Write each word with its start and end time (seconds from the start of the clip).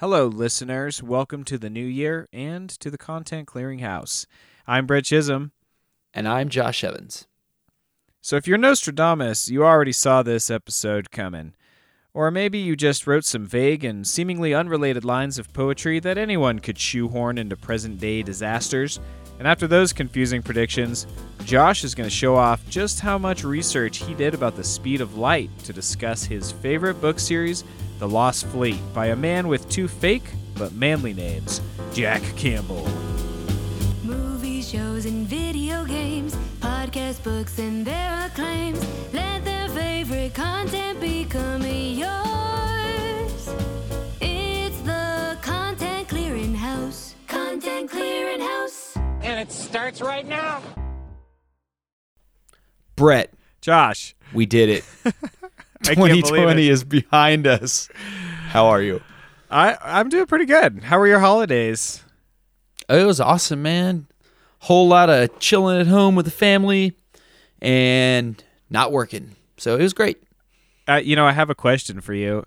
Hello, 0.00 0.26
listeners. 0.26 1.02
Welcome 1.02 1.42
to 1.44 1.56
the 1.56 1.70
new 1.70 1.86
year 1.86 2.28
and 2.30 2.68
to 2.68 2.90
the 2.90 2.98
Content 2.98 3.48
Clearinghouse. 3.48 4.26
I'm 4.66 4.84
Brett 4.84 5.06
Chisholm. 5.06 5.52
And 6.12 6.28
I'm 6.28 6.50
Josh 6.50 6.84
Evans. 6.84 7.26
So, 8.20 8.36
if 8.36 8.46
you're 8.46 8.58
Nostradamus, 8.58 9.48
you 9.48 9.64
already 9.64 9.92
saw 9.92 10.22
this 10.22 10.50
episode 10.50 11.10
coming. 11.10 11.54
Or 12.12 12.30
maybe 12.30 12.58
you 12.58 12.76
just 12.76 13.06
wrote 13.06 13.24
some 13.24 13.46
vague 13.46 13.84
and 13.84 14.06
seemingly 14.06 14.52
unrelated 14.52 15.02
lines 15.02 15.38
of 15.38 15.54
poetry 15.54 15.98
that 16.00 16.18
anyone 16.18 16.58
could 16.58 16.78
shoehorn 16.78 17.38
into 17.38 17.56
present 17.56 17.98
day 17.98 18.22
disasters. 18.22 19.00
And 19.38 19.48
after 19.48 19.66
those 19.66 19.94
confusing 19.94 20.42
predictions, 20.42 21.06
Josh 21.46 21.84
is 21.84 21.94
going 21.94 22.08
to 22.08 22.14
show 22.14 22.36
off 22.36 22.68
just 22.68 23.00
how 23.00 23.16
much 23.16 23.44
research 23.44 23.96
he 24.04 24.12
did 24.12 24.34
about 24.34 24.56
the 24.56 24.64
speed 24.64 25.00
of 25.00 25.16
light 25.16 25.48
to 25.60 25.72
discuss 25.72 26.22
his 26.22 26.52
favorite 26.52 27.00
book 27.00 27.18
series, 27.18 27.64
The 27.98 28.08
Lost 28.08 28.46
Fleet, 28.46 28.80
by 28.92 29.06
a 29.06 29.16
man 29.16 29.48
with 29.48 29.68
two 29.70 29.88
fake 29.88 30.24
but 30.58 30.72
manly 30.72 31.14
names, 31.14 31.60
Jack 31.92 32.22
Campbell. 32.36 32.86
Movies, 34.02 34.68
shows, 34.68 35.06
and 35.06 35.26
video 35.26 35.84
games, 35.84 36.34
podcast 36.60 37.22
books, 37.22 37.58
and 37.58 37.86
their 37.86 38.26
acclaims. 38.26 38.84
Let 39.12 39.44
their 39.44 39.68
favorite 39.68 40.34
content 40.34 41.00
become 41.00 41.62
yours. 41.62 42.10
It's 44.20 44.80
the 44.80 45.36
Content 45.42 46.08
Clearing 46.08 46.54
House. 46.54 47.14
Content 47.26 47.90
Clearing 47.90 48.40
House. 48.40 48.96
And 49.22 49.40
it 49.40 49.50
starts 49.50 50.00
right 50.00 50.26
now. 50.26 50.62
Brett, 52.94 53.32
Josh, 53.60 54.14
we 54.32 54.46
did 54.46 54.68
it. 54.70 54.84
I 55.88 55.94
can't 55.94 56.08
believe 56.08 56.24
2020 56.24 56.68
is 56.68 56.84
behind 56.84 57.46
us. 57.46 57.88
How 58.48 58.66
are 58.66 58.82
you? 58.82 59.00
I, 59.50 59.76
I'm 59.82 60.08
doing 60.08 60.26
pretty 60.26 60.44
good. 60.46 60.82
How 60.84 60.98
were 60.98 61.06
your 61.06 61.20
holidays? 61.20 62.02
Oh, 62.88 62.98
It 62.98 63.04
was 63.04 63.20
awesome, 63.20 63.62
man. 63.62 64.06
Whole 64.60 64.88
lot 64.88 65.10
of 65.10 65.38
chilling 65.38 65.80
at 65.80 65.86
home 65.86 66.14
with 66.16 66.24
the 66.24 66.32
family 66.32 66.94
and 67.60 68.42
not 68.70 68.92
working. 68.92 69.36
So 69.56 69.76
it 69.76 69.82
was 69.82 69.92
great. 69.92 70.22
Uh, 70.88 71.00
you 71.02 71.16
know, 71.16 71.26
I 71.26 71.32
have 71.32 71.50
a 71.50 71.54
question 71.54 72.00
for 72.00 72.14
you. 72.14 72.44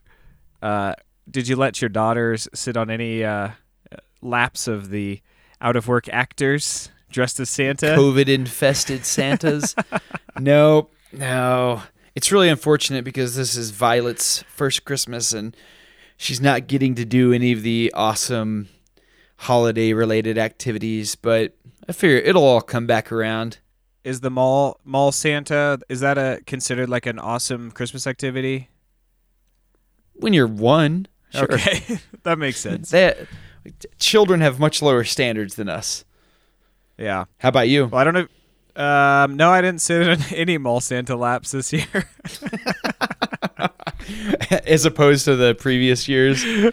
Uh, 0.61 0.93
did 1.29 1.47
you 1.47 1.55
let 1.55 1.81
your 1.81 1.89
daughters 1.89 2.47
sit 2.53 2.75
on 2.77 2.89
any 2.89 3.23
uh, 3.23 3.49
laps 4.21 4.67
of 4.67 4.89
the 4.89 5.21
out 5.61 5.75
of 5.75 5.87
work 5.87 6.07
actors 6.09 6.89
dressed 7.11 7.39
as 7.39 7.49
Santa? 7.49 7.87
COVID 7.87 8.27
infested 8.27 9.05
Santas. 9.05 9.75
nope. 10.39 10.93
No. 11.11 11.81
It's 12.15 12.31
really 12.31 12.49
unfortunate 12.49 13.03
because 13.03 13.35
this 13.35 13.55
is 13.55 13.71
Violet's 13.71 14.43
first 14.43 14.85
Christmas 14.85 15.33
and 15.33 15.55
she's 16.17 16.41
not 16.41 16.67
getting 16.67 16.95
to 16.95 17.05
do 17.05 17.31
any 17.33 17.51
of 17.51 17.61
the 17.63 17.91
awesome 17.95 18.69
holiday 19.37 19.93
related 19.93 20.37
activities, 20.37 21.15
but 21.15 21.55
I 21.87 21.93
figure 21.93 22.17
it'll 22.17 22.43
all 22.43 22.61
come 22.61 22.85
back 22.85 23.11
around. 23.11 23.59
Is 24.03 24.21
the 24.21 24.29
mall 24.29 24.79
mall 24.83 25.11
Santa 25.11 25.79
is 25.89 25.99
that 25.99 26.17
a 26.17 26.41
considered 26.45 26.89
like 26.89 27.05
an 27.05 27.19
awesome 27.19 27.71
Christmas 27.71 28.07
activity? 28.07 28.69
When 30.13 30.33
you're 30.33 30.47
one, 30.47 31.07
sure. 31.31 31.53
Okay, 31.53 31.99
that 32.23 32.37
makes 32.37 32.59
sense. 32.59 32.91
That 32.91 33.17
children 33.99 34.41
have 34.41 34.59
much 34.59 34.81
lower 34.81 35.03
standards 35.03 35.55
than 35.55 35.69
us. 35.69 36.05
Yeah. 36.97 37.25
How 37.37 37.49
about 37.49 37.69
you? 37.69 37.87
Well, 37.87 38.01
I 38.01 38.03
don't 38.03 38.13
know. 38.13 38.27
Um, 38.79 39.35
no, 39.35 39.51
I 39.51 39.59
didn't 39.59 39.81
sit 39.81 40.07
in 40.07 40.23
any 40.33 40.57
mall 40.57 40.79
Santa 40.79 41.17
laps 41.17 41.51
this 41.51 41.73
year. 41.73 42.09
As 44.65 44.85
opposed 44.85 45.25
to 45.25 45.35
the 45.35 45.53
previous 45.53 46.07
years. 46.07 46.45
yeah, 46.45 46.71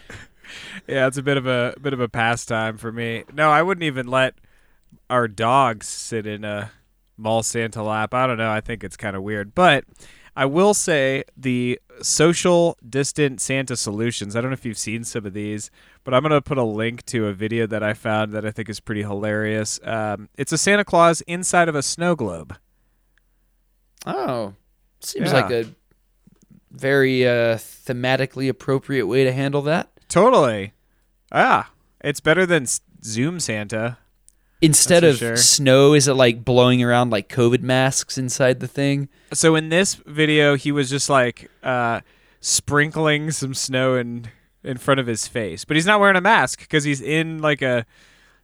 it's 0.87 1.17
a 1.17 1.21
bit 1.21 1.35
of 1.35 1.45
a 1.45 1.75
bit 1.81 1.91
of 1.91 1.99
a 1.99 2.07
pastime 2.07 2.77
for 2.77 2.93
me. 2.93 3.25
No, 3.33 3.51
I 3.51 3.61
wouldn't 3.61 3.83
even 3.83 4.07
let 4.07 4.35
our 5.09 5.27
dogs 5.27 5.85
sit 5.85 6.25
in 6.25 6.45
a 6.45 6.71
mall 7.17 7.43
Santa 7.43 7.83
lap. 7.83 8.13
I 8.13 8.25
don't 8.25 8.37
know. 8.37 8.51
I 8.51 8.61
think 8.61 8.85
it's 8.85 8.95
kind 8.95 9.17
of 9.17 9.21
weird, 9.21 9.53
but 9.53 9.83
I 10.37 10.45
will 10.45 10.73
say 10.75 11.23
the 11.35 11.79
social 12.03 12.77
distant 12.87 13.41
Santa 13.41 13.75
solutions. 13.75 14.35
I 14.35 14.41
don't 14.41 14.51
know 14.51 14.53
if 14.53 14.65
you've 14.65 14.77
seen 14.77 15.03
some 15.03 15.25
of 15.25 15.33
these, 15.33 15.71
but 16.03 16.13
I'm 16.13 16.21
gonna 16.21 16.41
put 16.41 16.59
a 16.59 16.63
link 16.63 17.03
to 17.07 17.25
a 17.25 17.33
video 17.33 17.65
that 17.65 17.81
I 17.81 17.93
found 17.95 18.33
that 18.33 18.45
I 18.45 18.51
think 18.51 18.69
is 18.69 18.79
pretty 18.79 19.01
hilarious. 19.01 19.79
Um, 19.83 20.29
it's 20.37 20.51
a 20.51 20.57
Santa 20.59 20.85
Claus 20.85 21.21
inside 21.21 21.67
of 21.67 21.73
a 21.75 21.81
snow 21.81 22.15
globe. 22.15 22.55
Oh, 24.05 24.53
seems 24.99 25.31
Yeah. 25.31 25.41
like 25.41 25.51
a 25.51 25.65
very 26.71 27.25
uh, 27.27 27.55
thematically 27.57 28.47
appropriate 28.47 29.07
way 29.07 29.23
to 29.23 29.31
handle 29.31 29.63
that. 29.63 29.89
Totally. 30.07 30.73
Ah, 31.31 31.71
it's 32.01 32.19
better 32.19 32.45
than 32.45 32.67
Zoom 33.03 33.39
Santa. 33.39 33.97
Instead 34.61 35.03
of 35.03 35.17
sure. 35.17 35.37
snow, 35.37 35.93
is 35.93 36.07
it 36.07 36.13
like 36.13 36.43
blowing 36.43 36.83
around 36.83 37.11
like 37.11 37.29
COVID 37.29 37.61
masks 37.61 38.17
inside 38.17 38.59
the 38.59 38.67
thing? 38.67 39.07
So 39.33 39.55
in 39.55 39.69
this 39.69 39.95
video, 39.95 40.55
he 40.55 40.71
was 40.71 40.89
just 40.89 41.09
like 41.09 41.51
uh, 41.61 42.01
sprinkling 42.39 43.31
some 43.31 43.53
snow 43.53 43.95
in 43.95 44.27
in 44.63 44.77
front 44.77 44.99
of 44.99 45.07
his 45.07 45.27
face, 45.27 45.63
but 45.63 45.77
he's 45.77 45.85
not 45.85 45.99
wearing 45.99 46.17
a 46.17 46.21
mask 46.21 46.59
because 46.59 46.83
he's 46.83 47.01
in 47.01 47.39
like 47.39 47.61
a 47.61 47.85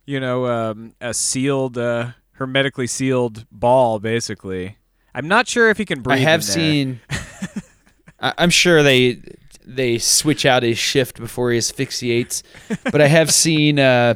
you 0.06 0.20
know 0.20 0.46
um, 0.46 0.94
a 1.02 1.14
sealed, 1.14 1.78
uh, 1.78 2.12
hermetically 2.34 2.88
sealed 2.88 3.46
ball. 3.52 4.00
Basically, 4.00 4.78
I'm 5.16 5.28
not 5.28 5.48
sure 5.48 5.70
if 5.70 5.78
he 5.78 5.86
can 5.86 6.02
breathe. 6.02 6.20
I 6.20 6.22
have 6.22 6.44
seen. 6.44 7.00
I- 8.20 8.34
I'm 8.38 8.52
sure 8.52 8.84
they 8.84 9.20
they 9.66 9.98
switch 9.98 10.46
out 10.46 10.62
his 10.64 10.78
shift 10.78 11.20
before 11.20 11.52
he 11.52 11.58
asphyxiates, 11.58 12.44
but 12.92 13.02
I 13.02 13.08
have 13.08 13.32
seen 13.32 13.80
uh, 13.80 14.16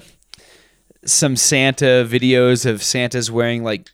some 1.07 1.35
Santa 1.35 2.05
videos 2.07 2.65
of 2.65 2.83
Santas 2.83 3.31
wearing 3.31 3.63
like 3.63 3.89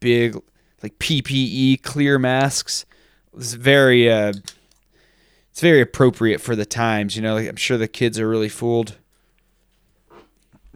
big 0.00 0.36
like 0.82 0.98
PPE 0.98 1.82
clear 1.82 2.18
masks. 2.18 2.84
It's 3.36 3.54
very 3.54 4.10
uh, 4.10 4.32
it's 5.50 5.60
very 5.60 5.80
appropriate 5.80 6.40
for 6.40 6.56
the 6.56 6.66
times. 6.66 7.16
You 7.16 7.22
know, 7.22 7.34
like, 7.34 7.48
I'm 7.48 7.56
sure 7.56 7.78
the 7.78 7.88
kids 7.88 8.18
are 8.18 8.28
really 8.28 8.48
fooled. 8.48 8.98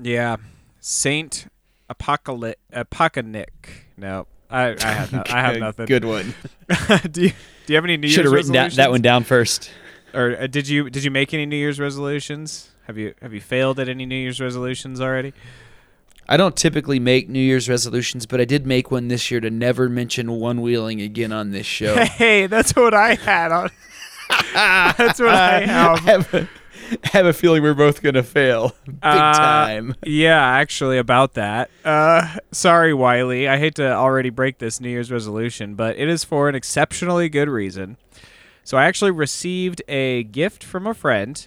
Yeah, 0.01 0.37
Saint 0.81 1.47
Apocalypse. 1.89 2.61
No, 3.97 4.27
I 4.49 4.77
I 4.81 4.93
have 4.93 5.13
no, 5.13 5.23
I 5.27 5.41
have 5.41 5.57
nothing. 5.59 5.87
Good 5.87 6.05
one. 6.05 6.35
do 7.11 7.23
you 7.23 7.31
do 7.31 7.73
you 7.73 7.75
have 7.75 7.85
any 7.85 7.97
New 7.97 8.09
Should 8.09 8.25
Year's 8.25 8.27
have 8.27 8.33
written 8.33 8.53
that, 8.53 8.73
that 8.73 8.91
one 8.91 9.03
down 9.03 9.25
first. 9.25 9.71
Or 10.15 10.37
uh, 10.41 10.47
did 10.47 10.69
you 10.69 10.89
did 10.89 11.03
you 11.05 11.11
make 11.11 11.35
any 11.35 11.45
New 11.45 11.57
Year's 11.57 11.81
resolutions? 11.81 12.71
Have 12.87 12.99
you 12.99 13.15
have 13.23 13.33
you 13.35 13.41
failed 13.41 13.79
at 13.81 13.89
any 13.89 14.07
New 14.07 14.17
Year's 14.17 14.41
resolutions 14.41 15.01
already? 15.01 15.33
I 16.29 16.37
don't 16.37 16.57
typically 16.57 16.99
make 16.99 17.29
New 17.29 17.39
Year's 17.41 17.69
resolutions, 17.69 18.27
but 18.27 18.41
I 18.41 18.45
did 18.45 18.67
make 18.67 18.91
one 18.91 19.09
this 19.09 19.31
year 19.31 19.41
to 19.41 19.51
never 19.51 19.89
mention 19.89 20.33
one 20.33 20.61
wheeling 20.61 21.01
again 21.01 21.31
on 21.33 21.51
this 21.53 21.67
show. 21.67 21.95
Hey, 22.05 22.47
that's 22.49 22.75
what 22.75 22.95
I 22.95 23.15
had 23.15 23.53
on. 23.53 23.71
that's 24.55 25.21
what 25.21 25.29
I 25.29 25.59
I 25.63 25.67
have. 25.67 25.99
have 26.01 26.35
a, 26.35 26.49
I 27.05 27.09
have 27.09 27.27
a 27.27 27.33
feeling 27.33 27.63
we're 27.63 27.75
both 27.75 28.03
gonna 28.03 28.23
fail 28.25 28.75
big 28.87 28.97
Uh, 29.03 29.33
time. 29.35 29.95
Yeah, 30.05 30.41
actually, 30.45 30.99
about 30.99 31.35
that. 31.35 31.71
Uh, 31.85 32.37
sorry, 32.53 32.93
Wiley. 32.95 33.49
I 33.49 33.59
hate 33.59 33.77
to 33.77 33.93
already 33.93 34.31
break 34.31 34.59
this 34.59 34.81
New 34.81 34.89
Year's 34.91 35.11
resolution, 35.13 35.75
but 35.77 35.97
it 35.97 36.09
is 36.09 36.25
for 36.25 36.49
an 36.49 36.55
exceptionally 36.57 37.29
good 37.29 37.49
reason. 37.49 37.97
So 38.65 38.77
I 38.77 38.87
actually 38.87 39.13
received 39.13 39.81
a 39.87 40.25
gift 40.25 40.65
from 40.65 40.89
a 40.89 40.95
friend, 40.95 41.47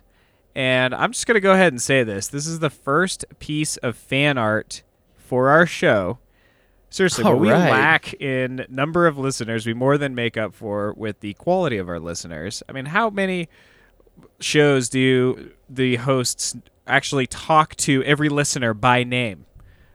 and 0.56 0.94
I'm 0.94 1.12
just 1.12 1.26
gonna 1.26 1.40
go 1.40 1.54
ahead 1.54 1.74
and 1.74 1.82
say 1.82 2.04
this. 2.04 2.28
This 2.28 2.48
is 2.48 2.60
the 2.60 2.70
first 2.70 3.26
piece 3.40 3.78
of 3.78 3.96
fan 3.96 4.38
art 4.38 4.84
for 5.18 5.50
our 5.50 5.66
show. 5.66 6.20
Seriously, 6.92 7.24
what 7.24 7.40
we 7.40 7.50
lack 7.52 8.16
in 8.16 8.66
number 8.68 9.06
of 9.06 9.18
listeners, 9.18 9.66
we 9.68 9.76
more 9.76 9.98
than 9.98 10.16
make 10.16 10.38
up 10.38 10.56
for 10.56 10.94
with 10.94 11.20
the 11.20 11.36
quality 11.36 11.78
of 11.78 11.88
our 11.88 12.00
listeners. 12.00 12.64
I 12.68 12.72
mean, 12.72 12.88
how 12.88 13.12
many 13.12 13.48
shows 14.40 14.90
do 14.90 15.52
the 15.70 15.98
hosts 15.98 16.56
actually 16.88 17.28
talk 17.28 17.76
to 17.78 18.04
every 18.06 18.28
listener 18.28 18.74
by 18.74 19.04
name? 19.04 19.46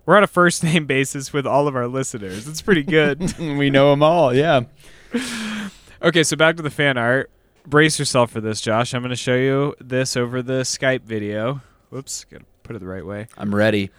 We're 0.07 0.17
on 0.17 0.23
a 0.23 0.29
first 0.29 0.63
name 0.63 0.87
basis 0.87 1.33
with 1.33 1.47
all 1.47 1.67
of 1.67 1.75
our 1.75 1.89
listeners. 1.89 2.47
It's 2.47 2.63
pretty 2.63 2.85
good. 2.85 3.39
we 3.39 3.71
know 3.71 3.91
them 3.91 4.03
all. 4.03 4.33
Yeah. 4.33 4.63
okay, 6.01 6.23
so 6.23 6.37
back 6.37 6.57
to 6.57 6.63
the 6.63 6.71
fan 6.71 6.97
art. 6.97 7.29
Brace 7.67 7.99
yourself 7.99 8.31
for 8.31 8.41
this, 8.41 8.61
Josh. 8.61 8.93
I'm 8.95 9.01
going 9.03 9.11
to 9.11 9.17
show 9.17 9.35
you 9.37 9.75
this 9.81 10.17
over 10.17 10.43
the 10.43 10.61
Skype 10.63 11.03
video. 11.03 11.63
Whoops, 11.91 12.25
got 12.25 12.41
to 12.41 12.47
put 12.63 12.77
it 12.77 12.81
the 12.81 12.87
right 12.87 13.05
way. 13.05 13.29
I'm 13.39 13.55
ready. 13.55 13.91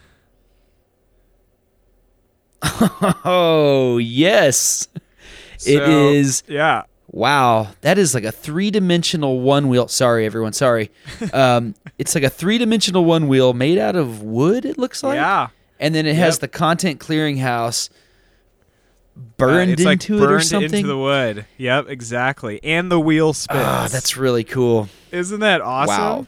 Oh 3.24 3.98
yes, 4.00 4.88
it 5.66 5.78
So, 5.86 6.10
is. 6.10 6.44
Yeah. 6.48 6.84
Wow, 7.12 7.70
that 7.82 7.98
is 7.98 8.14
like 8.14 8.24
a 8.26 8.32
three-dimensional 8.32 9.40
one 9.40 9.68
wheel. 9.70 9.88
Sorry, 9.88 10.26
everyone. 10.26 10.54
Sorry. 10.54 10.92
Um, 11.34 11.76
it's 11.98 12.14
like 12.16 12.24
a 12.26 12.30
three-dimensional 12.30 13.06
one 13.06 13.28
wheel 13.28 13.54
made 13.54 13.78
out 13.78 13.96
of 13.96 14.22
wood. 14.24 14.66
It 14.66 14.78
looks 14.78 15.04
like. 15.04 15.16
yeah. 15.16 15.48
And 15.80 15.94
then 15.96 16.06
it 16.06 16.16
has 16.16 16.40
the 16.40 16.48
content 16.48 17.00
clearinghouse 17.00 17.90
Uh, 19.16 19.22
burned 19.38 19.72
it's 19.72 19.84
like 19.84 19.94
into 19.94 20.18
burned 20.20 20.32
it 20.32 20.36
or 20.36 20.40
something. 20.42 20.74
into 20.74 20.88
the 20.88 20.98
wood. 20.98 21.46
Yep, 21.58 21.90
exactly. 21.90 22.60
And 22.64 22.92
the 22.92 23.00
wheel 23.00 23.34
spins. 23.34 23.62
Ah, 23.64 23.88
that's 23.92 24.18
really 24.18 24.44
cool. 24.44 24.90
Isn't 25.12 25.40
that 25.42 25.62
awesome? 25.62 25.96
Wow. 25.98 26.28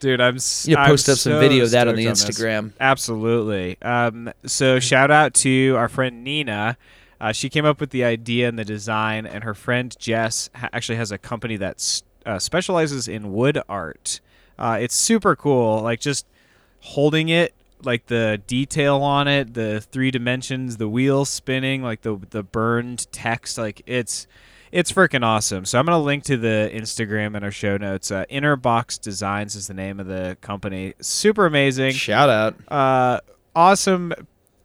Dude, 0.00 0.20
I'm. 0.20 0.38
You 0.64 0.76
I'm 0.76 0.88
post 0.88 1.08
up 1.08 1.18
some 1.18 1.32
so 1.32 1.40
video 1.40 1.64
of 1.64 1.72
that 1.72 1.86
on 1.86 1.94
the. 1.94 2.06
Instagram. 2.06 2.72
Absolutely. 2.80 3.76
Um, 3.82 4.32
so 4.46 4.80
shout 4.80 5.10
out 5.10 5.34
to 5.34 5.74
our 5.76 5.88
friend 5.88 6.24
Nina. 6.24 6.78
Uh, 7.20 7.32
she 7.32 7.50
came 7.50 7.66
up 7.66 7.80
with 7.80 7.90
the 7.90 8.02
idea 8.02 8.48
and 8.48 8.58
the 8.58 8.64
design, 8.64 9.26
and 9.26 9.44
her 9.44 9.52
friend 9.52 9.94
Jess 9.98 10.48
ha- 10.54 10.70
actually 10.72 10.96
has 10.96 11.12
a 11.12 11.18
company 11.18 11.56
that 11.58 12.02
uh, 12.24 12.38
specializes 12.38 13.08
in 13.08 13.32
wood 13.34 13.60
art. 13.68 14.20
Uh, 14.58 14.78
it's 14.80 14.94
super 14.94 15.36
cool. 15.36 15.82
Like 15.82 16.00
just 16.00 16.26
holding 16.80 17.28
it, 17.28 17.52
like 17.84 18.06
the 18.06 18.40
detail 18.46 18.96
on 19.02 19.28
it, 19.28 19.54
the 19.54 19.80
three 19.80 20.10
dimensions, 20.10 20.76
the 20.76 20.88
wheels 20.88 21.28
spinning, 21.28 21.82
like 21.82 22.02
the 22.02 22.18
the 22.30 22.42
burned 22.42 23.10
text. 23.12 23.58
Like 23.58 23.82
it's 23.86 24.26
it's 24.72 24.92
freaking 24.92 25.24
awesome. 25.24 25.64
So 25.64 25.78
I'm 25.78 25.86
gonna 25.86 26.00
link 26.00 26.24
to 26.24 26.36
the 26.36 26.70
Instagram 26.72 27.36
in 27.36 27.44
our 27.44 27.50
show 27.50 27.76
notes. 27.76 28.10
Uh, 28.10 28.24
InnerBox 28.30 29.00
Designs 29.00 29.54
is 29.54 29.66
the 29.66 29.74
name 29.74 30.00
of 30.00 30.06
the 30.06 30.36
company. 30.40 30.94
Super 31.00 31.46
amazing 31.46 31.92
Shout 31.92 32.28
out. 32.28 32.56
uh, 32.68 33.20
awesome 33.54 34.12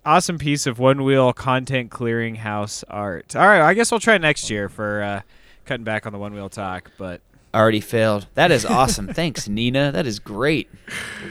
awesome 0.06 0.38
piece 0.38 0.68
of 0.68 0.78
one 0.78 1.04
wheel 1.04 1.34
content 1.34 1.90
clearinghouse 1.90 2.84
art 2.88 3.36
all 3.36 3.48
right 3.48 3.62
i 3.62 3.74
guess 3.74 3.90
we'll 3.90 4.00
try 4.00 4.20
next 4.20 4.52
year 4.52 4.70
for 4.70 5.02
uh, 5.02 5.22
cutting 5.66 5.84
back 5.84 6.06
on 6.06 6.14
the 6.14 6.20
one 6.20 6.32
wheel 6.32 6.48
talk 6.48 6.92
but 7.00 7.20
Already 7.56 7.80
failed. 7.80 8.28
That 8.34 8.52
is 8.52 8.66
awesome. 8.66 9.08
Thanks, 9.14 9.48
Nina. 9.48 9.90
That 9.94 10.06
is 10.06 10.20
great. 10.20 10.70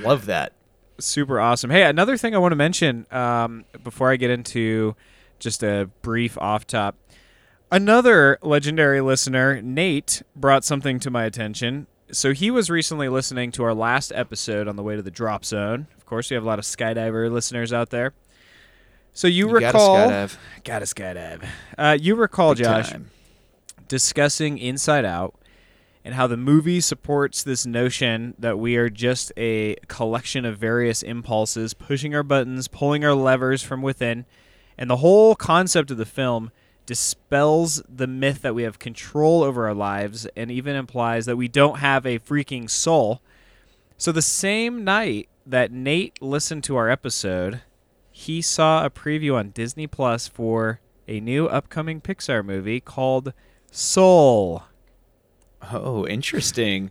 Love 0.00 0.24
that. 0.24 0.54
Super 0.98 1.40
awesome 1.40 1.70
hey 1.70 1.82
another 1.82 2.16
thing 2.16 2.34
i 2.34 2.38
want 2.38 2.52
to 2.52 2.56
mention 2.56 3.06
um, 3.10 3.64
before 3.82 4.10
i 4.10 4.16
get 4.16 4.30
into 4.30 4.94
just 5.38 5.62
a 5.62 5.88
brief 6.02 6.38
off 6.38 6.66
top 6.66 6.96
another 7.72 8.38
legendary 8.42 9.00
listener 9.00 9.60
nate 9.62 10.22
brought 10.36 10.64
something 10.64 11.00
to 11.00 11.10
my 11.10 11.24
attention 11.24 11.86
so 12.12 12.32
he 12.32 12.50
was 12.50 12.70
recently 12.70 13.08
listening 13.08 13.50
to 13.50 13.64
our 13.64 13.74
last 13.74 14.12
episode 14.14 14.68
on 14.68 14.76
the 14.76 14.82
way 14.82 14.94
to 14.94 15.02
the 15.02 15.10
drop 15.10 15.44
zone 15.44 15.86
of 15.96 16.06
course 16.06 16.30
we 16.30 16.34
have 16.34 16.44
a 16.44 16.46
lot 16.46 16.58
of 16.58 16.64
skydiver 16.64 17.30
listeners 17.30 17.72
out 17.72 17.90
there 17.90 18.12
so 19.16 19.28
you, 19.28 19.46
You 19.48 19.60
gotta 19.60 19.66
recall 19.78 19.96
skydive. 20.08 20.36
Gotta 20.64 20.84
skydive. 20.86 21.46
Uh, 21.78 21.96
you 22.00 22.16
recall, 22.16 22.54
Big 22.56 22.64
Josh, 22.64 22.90
time. 22.90 23.10
discussing 23.86 24.58
Inside 24.58 25.04
Out 25.04 25.36
and 26.04 26.14
how 26.14 26.26
the 26.26 26.36
movie 26.36 26.80
supports 26.80 27.42
this 27.42 27.64
notion 27.64 28.34
that 28.38 28.58
we 28.58 28.76
are 28.76 28.90
just 28.90 29.32
a 29.38 29.76
collection 29.88 30.44
of 30.44 30.58
various 30.58 31.02
impulses, 31.02 31.72
pushing 31.72 32.14
our 32.14 32.22
buttons, 32.22 32.68
pulling 32.68 33.04
our 33.04 33.14
levers 33.14 33.62
from 33.62 33.80
within. 33.80 34.26
And 34.76 34.90
the 34.90 34.96
whole 34.96 35.34
concept 35.34 35.90
of 35.90 35.96
the 35.96 36.04
film 36.04 36.50
dispels 36.84 37.82
the 37.88 38.06
myth 38.06 38.42
that 38.42 38.54
we 38.54 38.64
have 38.64 38.78
control 38.78 39.42
over 39.42 39.66
our 39.66 39.74
lives 39.74 40.26
and 40.36 40.50
even 40.50 40.76
implies 40.76 41.24
that 41.24 41.36
we 41.36 41.48
don't 41.48 41.78
have 41.78 42.04
a 42.04 42.18
freaking 42.18 42.68
soul. 42.68 43.22
So 43.96 44.12
the 44.12 44.20
same 44.20 44.84
night 44.84 45.28
that 45.46 45.72
Nate 45.72 46.20
listened 46.20 46.64
to 46.64 46.76
our 46.76 46.90
episode, 46.90 47.62
he 48.10 48.42
saw 48.42 48.84
a 48.84 48.90
preview 48.90 49.34
on 49.34 49.50
Disney 49.50 49.86
Plus 49.86 50.28
for 50.28 50.80
a 51.08 51.20
new 51.20 51.46
upcoming 51.46 52.02
Pixar 52.02 52.44
movie 52.44 52.80
called 52.80 53.32
Soul. 53.70 54.64
Oh, 55.72 56.06
interesting. 56.06 56.90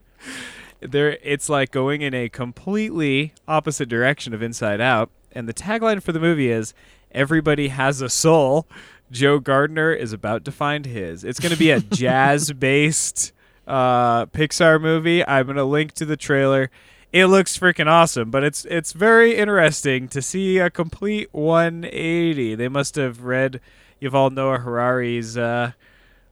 There 0.79 1.17
it's 1.23 1.49
like 1.49 1.71
going 1.71 2.01
in 2.01 2.13
a 2.13 2.29
completely 2.29 3.33
opposite 3.47 3.87
direction 3.87 4.33
of 4.33 4.41
Inside 4.41 4.81
Out, 4.81 5.09
and 5.31 5.47
the 5.47 5.53
tagline 5.53 6.01
for 6.01 6.11
the 6.11 6.19
movie 6.19 6.49
is 6.49 6.73
everybody 7.11 7.69
has 7.69 8.01
a 8.01 8.09
soul. 8.09 8.67
Joe 9.11 9.39
Gardner 9.39 9.93
is 9.93 10.11
about 10.11 10.43
to 10.45 10.51
find 10.51 10.85
his. 10.85 11.23
It's 11.23 11.39
going 11.39 11.51
to 11.51 11.57
be 11.57 11.71
a 11.71 11.79
jazz-based 11.81 13.31
uh, 13.67 14.25
Pixar 14.27 14.81
movie. 14.81 15.25
I'm 15.25 15.45
going 15.45 15.57
to 15.57 15.63
link 15.63 15.93
to 15.93 16.05
the 16.05 16.17
trailer. 16.17 16.69
It 17.11 17.27
looks 17.27 17.57
freaking 17.57 17.87
awesome, 17.87 18.31
but 18.31 18.43
it's 18.43 18.65
it's 18.65 18.91
very 18.91 19.35
interesting 19.35 20.07
to 20.09 20.21
see 20.21 20.57
a 20.57 20.71
complete 20.71 21.29
180. 21.31 22.55
They 22.55 22.67
must 22.67 22.95
have 22.95 23.23
read 23.23 23.61
Yuval 24.01 24.31
Noah 24.31 24.57
Harari's 24.57 25.37
uh, 25.37 25.73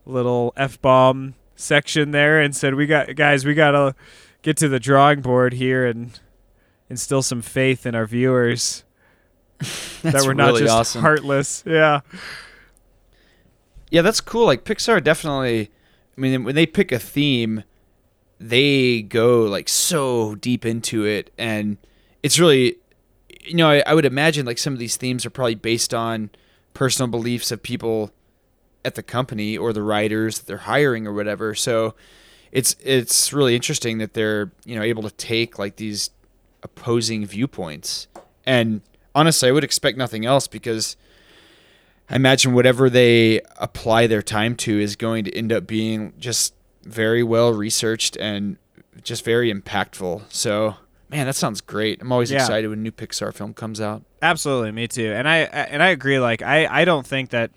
little 0.05 0.53
f 0.57 0.81
bomb 0.81 1.35
section 1.61 2.11
there 2.11 2.41
and 2.41 2.55
said, 2.55 2.75
"We 2.75 2.85
got 2.85 3.15
guys, 3.15 3.45
we 3.45 3.53
gotta 3.53 3.95
get 4.41 4.57
to 4.57 4.67
the 4.67 4.79
drawing 4.79 5.21
board 5.21 5.53
here 5.53 5.85
and 5.85 6.19
instill 6.89 7.21
some 7.21 7.41
faith 7.41 7.85
in 7.85 7.95
our 7.95 8.05
viewers 8.05 8.83
that 10.01 10.23
we're 10.23 10.33
not 10.33 10.47
really 10.47 10.61
just 10.61 10.73
awesome. 10.73 11.01
heartless." 11.01 11.63
Yeah, 11.65 12.01
Yeah, 13.89 14.01
that's 14.01 14.21
cool. 14.21 14.45
Like 14.45 14.63
Pixar 14.63 15.03
definitely 15.03 15.71
I 16.17 16.21
mean 16.21 16.43
when 16.43 16.55
they 16.55 16.65
pick 16.65 16.91
a 16.91 16.99
theme, 16.99 17.63
they 18.39 19.01
go 19.01 19.43
like 19.43 19.69
so 19.69 20.35
deep 20.35 20.65
into 20.65 21.05
it 21.05 21.31
and 21.37 21.77
it's 22.23 22.39
really 22.39 22.77
you 23.45 23.55
know, 23.55 23.69
I, 23.69 23.83
I 23.85 23.93
would 23.93 24.05
imagine 24.05 24.45
like 24.45 24.57
some 24.57 24.73
of 24.73 24.79
these 24.79 24.97
themes 24.97 25.25
are 25.25 25.29
probably 25.29 25.55
based 25.55 25.93
on 25.93 26.29
personal 26.73 27.07
beliefs 27.07 27.51
of 27.51 27.63
people 27.63 28.11
at 28.83 28.95
the 28.95 29.04
company 29.04 29.57
or 29.57 29.74
the 29.74 29.83
writers 29.83 30.39
that 30.39 30.48
they're 30.48 30.57
hiring 30.57 31.06
or 31.07 31.13
whatever. 31.13 31.54
So 31.56 31.94
it's 32.51 32.75
it's 32.83 33.31
really 33.31 33.56
interesting 33.56 33.98
that 34.00 34.13
they're, 34.13 34.51
you 34.66 34.75
know, 34.75 34.81
able 34.81 35.04
to 35.04 35.12
take 35.12 35.57
like 35.60 35.75
these 35.78 36.10
opposing 36.63 37.25
viewpoints. 37.25 38.07
And 38.45 38.81
honestly, 39.16 39.50
I 39.50 39.51
would 39.51 39.63
expect 39.63 39.98
nothing 39.98 40.25
else 40.25 40.48
because 40.48 40.95
I 42.10 42.16
imagine 42.16 42.54
whatever 42.54 42.89
they 42.89 43.42
apply 43.57 44.07
their 44.07 44.22
time 44.22 44.56
to 44.57 44.80
is 44.80 44.95
going 44.95 45.24
to 45.25 45.36
end 45.38 45.51
up 45.51 45.66
being 45.68 46.13
just 46.19 46.54
very 46.83 47.24
well 47.24 47.54
researched 47.54 48.18
and 48.18 48.57
just 49.04 49.24
very 49.24 49.54
impactful. 49.54 50.24
So, 50.30 50.75
man, 51.10 51.25
that 51.28 51.36
sounds 51.36 51.62
great. 51.62 52.01
I'm 52.01 52.12
always 52.12 52.31
Yeah. 52.31 52.39
excited 52.39 52.68
when 52.69 52.83
new 52.83 52.92
Pixar 52.92 53.33
film 53.33 53.54
comes 53.54 53.80
out. 53.80 54.04
absolutely, 54.22 54.72
me 54.72 54.88
too. 54.88 55.12
And 55.13 55.28
I 55.28 55.38
I- 55.44 55.68
and 55.72 55.81
I 55.81 55.89
agree. 55.89 56.19
Like 56.19 56.42
I 56.42 56.81
I 56.81 56.86
don't 56.86 57.06
think 57.07 57.30
that 57.30 57.51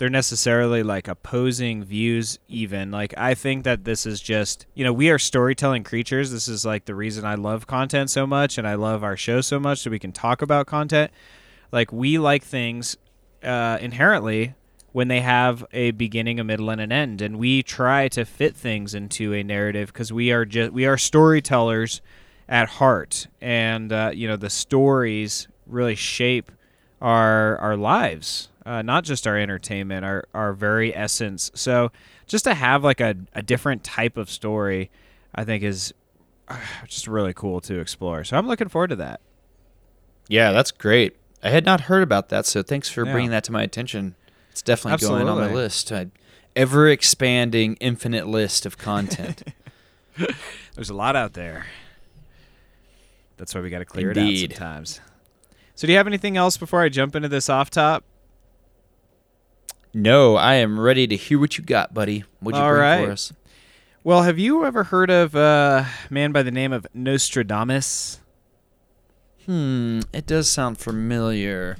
they're 0.00 0.08
necessarily 0.08 0.82
like 0.82 1.08
opposing 1.08 1.84
views. 1.84 2.38
Even 2.48 2.90
like 2.90 3.12
I 3.18 3.34
think 3.34 3.64
that 3.64 3.84
this 3.84 4.06
is 4.06 4.18
just 4.18 4.64
you 4.74 4.82
know 4.82 4.94
we 4.94 5.10
are 5.10 5.18
storytelling 5.18 5.84
creatures. 5.84 6.30
This 6.32 6.48
is 6.48 6.64
like 6.64 6.86
the 6.86 6.94
reason 6.94 7.26
I 7.26 7.34
love 7.34 7.66
content 7.66 8.08
so 8.08 8.26
much 8.26 8.56
and 8.56 8.66
I 8.66 8.76
love 8.76 9.04
our 9.04 9.16
show 9.16 9.42
so 9.42 9.60
much 9.60 9.80
so 9.80 9.90
we 9.90 9.98
can 9.98 10.12
talk 10.12 10.40
about 10.40 10.66
content. 10.66 11.10
Like 11.70 11.92
we 11.92 12.18
like 12.18 12.42
things 12.42 12.96
uh, 13.44 13.76
inherently 13.82 14.54
when 14.92 15.08
they 15.08 15.20
have 15.20 15.66
a 15.70 15.90
beginning, 15.90 16.40
a 16.40 16.44
middle, 16.44 16.70
and 16.70 16.80
an 16.80 16.90
end, 16.90 17.20
and 17.20 17.38
we 17.38 17.62
try 17.62 18.08
to 18.08 18.24
fit 18.24 18.56
things 18.56 18.94
into 18.94 19.34
a 19.34 19.42
narrative 19.42 19.92
because 19.92 20.10
we 20.12 20.32
are 20.32 20.46
just 20.46 20.72
we 20.72 20.86
are 20.86 20.96
storytellers 20.96 22.00
at 22.48 22.70
heart, 22.70 23.26
and 23.42 23.92
uh, 23.92 24.10
you 24.14 24.26
know 24.26 24.36
the 24.36 24.48
stories 24.48 25.46
really 25.66 25.94
shape 25.94 26.50
our 27.02 27.58
our 27.58 27.76
lives, 27.76 28.48
uh, 28.66 28.82
not 28.82 29.04
just 29.04 29.26
our 29.26 29.36
entertainment, 29.38 30.04
our 30.04 30.24
our 30.34 30.52
very 30.52 30.94
essence. 30.94 31.50
So 31.54 31.90
just 32.26 32.44
to 32.44 32.54
have 32.54 32.84
like 32.84 33.00
a, 33.00 33.14
a 33.34 33.42
different 33.42 33.84
type 33.84 34.16
of 34.16 34.30
story, 34.30 34.90
I 35.34 35.44
think 35.44 35.62
is 35.62 35.94
uh, 36.48 36.58
just 36.86 37.06
really 37.06 37.32
cool 37.34 37.60
to 37.62 37.78
explore. 37.80 38.24
So 38.24 38.36
I'm 38.36 38.46
looking 38.46 38.68
forward 38.68 38.88
to 38.90 38.96
that. 38.96 39.20
Yeah, 40.28 40.52
that's 40.52 40.70
great. 40.70 41.16
I 41.42 41.50
had 41.50 41.64
not 41.64 41.82
heard 41.82 42.02
about 42.02 42.28
that, 42.28 42.46
so 42.46 42.62
thanks 42.62 42.88
for 42.88 43.04
Yeah. 43.06 43.12
bringing 43.12 43.30
that 43.30 43.44
to 43.44 43.52
my 43.52 43.62
attention. 43.62 44.14
It's 44.50 44.62
definitely 44.62 45.06
going 45.06 45.28
on 45.28 45.38
my 45.38 45.52
list. 45.52 45.90
A 45.90 46.10
ever 46.54 46.88
expanding, 46.88 47.76
infinite 47.80 48.26
list 48.26 48.66
of 48.66 48.76
content. 48.76 49.42
There's 50.74 50.90
a 50.90 50.94
lot 50.94 51.16
out 51.16 51.32
there. 51.32 51.66
That's 53.36 53.54
why 53.54 53.60
we 53.62 53.70
got 53.70 53.78
to 53.78 53.84
clear 53.84 54.10
Indeed. 54.10 54.50
it 54.50 54.52
out 54.52 54.58
sometimes. 54.58 55.00
So, 55.74 55.86
do 55.86 55.92
you 55.92 55.96
have 55.96 56.06
anything 56.06 56.36
else 56.36 56.58
before 56.58 56.82
I 56.82 56.90
jump 56.90 57.16
into 57.16 57.28
this 57.28 57.48
off 57.48 57.70
top? 57.70 58.04
No, 59.92 60.36
I 60.36 60.54
am 60.54 60.78
ready 60.78 61.06
to 61.06 61.16
hear 61.16 61.38
what 61.38 61.58
you 61.58 61.64
got, 61.64 61.92
buddy. 61.92 62.24
What'd 62.40 62.58
you 62.58 62.64
All 62.64 62.70
bring 62.70 62.82
right. 62.82 63.04
for 63.04 63.12
us? 63.12 63.32
Well, 64.02 64.22
have 64.22 64.38
you 64.38 64.64
ever 64.64 64.84
heard 64.84 65.10
of 65.10 65.34
a 65.34 65.86
man 66.08 66.32
by 66.32 66.42
the 66.42 66.50
name 66.50 66.72
of 66.72 66.86
Nostradamus? 66.94 68.20
Hmm, 69.46 70.00
it 70.12 70.26
does 70.26 70.48
sound 70.48 70.78
familiar. 70.78 71.76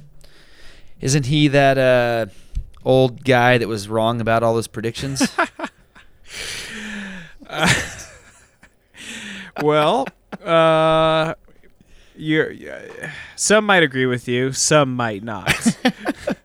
Isn't 0.99 1.27
he 1.27 1.47
that 1.47 1.77
uh, 1.77 2.27
old 2.85 3.23
guy 3.23 3.57
that 3.57 3.67
was 3.67 3.89
wrong 3.89 4.21
about 4.21 4.43
all 4.43 4.53
those 4.53 4.67
predictions? 4.67 5.23
well, 9.61 10.07
uh, 10.43 11.33
you're, 12.15 12.53
some 13.35 13.65
might 13.65 13.83
agree 13.83 14.05
with 14.05 14.27
you, 14.27 14.51
some 14.51 14.95
might 14.95 15.23
not. 15.23 15.53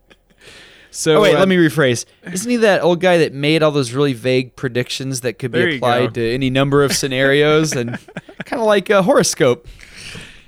so, 0.97 1.17
oh 1.17 1.21
wait, 1.21 1.35
uh, 1.35 1.41
let 1.41 1.49
me 1.49 1.57
rephrase. 1.57 2.07
Isn't 2.23 2.51
he 2.51 2.57
that 2.57 2.83
old 2.83 3.01
guy 3.01 3.19
that 3.19 3.35
made 3.35 3.63
all 3.63 3.71
those 3.71 3.93
really 3.93 4.15
vague 4.15 4.57
predictions 4.57 5.21
that 5.21 5.35
could 5.35 5.53
be 5.53 5.77
applied 5.77 6.15
to 6.15 6.35
any 6.35 6.49
number 6.49 6.83
of 6.83 6.95
scenarios 6.95 7.73
and 7.73 7.99
kind 8.47 8.61
of 8.61 8.67
like 8.67 8.89
a 8.89 9.03
horoscope? 9.03 9.69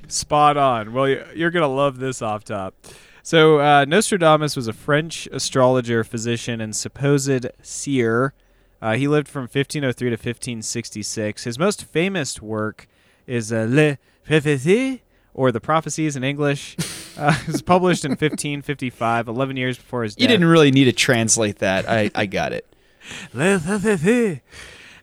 Spot 0.08 0.56
on. 0.56 0.94
Well, 0.94 1.06
you're 1.06 1.50
going 1.50 1.62
to 1.62 1.68
love 1.68 1.98
this 1.98 2.22
off 2.22 2.44
top. 2.44 2.74
So, 3.22 3.60
uh, 3.60 3.84
Nostradamus 3.86 4.56
was 4.56 4.68
a 4.68 4.72
French 4.72 5.28
astrologer, 5.32 6.02
physician, 6.02 6.62
and 6.62 6.74
supposed 6.74 7.46
seer. 7.60 8.32
Uh, 8.80 8.94
he 8.94 9.06
lived 9.06 9.28
from 9.28 9.42
1503 9.42 10.08
to 10.08 10.14
1566. 10.14 11.44
His 11.44 11.58
most 11.58 11.84
famous 11.84 12.40
work 12.40 12.88
is 13.26 13.52
uh, 13.52 13.66
Le 13.68 13.98
Prophétie, 14.26 15.00
or 15.34 15.52
The 15.52 15.60
Prophecies 15.60 16.16
in 16.16 16.24
English. 16.24 16.74
Uh, 17.18 17.36
it 17.42 17.52
was 17.52 17.62
published 17.62 18.04
in 18.04 18.12
1555, 18.12 19.28
11 19.28 19.56
years 19.56 19.76
before 19.76 20.04
his 20.04 20.14
death. 20.14 20.22
You 20.22 20.28
didn't 20.28 20.46
really 20.46 20.70
need 20.70 20.84
to 20.84 20.92
translate 20.92 21.58
that. 21.58 21.88
I, 21.88 22.10
I 22.14 22.26
got 22.26 22.52
it. 22.52 22.66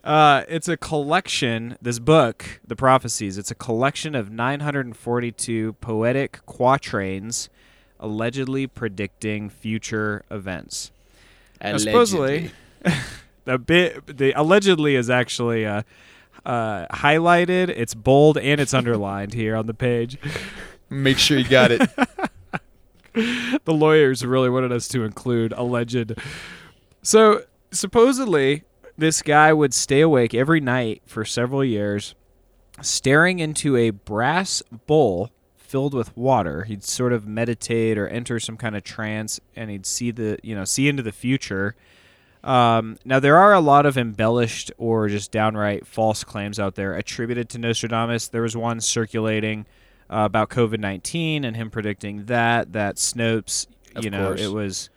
Uh, 0.04 0.44
it's 0.48 0.68
a 0.68 0.78
collection. 0.78 1.78
This 1.82 1.98
book, 1.98 2.60
The 2.66 2.76
Prophecies, 2.76 3.40
it's 3.40 3.50
a 3.50 3.56
collection 3.56 4.14
of 4.14 4.30
942 4.30 5.74
poetic 5.74 6.46
quatrains, 6.46 7.50
allegedly 8.00 8.68
predicting 8.68 9.50
future 9.50 10.24
events. 10.30 10.92
Now, 11.60 11.78
supposedly, 11.78 12.52
the 13.46 13.58
bit 13.58 14.18
the 14.18 14.32
allegedly 14.40 14.96
is 14.96 15.10
actually 15.10 15.66
uh, 15.66 15.82
uh, 16.46 16.86
highlighted. 16.88 17.70
It's 17.70 17.96
bold 17.96 18.38
and 18.38 18.62
it's 18.62 18.76
underlined 18.76 19.34
here 19.34 19.56
on 19.56 19.66
the 19.66 19.74
page. 19.74 20.20
Make 20.90 21.18
sure 21.18 21.38
you 21.38 21.48
got 21.48 21.72
it. 21.72 21.82
the 23.14 23.74
lawyers 23.74 24.26
really 24.26 24.50
wanted 24.50 24.72
us 24.72 24.88
to 24.90 25.04
include 25.04 25.54
alleged. 25.54 26.14
So 27.02 27.44
supposedly, 27.72 28.64
this 28.98 29.22
guy 29.22 29.54
would 29.54 29.74
stay 29.74 30.02
awake 30.02 30.34
every 30.34 30.60
night 30.60 31.02
for 31.06 31.26
several 31.26 31.64
years, 31.64 32.16
staring 32.82 33.40
into 33.40 33.76
a 33.76 33.90
brass 33.90 34.62
bowl 34.86 35.32
filled 35.76 35.94
with 35.94 36.16
water. 36.16 36.64
He'd 36.64 36.84
sort 36.84 37.12
of 37.12 37.28
meditate 37.28 37.98
or 37.98 38.08
enter 38.08 38.40
some 38.40 38.58
kind 38.58 38.76
of 38.76 38.84
trance, 38.84 39.40
and 39.56 39.70
he'd 39.70 39.86
see 39.86 40.12
the 40.12 40.38
you 40.44 40.56
know 40.56 40.64
see 40.64 40.88
into 40.88 41.04
the 41.04 41.12
future. 41.12 41.76
Um, 42.44 42.98
now 43.04 43.20
there 43.20 43.38
are 43.38 43.54
a 43.54 43.60
lot 43.60 43.88
of 43.88 43.98
embellished 43.98 44.72
or 44.78 45.10
just 45.10 45.32
downright 45.32 45.88
false 45.88 46.24
claims 46.24 46.60
out 46.60 46.76
there 46.76 46.94
attributed 46.94 47.50
to 47.50 47.58
Nostradamus. 47.58 48.28
There 48.28 48.44
was 48.44 48.56
one 48.56 48.80
circulating 48.82 49.66
uh, 50.10 50.24
about 50.26 50.50
COVID 50.50 50.80
nineteen 50.80 51.44
and 51.44 51.56
him 51.56 51.70
predicting 51.70 52.26
that 52.26 52.74
that 52.74 52.96
Snopes, 52.96 53.68
Of 53.96 54.04
you 54.04 54.10
know, 54.10 54.28
course. 54.28 54.42
it 54.42 54.52
was 54.52 54.90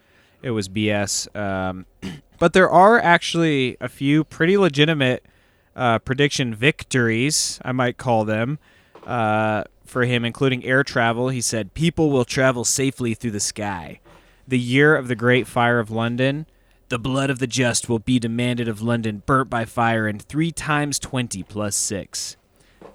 it 0.42 0.50
was 0.50 0.68
BS. 0.68 1.34
Um, 1.36 1.86
but 2.38 2.52
there 2.52 2.70
are 2.70 2.98
actually 3.00 3.76
a 3.80 3.88
few 3.88 4.24
pretty 4.24 4.56
legitimate 4.56 5.24
uh, 5.74 5.98
prediction 6.00 6.54
victories, 6.54 7.60
I 7.64 7.72
might 7.72 7.96
call 7.98 8.24
them, 8.24 8.58
uh, 9.06 9.64
for 9.84 10.04
him, 10.04 10.24
including 10.24 10.64
air 10.64 10.82
travel. 10.82 11.28
He 11.28 11.40
said, 11.40 11.74
People 11.74 12.10
will 12.10 12.24
travel 12.24 12.64
safely 12.64 13.14
through 13.14 13.30
the 13.32 13.40
sky. 13.40 14.00
The 14.46 14.58
year 14.58 14.96
of 14.96 15.08
the 15.08 15.14
Great 15.14 15.46
Fire 15.46 15.78
of 15.78 15.90
London. 15.90 16.46
The 16.88 16.98
blood 16.98 17.28
of 17.28 17.38
the 17.38 17.46
just 17.46 17.90
will 17.90 17.98
be 17.98 18.18
demanded 18.18 18.66
of 18.66 18.80
London, 18.80 19.22
burnt 19.26 19.50
by 19.50 19.66
fire, 19.66 20.08
in 20.08 20.18
three 20.18 20.50
times 20.50 20.98
20 20.98 21.42
plus 21.42 21.76
six. 21.76 22.37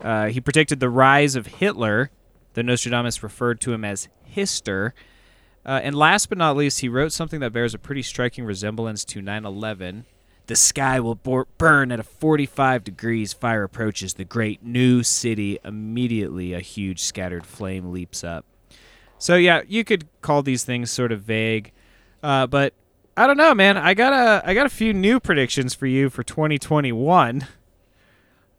Uh, 0.03 0.27
he 0.27 0.41
predicted 0.41 0.79
the 0.79 0.89
rise 0.89 1.35
of 1.35 1.47
Hitler, 1.47 2.11
though 2.53 2.61
Nostradamus 2.61 3.23
referred 3.23 3.61
to 3.61 3.73
him 3.73 3.85
as 3.85 4.09
Hister. 4.23 4.93
Uh, 5.65 5.79
and 5.81 5.95
last 5.95 6.27
but 6.27 6.37
not 6.37 6.57
least, 6.57 6.81
he 6.81 6.89
wrote 6.89 7.13
something 7.13 7.39
that 7.39 7.53
bears 7.53 7.73
a 7.73 7.79
pretty 7.79 8.01
striking 8.01 8.43
resemblance 8.43 9.05
to 9.05 9.21
9 9.21 9.45
11. 9.45 10.05
The 10.47 10.55
sky 10.57 10.99
will 10.99 11.15
bor- 11.15 11.47
burn 11.57 11.91
at 11.91 12.01
a 12.01 12.03
45 12.03 12.83
degrees. 12.83 13.31
Fire 13.31 13.63
approaches 13.63 14.15
the 14.15 14.25
great 14.25 14.61
new 14.61 15.01
city. 15.03 15.57
Immediately, 15.63 16.51
a 16.51 16.59
huge 16.59 17.01
scattered 17.01 17.45
flame 17.45 17.93
leaps 17.93 18.25
up. 18.25 18.45
So, 19.17 19.37
yeah, 19.37 19.61
you 19.65 19.85
could 19.85 20.05
call 20.21 20.43
these 20.43 20.65
things 20.65 20.91
sort 20.91 21.13
of 21.13 21.21
vague. 21.21 21.71
Uh, 22.21 22.45
but 22.45 22.73
I 23.15 23.25
don't 23.25 23.37
know, 23.37 23.55
man. 23.55 23.77
I 23.77 23.93
got 23.93 24.11
a 24.11 24.47
I 24.47 24.53
got 24.53 24.65
a 24.65 24.69
few 24.69 24.93
new 24.93 25.19
predictions 25.19 25.73
for 25.73 25.85
you 25.85 26.09
for 26.09 26.23
2021. 26.23 27.47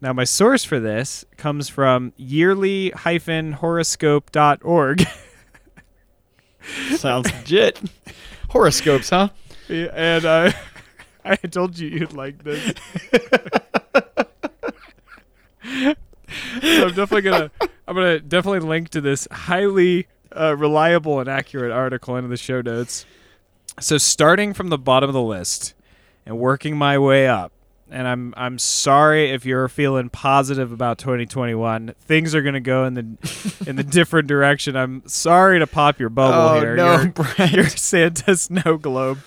Now, 0.01 0.11
my 0.13 0.25
source 0.25 0.63
for 0.63 0.79
this 0.79 1.25
comes 1.37 1.69
from 1.69 2.13
yearly-horoscope.org. 2.17 5.07
Sounds 6.95 7.31
legit. 7.31 7.79
Horoscopes, 8.49 9.09
huh? 9.09 9.29
Yeah, 9.67 9.87
and 9.93 10.25
uh, 10.25 10.51
I 11.25 11.35
told 11.35 11.77
you 11.79 11.89
you'd 11.89 12.13
like 12.13 12.43
this. 12.43 12.73
so 15.63 15.95
I'm 16.61 16.93
definitely 16.93 17.21
gonna 17.21 17.51
I'm 17.87 17.95
gonna 17.95 18.19
definitely 18.19 18.59
link 18.59 18.89
to 18.89 19.01
this 19.01 19.27
highly 19.31 20.07
uh, 20.35 20.55
reliable 20.55 21.19
and 21.19 21.29
accurate 21.29 21.71
article 21.71 22.15
into 22.15 22.27
the 22.27 22.37
show 22.37 22.61
notes. 22.61 23.05
So 23.79 23.97
starting 23.97 24.53
from 24.53 24.69
the 24.69 24.77
bottom 24.77 25.09
of 25.09 25.13
the 25.13 25.21
list 25.21 25.73
and 26.25 26.37
working 26.37 26.77
my 26.77 26.97
way 26.97 27.27
up, 27.27 27.51
and 27.89 28.07
I'm 28.07 28.33
I'm 28.35 28.57
sorry 28.59 29.29
if 29.31 29.45
you're 29.45 29.67
feeling 29.67 30.09
positive 30.09 30.71
about 30.71 30.97
2021. 30.97 31.93
Things 31.99 32.33
are 32.33 32.41
gonna 32.41 32.59
go 32.59 32.85
in 32.85 32.93
the 32.95 33.63
in 33.67 33.75
the 33.75 33.83
different 33.83 34.27
direction. 34.27 34.75
I'm 34.75 35.03
sorry 35.07 35.59
to 35.59 35.67
pop 35.67 35.99
your 35.99 36.09
bubble 36.09 36.57
Oh, 36.57 36.59
here. 36.61 36.75
no, 36.75 37.07
Brett. 37.13 37.51
You're 37.51 37.69
Santa 37.69 38.35
snow 38.35 38.77
globe. 38.77 39.19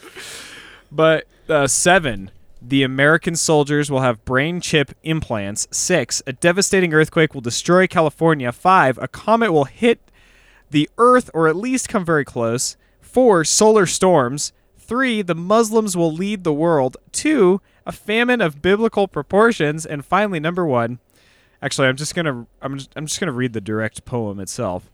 But 0.90 1.26
uh, 1.48 1.66
seven, 1.66 2.30
the 2.60 2.82
American 2.82 3.36
soldiers 3.36 3.90
will 3.90 4.00
have 4.00 4.24
brain 4.24 4.60
chip 4.60 4.92
implants. 5.02 5.68
Six, 5.70 6.22
a 6.26 6.32
devastating 6.32 6.92
earthquake 6.94 7.34
will 7.34 7.40
destroy 7.40 7.86
California. 7.86 8.50
Five, 8.52 8.98
a 8.98 9.08
comet 9.08 9.52
will 9.52 9.64
hit 9.64 10.00
the 10.70 10.88
Earth 10.98 11.30
or 11.32 11.48
at 11.48 11.56
least 11.56 11.88
come 11.88 12.04
very 12.04 12.24
close. 12.24 12.76
Four, 13.00 13.44
solar 13.44 13.86
storms. 13.86 14.52
Three, 14.78 15.22
the 15.22 15.34
Muslims 15.34 15.96
will 15.96 16.12
lead 16.12 16.44
the 16.44 16.52
world. 16.52 16.96
Two, 17.12 17.60
a 17.88 17.92
famine 17.92 18.42
of 18.42 18.62
biblical 18.62 19.09
proportions. 19.09 19.85
And 19.85 20.04
finally, 20.04 20.38
number 20.38 20.64
one. 20.64 21.00
Actually, 21.61 21.88
I'm 21.88 21.97
just 21.97 22.14
gonna 22.14 22.47
I'm 22.62 22.78
just, 22.78 22.92
I'm 22.95 23.07
just 23.07 23.18
gonna 23.18 23.33
read 23.33 23.54
the 23.54 23.61
direct 23.61 24.04
poem 24.04 24.38
itself. 24.38 24.88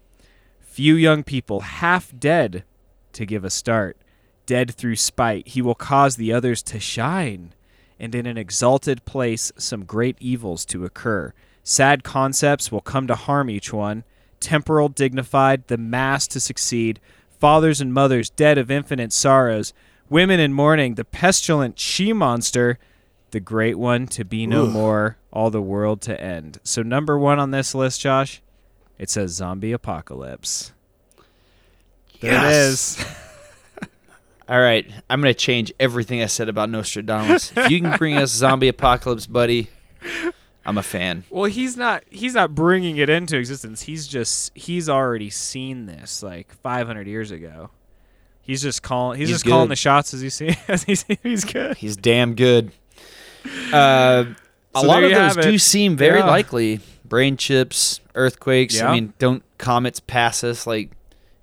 Few 0.60 0.94
young 0.94 1.22
people 1.22 1.60
half 1.60 2.12
dead 2.18 2.64
to 3.12 3.26
give 3.26 3.44
a 3.44 3.50
start. 3.50 3.98
Dead 4.46 4.74
through 4.74 4.96
spite, 4.96 5.48
he 5.48 5.60
will 5.60 5.74
cause 5.74 6.16
the 6.16 6.32
others 6.32 6.62
to 6.62 6.78
shine, 6.78 7.52
and 7.98 8.14
in 8.14 8.26
an 8.26 8.38
exalted 8.38 9.04
place 9.04 9.52
some 9.56 9.84
great 9.84 10.16
evils 10.20 10.64
to 10.66 10.84
occur. 10.84 11.32
Sad 11.62 12.04
concepts 12.04 12.70
will 12.70 12.80
come 12.80 13.06
to 13.06 13.14
harm 13.14 13.48
each 13.48 13.72
one. 13.72 14.04
Temporal, 14.40 14.88
dignified, 14.88 15.66
the 15.68 15.78
mass 15.78 16.26
to 16.28 16.40
succeed. 16.40 17.00
Fathers 17.38 17.80
and 17.80 17.92
mothers 17.92 18.30
dead 18.30 18.58
of 18.58 18.70
infinite 18.70 19.12
sorrows. 19.12 19.72
Women 20.14 20.38
in 20.38 20.52
mourning, 20.52 20.94
the 20.94 21.04
pestilent 21.04 21.76
she 21.80 22.12
monster. 22.12 22.78
The 23.32 23.40
great 23.40 23.76
one 23.76 24.06
to 24.06 24.24
be 24.24 24.46
no 24.46 24.64
more, 24.68 25.16
all 25.32 25.50
the 25.50 25.60
world 25.60 26.00
to 26.02 26.20
end. 26.20 26.58
So, 26.62 26.82
number 26.82 27.18
one 27.18 27.40
on 27.40 27.50
this 27.50 27.74
list, 27.74 28.00
Josh, 28.00 28.40
it 28.96 29.10
says 29.10 29.32
zombie 29.32 29.72
apocalypse. 29.72 30.72
There 32.20 32.30
it 32.30 32.34
Yes. 32.34 33.00
is. 33.00 33.06
All 34.48 34.60
right, 34.60 34.88
I'm 35.10 35.20
gonna 35.20 35.34
change 35.34 35.72
everything 35.80 36.22
I 36.22 36.26
said 36.26 36.48
about 36.48 36.70
Nostradamus. 36.70 37.52
if 37.56 37.70
you 37.72 37.80
can 37.80 37.96
bring 37.98 38.16
us 38.16 38.30
zombie 38.30 38.68
apocalypse, 38.68 39.26
buddy, 39.26 39.68
I'm 40.64 40.78
a 40.78 40.82
fan. 40.84 41.24
Well, 41.28 41.50
he's 41.50 41.76
not 41.76 42.04
he's 42.08 42.34
not 42.34 42.54
bringing 42.54 42.98
it 42.98 43.10
into 43.10 43.36
existence. 43.36 43.82
He's 43.82 44.06
just 44.06 44.56
he's 44.56 44.88
already 44.88 45.30
seen 45.30 45.86
this 45.86 46.22
like 46.22 46.54
500 46.62 47.08
years 47.08 47.32
ago. 47.32 47.70
He's 48.44 48.62
just 48.62 48.82
calling 48.82 49.18
he's, 49.18 49.28
He's 49.28 49.36
just 49.38 49.46
calling 49.46 49.68
the 49.68 49.76
shots 49.76 50.14
as 50.14 50.20
he 50.20 50.28
see 50.30 50.50
as 50.68 50.84
he 50.84 50.94
see 50.94 51.18
he's 51.22 51.44
good. 51.44 51.76
He's 51.76 51.96
damn 51.96 52.34
good. 52.34 52.72
Uh, 53.72 54.24
a 54.74 54.82
lot 54.82 55.02
of 55.04 55.10
those 55.10 55.36
do 55.36 55.54
it. 55.54 55.58
seem 55.60 55.96
very 55.96 56.18
Yeah. 56.20 56.26
likely. 56.26 56.80
Brain 57.04 57.36
chips, 57.36 58.00
earthquakes. 58.14 58.76
Yeah. 58.76 58.88
I 58.90 58.94
mean, 58.94 59.12
don't 59.18 59.42
comets 59.58 60.00
pass 60.00 60.42
us 60.42 60.66
like 60.66 60.90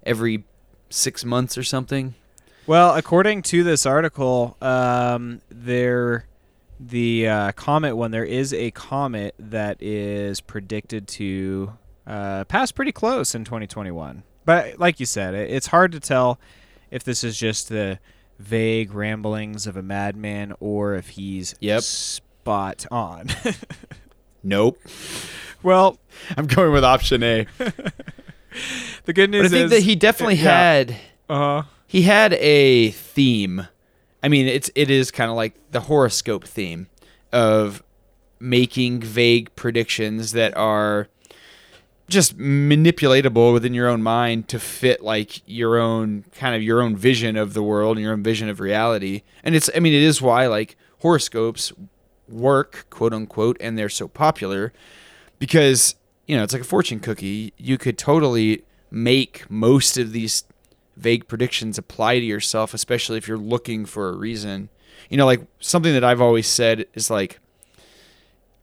every 0.03 0.43
six 0.89 1.23
months 1.23 1.57
or 1.57 1.63
something? 1.63 2.15
Well, 2.67 2.95
according 2.95 3.43
to 3.43 3.63
this 3.63 3.85
article, 3.85 4.57
um, 4.61 5.41
there 5.49 6.25
the 6.79 7.27
uh, 7.27 7.51
comet 7.51 7.95
one 7.95 8.09
there 8.11 8.25
is 8.25 8.53
a 8.53 8.71
comet 8.71 9.35
that 9.37 9.77
is 9.81 10.41
predicted 10.41 11.07
to 11.07 11.73
uh, 12.07 12.43
pass 12.45 12.71
pretty 12.71 12.91
close 12.91 13.35
in 13.35 13.45
2021. 13.45 14.23
But 14.45 14.79
like 14.79 14.99
you 14.99 15.05
said, 15.05 15.35
it, 15.35 15.51
it's 15.51 15.67
hard 15.67 15.91
to 15.91 15.99
tell 15.99 16.39
if 16.91 17.03
this 17.03 17.23
is 17.23 17.37
just 17.39 17.69
the 17.69 17.97
vague 18.37 18.93
ramblings 18.93 19.65
of 19.67 19.75
a 19.77 19.81
madman 19.81 20.53
or 20.59 20.95
if 20.95 21.09
he's 21.09 21.55
Yep. 21.59 21.81
spot 21.83 22.85
on. 22.91 23.27
Nope. 24.43 24.79
well, 25.61 25.97
I'm 26.35 26.47
going 26.47 26.71
with 26.73 26.83
option 26.83 27.21
A. 27.21 27.45
the 29.05 29.13
good 29.13 29.29
news 29.29 29.43
But 29.43 29.45
I 29.45 29.49
think 29.49 29.65
is 29.65 29.69
that 29.71 29.83
he 29.83 29.95
definitely 29.95 30.35
yeah. 30.35 30.41
had 30.43 30.95
Uh, 31.29 31.63
he 31.87 32.01
had 32.03 32.33
a 32.33 32.89
theme. 32.91 33.67
I 34.23 34.29
mean, 34.29 34.47
it's 34.47 34.71
it 34.75 34.89
is 34.89 35.11
kind 35.11 35.29
of 35.29 35.35
like 35.37 35.53
the 35.71 35.81
horoscope 35.81 36.45
theme 36.45 36.87
of 37.31 37.83
making 38.39 39.01
vague 39.01 39.55
predictions 39.55 40.31
that 40.31 40.57
are 40.57 41.07
just 42.07 42.37
manipulatable 42.37 43.53
within 43.53 43.73
your 43.73 43.87
own 43.87 44.03
mind 44.03 44.47
to 44.49 44.59
fit 44.59 45.01
like 45.01 45.41
your 45.47 45.77
own 45.77 46.25
kind 46.33 46.55
of 46.55 46.61
your 46.61 46.81
own 46.81 46.95
vision 46.95 47.37
of 47.37 47.53
the 47.53 47.63
world 47.63 47.97
and 47.97 48.03
your 48.03 48.13
own 48.13 48.23
vision 48.23 48.49
of 48.49 48.59
reality. 48.59 49.23
And 49.43 49.55
it's 49.55 49.69
I 49.75 49.79
mean 49.79 49.93
it 49.93 50.03
is 50.03 50.21
why 50.21 50.47
like 50.47 50.75
horoscopes 50.99 51.71
work, 52.27 52.85
quote 52.89 53.13
unquote, 53.13 53.57
and 53.59 53.77
they're 53.77 53.89
so 53.89 54.07
popular 54.07 54.73
because 55.39 55.95
you 56.27 56.37
know, 56.37 56.43
it's 56.43 56.53
like 56.53 56.61
a 56.61 56.65
fortune 56.65 56.99
cookie. 56.99 57.53
You 57.57 57.77
could 57.77 57.97
totally 57.97 58.63
make 58.89 59.49
most 59.49 59.97
of 59.97 60.13
these 60.13 60.45
vague 60.95 61.27
predictions 61.27 61.77
apply 61.77 62.19
to 62.19 62.25
yourself, 62.25 62.73
especially 62.73 63.17
if 63.17 63.27
you're 63.27 63.37
looking 63.37 63.85
for 63.85 64.09
a 64.09 64.15
reason. 64.15 64.69
You 65.09 65.17
know, 65.17 65.25
like 65.25 65.41
something 65.59 65.93
that 65.93 66.03
I've 66.03 66.21
always 66.21 66.47
said 66.47 66.85
is 66.93 67.09
like, 67.09 67.39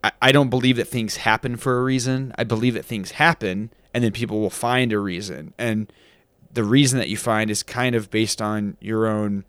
I, 0.05 0.33
don't 0.33 0.51
believe 0.51 0.77
that 0.77 0.87
things 0.87 1.17
happen 1.17 1.57
for 1.57 1.79
a 1.79 1.83
reason. 1.83 2.33
I 2.39 2.45
believe 2.45 2.75
that 2.75 2.85
things 2.85 3.13
happen 3.13 3.73
and 3.93 4.05
then 4.05 4.13
people 4.13 4.41
will 4.41 4.51
find 4.51 4.93
a 4.93 4.99
reason. 4.99 5.55
And 5.59 5.93
the 6.53 6.65
reason 6.65 6.99
that 6.99 7.09
you 7.09 7.17
find 7.17 7.51
is 7.51 7.63
kind 7.63 7.95
of 7.95 8.11
based 8.11 8.41
on 8.41 8.77
your 8.81 9.07
own, 9.07 9.45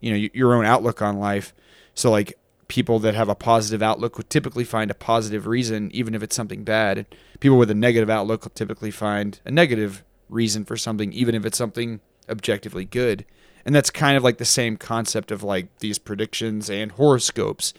you 0.00 0.10
know, 0.10 0.28
your 0.32 0.54
own 0.54 0.64
outlook 0.64 1.00
on 1.00 1.18
life. 1.18 1.54
So, 1.94 2.10
like, 2.10 2.36
people 2.68 2.98
that 3.00 3.14
have 3.14 3.28
a 3.28 3.34
positive 3.34 3.82
outlook 3.82 4.16
would 4.16 4.30
typically 4.30 4.64
find 4.64 4.90
a 4.90 4.94
positive 4.94 5.46
reason, 5.46 5.90
even 5.92 6.14
if 6.14 6.22
it's 6.22 6.36
something 6.36 6.64
bad. 6.64 7.06
People 7.38 7.58
with 7.58 7.70
a 7.70 7.74
negative 7.74 8.10
outlook 8.10 8.44
will 8.44 8.50
typically 8.50 8.90
find 8.90 9.40
a 9.44 9.50
negative 9.50 10.04
reason 10.28 10.64
for 10.64 10.76
something, 10.76 11.12
even 11.12 11.34
if 11.34 11.44
it's 11.44 11.58
something 11.58 12.00
objectively 12.28 12.84
good. 12.84 13.24
And 13.64 13.74
that's 13.74 13.90
kind 13.90 14.16
of 14.16 14.24
like 14.24 14.38
the 14.38 14.44
same 14.44 14.76
concept 14.76 15.30
of 15.30 15.42
like 15.42 15.78
these 15.78 15.98
predictions 15.98 16.70
and 16.70 16.92
horoscopes. 16.92 17.74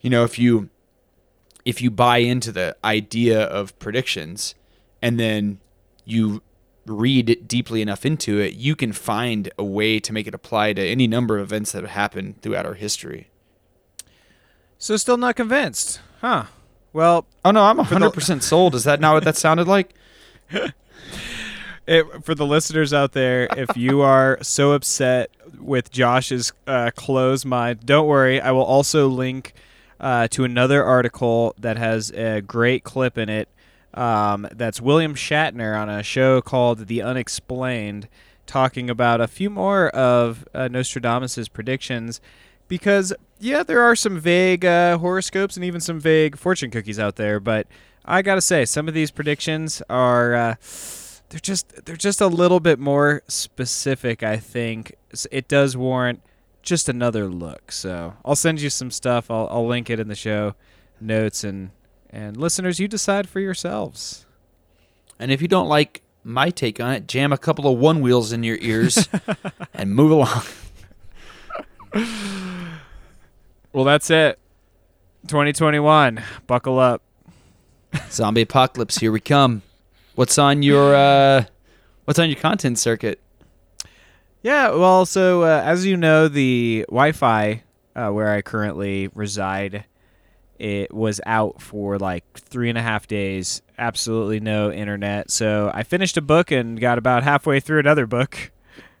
You 0.00 0.10
know, 0.10 0.24
if 0.24 0.38
you 0.38 0.70
if 1.64 1.82
you 1.82 1.90
buy 1.90 2.18
into 2.18 2.52
the 2.52 2.76
idea 2.84 3.42
of 3.42 3.78
predictions 3.78 4.54
and 5.02 5.18
then 5.18 5.60
you 6.04 6.42
read 6.86 7.46
deeply 7.46 7.82
enough 7.82 8.06
into 8.06 8.38
it, 8.38 8.54
you 8.54 8.74
can 8.74 8.92
find 8.92 9.50
a 9.58 9.64
way 9.64 10.00
to 10.00 10.12
make 10.12 10.26
it 10.26 10.34
apply 10.34 10.72
to 10.72 10.82
any 10.82 11.06
number 11.06 11.36
of 11.38 11.42
events 11.44 11.72
that 11.72 11.82
have 11.82 11.90
happened 11.90 12.40
throughout 12.40 12.66
our 12.66 12.74
history. 12.74 13.28
So 14.78 14.96
still 14.96 15.16
not 15.16 15.36
convinced, 15.36 16.00
huh? 16.20 16.44
Well, 16.92 17.26
Oh 17.44 17.50
no, 17.50 17.64
I'm 17.64 17.78
100% 17.78 18.42
sold. 18.42 18.74
Is 18.74 18.84
that 18.84 19.00
not 19.00 19.14
what 19.14 19.24
that 19.24 19.36
sounded 19.36 19.68
like? 19.68 19.94
it, 21.86 22.24
for 22.24 22.34
the 22.34 22.46
listeners 22.46 22.92
out 22.92 23.12
there, 23.12 23.48
if 23.56 23.76
you 23.76 24.00
are 24.02 24.38
so 24.42 24.72
upset 24.72 25.30
with 25.58 25.90
Josh's 25.90 26.52
uh, 26.66 26.90
closed 26.94 27.44
mind, 27.44 27.84
don't 27.84 28.06
worry. 28.06 28.40
I 28.40 28.52
will 28.52 28.64
also 28.64 29.08
link 29.08 29.54
uh, 30.00 30.28
to 30.28 30.44
another 30.44 30.84
article 30.84 31.54
that 31.58 31.76
has 31.76 32.10
a 32.10 32.40
great 32.40 32.84
clip 32.84 33.18
in 33.18 33.28
it. 33.28 33.48
Um, 33.94 34.46
that's 34.52 34.80
William 34.80 35.14
Shatner 35.14 35.80
on 35.80 35.88
a 35.88 36.02
show 36.02 36.40
called 36.40 36.86
The 36.86 37.02
Unexplained, 37.02 38.08
talking 38.46 38.90
about 38.90 39.20
a 39.20 39.26
few 39.26 39.50
more 39.50 39.88
of 39.88 40.46
uh, 40.54 40.68
Nostradamus's 40.68 41.48
predictions. 41.48 42.20
Because 42.68 43.14
yeah, 43.38 43.62
there 43.62 43.80
are 43.80 43.96
some 43.96 44.20
vague 44.20 44.64
uh, 44.64 44.98
horoscopes 44.98 45.56
and 45.56 45.64
even 45.64 45.80
some 45.80 45.98
vague 45.98 46.36
fortune 46.36 46.70
cookies 46.70 46.98
out 46.98 47.16
there, 47.16 47.40
but 47.40 47.66
I 48.04 48.22
gotta 48.22 48.40
say, 48.40 48.64
some 48.64 48.88
of 48.88 48.94
these 48.94 49.10
predictions 49.10 49.82
are. 49.88 50.34
Uh, 50.34 50.54
they're 51.30 51.40
just 51.40 51.84
they're 51.84 51.96
just 51.96 52.20
a 52.20 52.26
little 52.26 52.60
bit 52.60 52.78
more 52.78 53.22
specific. 53.28 54.22
I 54.22 54.38
think 54.38 54.94
it 55.30 55.48
does 55.48 55.76
warrant 55.76 56.22
just 56.68 56.88
another 56.88 57.26
look. 57.28 57.72
So 57.72 58.14
I'll 58.24 58.36
send 58.36 58.60
you 58.60 58.70
some 58.70 58.90
stuff. 58.90 59.30
I'll, 59.30 59.48
I'll 59.50 59.66
link 59.66 59.90
it 59.90 59.98
in 59.98 60.08
the 60.08 60.14
show 60.14 60.54
notes 61.00 61.44
and 61.44 61.70
and 62.10 62.36
listeners, 62.36 62.80
you 62.80 62.88
decide 62.88 63.28
for 63.28 63.38
yourselves. 63.38 64.24
And 65.18 65.30
if 65.30 65.42
you 65.42 65.48
don't 65.48 65.68
like 65.68 66.02
my 66.24 66.50
take 66.50 66.80
on 66.80 66.92
it, 66.92 67.06
jam 67.06 67.32
a 67.32 67.38
couple 67.38 67.70
of 67.70 67.78
one 67.78 68.00
wheels 68.00 68.32
in 68.32 68.42
your 68.42 68.56
ears 68.60 69.08
and 69.74 69.94
move 69.94 70.10
along. 70.12 70.42
Well, 73.72 73.84
that's 73.84 74.10
it. 74.10 74.38
2021. 75.26 76.22
Buckle 76.46 76.78
up. 76.78 77.02
Zombie 78.10 78.42
apocalypse, 78.42 78.98
here 78.98 79.12
we 79.12 79.20
come. 79.20 79.62
What's 80.14 80.38
on 80.38 80.62
your 80.62 80.94
uh 80.94 81.44
what's 82.04 82.18
on 82.18 82.28
your 82.28 82.38
content 82.38 82.78
circuit? 82.78 83.20
Yeah, 84.42 84.70
well, 84.70 85.04
so 85.04 85.42
uh, 85.42 85.62
as 85.64 85.84
you 85.84 85.96
know, 85.96 86.28
the 86.28 86.84
Wi-Fi 86.88 87.62
uh, 87.96 88.10
where 88.10 88.30
I 88.30 88.40
currently 88.42 89.08
reside, 89.14 89.84
it 90.58 90.94
was 90.94 91.20
out 91.26 91.60
for 91.60 91.98
like 91.98 92.24
three 92.34 92.68
and 92.68 92.78
a 92.78 92.82
half 92.82 93.06
days. 93.08 93.62
Absolutely 93.76 94.40
no 94.40 94.70
internet. 94.72 95.30
So 95.30 95.70
I 95.74 95.82
finished 95.82 96.16
a 96.16 96.22
book 96.22 96.50
and 96.50 96.80
got 96.80 96.98
about 96.98 97.24
halfway 97.24 97.60
through 97.60 97.80
another 97.80 98.06
book. 98.06 98.52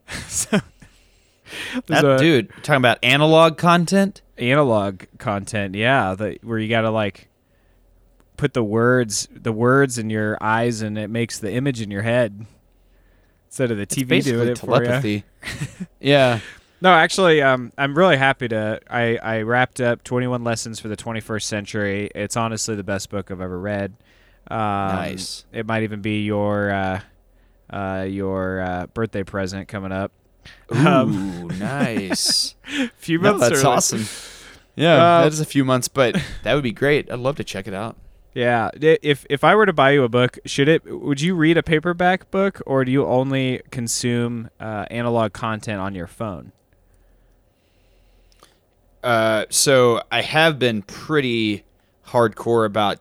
so 0.26 0.58
That, 1.86 2.04
a- 2.04 2.18
dude, 2.18 2.50
talking 2.62 2.76
about 2.76 2.98
analog 3.02 3.56
content? 3.58 4.22
analog 4.38 5.02
content 5.18 5.74
yeah 5.74 6.14
the, 6.14 6.38
where 6.44 6.60
you 6.60 6.68
gotta 6.68 6.90
like 6.92 7.28
put 8.36 8.54
the 8.54 8.62
words 8.62 9.26
the 9.32 9.50
words 9.50 9.98
in 9.98 10.10
your 10.10 10.38
eyes 10.40 10.80
and 10.80 10.96
it 10.96 11.10
makes 11.10 11.40
the 11.40 11.52
image 11.52 11.80
in 11.80 11.90
your 11.90 12.02
head 12.02 12.46
instead 13.48 13.70
of 13.70 13.76
the 13.78 13.86
tv 13.86 14.08
basically 14.08 14.32
doing 14.38 14.48
it 14.50 14.58
for 14.58 15.06
you 15.06 15.22
yeah. 16.00 16.40
no 16.80 16.90
actually 16.90 17.42
um, 17.42 17.72
i'm 17.76 17.96
really 17.96 18.16
happy 18.16 18.46
to 18.48 18.78
I, 18.90 19.16
I 19.16 19.42
wrapped 19.42 19.80
up 19.80 20.04
21 20.04 20.44
lessons 20.44 20.78
for 20.80 20.88
the 20.88 20.96
21st 20.96 21.42
century 21.42 22.10
it's 22.14 22.36
honestly 22.36 22.74
the 22.76 22.84
best 22.84 23.10
book 23.10 23.30
i've 23.30 23.40
ever 23.40 23.58
read 23.58 23.94
um, 24.50 24.58
Nice. 24.58 25.44
it 25.52 25.66
might 25.66 25.82
even 25.82 26.00
be 26.00 26.22
your 26.24 26.70
uh, 26.70 27.00
uh, 27.70 28.06
your 28.08 28.60
uh, 28.60 28.86
birthday 28.94 29.22
present 29.24 29.68
coming 29.68 29.92
up 29.92 30.12
Ooh, 30.74 31.48
nice. 31.58 32.54
few 32.96 33.18
No, 33.18 33.32
months 33.32 33.48
that's 33.48 33.60
early. 33.62 33.66
awesome. 33.76 34.04
Yeah, 34.76 34.94
Uh, 34.94 35.20
that 35.24 35.32
is 35.32 35.40
a 35.40 35.44
few 35.44 35.62
months, 35.64 35.88
but 35.88 36.16
that 36.44 36.54
would 36.54 36.62
be 36.62 36.72
great. 36.72 37.10
I'd 37.12 37.18
love 37.18 37.36
to 37.36 37.44
check 37.44 37.66
it 37.66 37.74
out. 37.74 37.96
Yeah, 38.38 38.70
if 38.80 39.26
if 39.28 39.42
I 39.42 39.56
were 39.56 39.66
to 39.66 39.72
buy 39.72 39.90
you 39.90 40.04
a 40.04 40.08
book, 40.08 40.38
should 40.44 40.68
it 40.68 40.84
would 40.84 41.20
you 41.20 41.34
read 41.34 41.58
a 41.58 41.62
paperback 41.62 42.30
book 42.30 42.62
or 42.66 42.84
do 42.84 42.92
you 42.92 43.04
only 43.04 43.62
consume 43.72 44.48
uh, 44.60 44.86
analog 44.92 45.32
content 45.32 45.80
on 45.80 45.92
your 45.96 46.06
phone? 46.06 46.52
Uh, 49.02 49.46
so 49.50 50.00
I 50.12 50.22
have 50.22 50.56
been 50.56 50.82
pretty 50.82 51.64
hardcore 52.06 52.64
about 52.64 52.98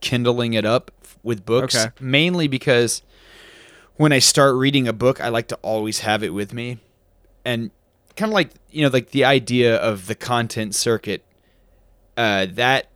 kindling 0.00 0.52
it 0.52 0.64
up 0.64 0.92
with 1.24 1.44
books, 1.44 1.74
Okay. 1.74 1.92
mainly 1.98 2.46
because 2.46 3.02
when 3.96 4.12
I 4.12 4.20
start 4.20 4.54
reading 4.54 4.86
a 4.86 4.92
book, 4.92 5.20
I 5.20 5.30
like 5.30 5.48
to 5.48 5.56
always 5.62 6.00
have 6.00 6.22
it 6.22 6.30
with 6.30 6.54
me, 6.54 6.78
and 7.44 7.72
kind 8.14 8.30
of 8.30 8.34
like 8.34 8.50
you 8.70 8.82
know, 8.82 8.88
like 8.92 9.10
the 9.10 9.24
idea 9.24 9.74
of 9.74 10.06
the 10.06 10.14
content 10.14 10.76
circuit. 10.76 11.24
Uh, 12.16 12.46
that 12.52 12.86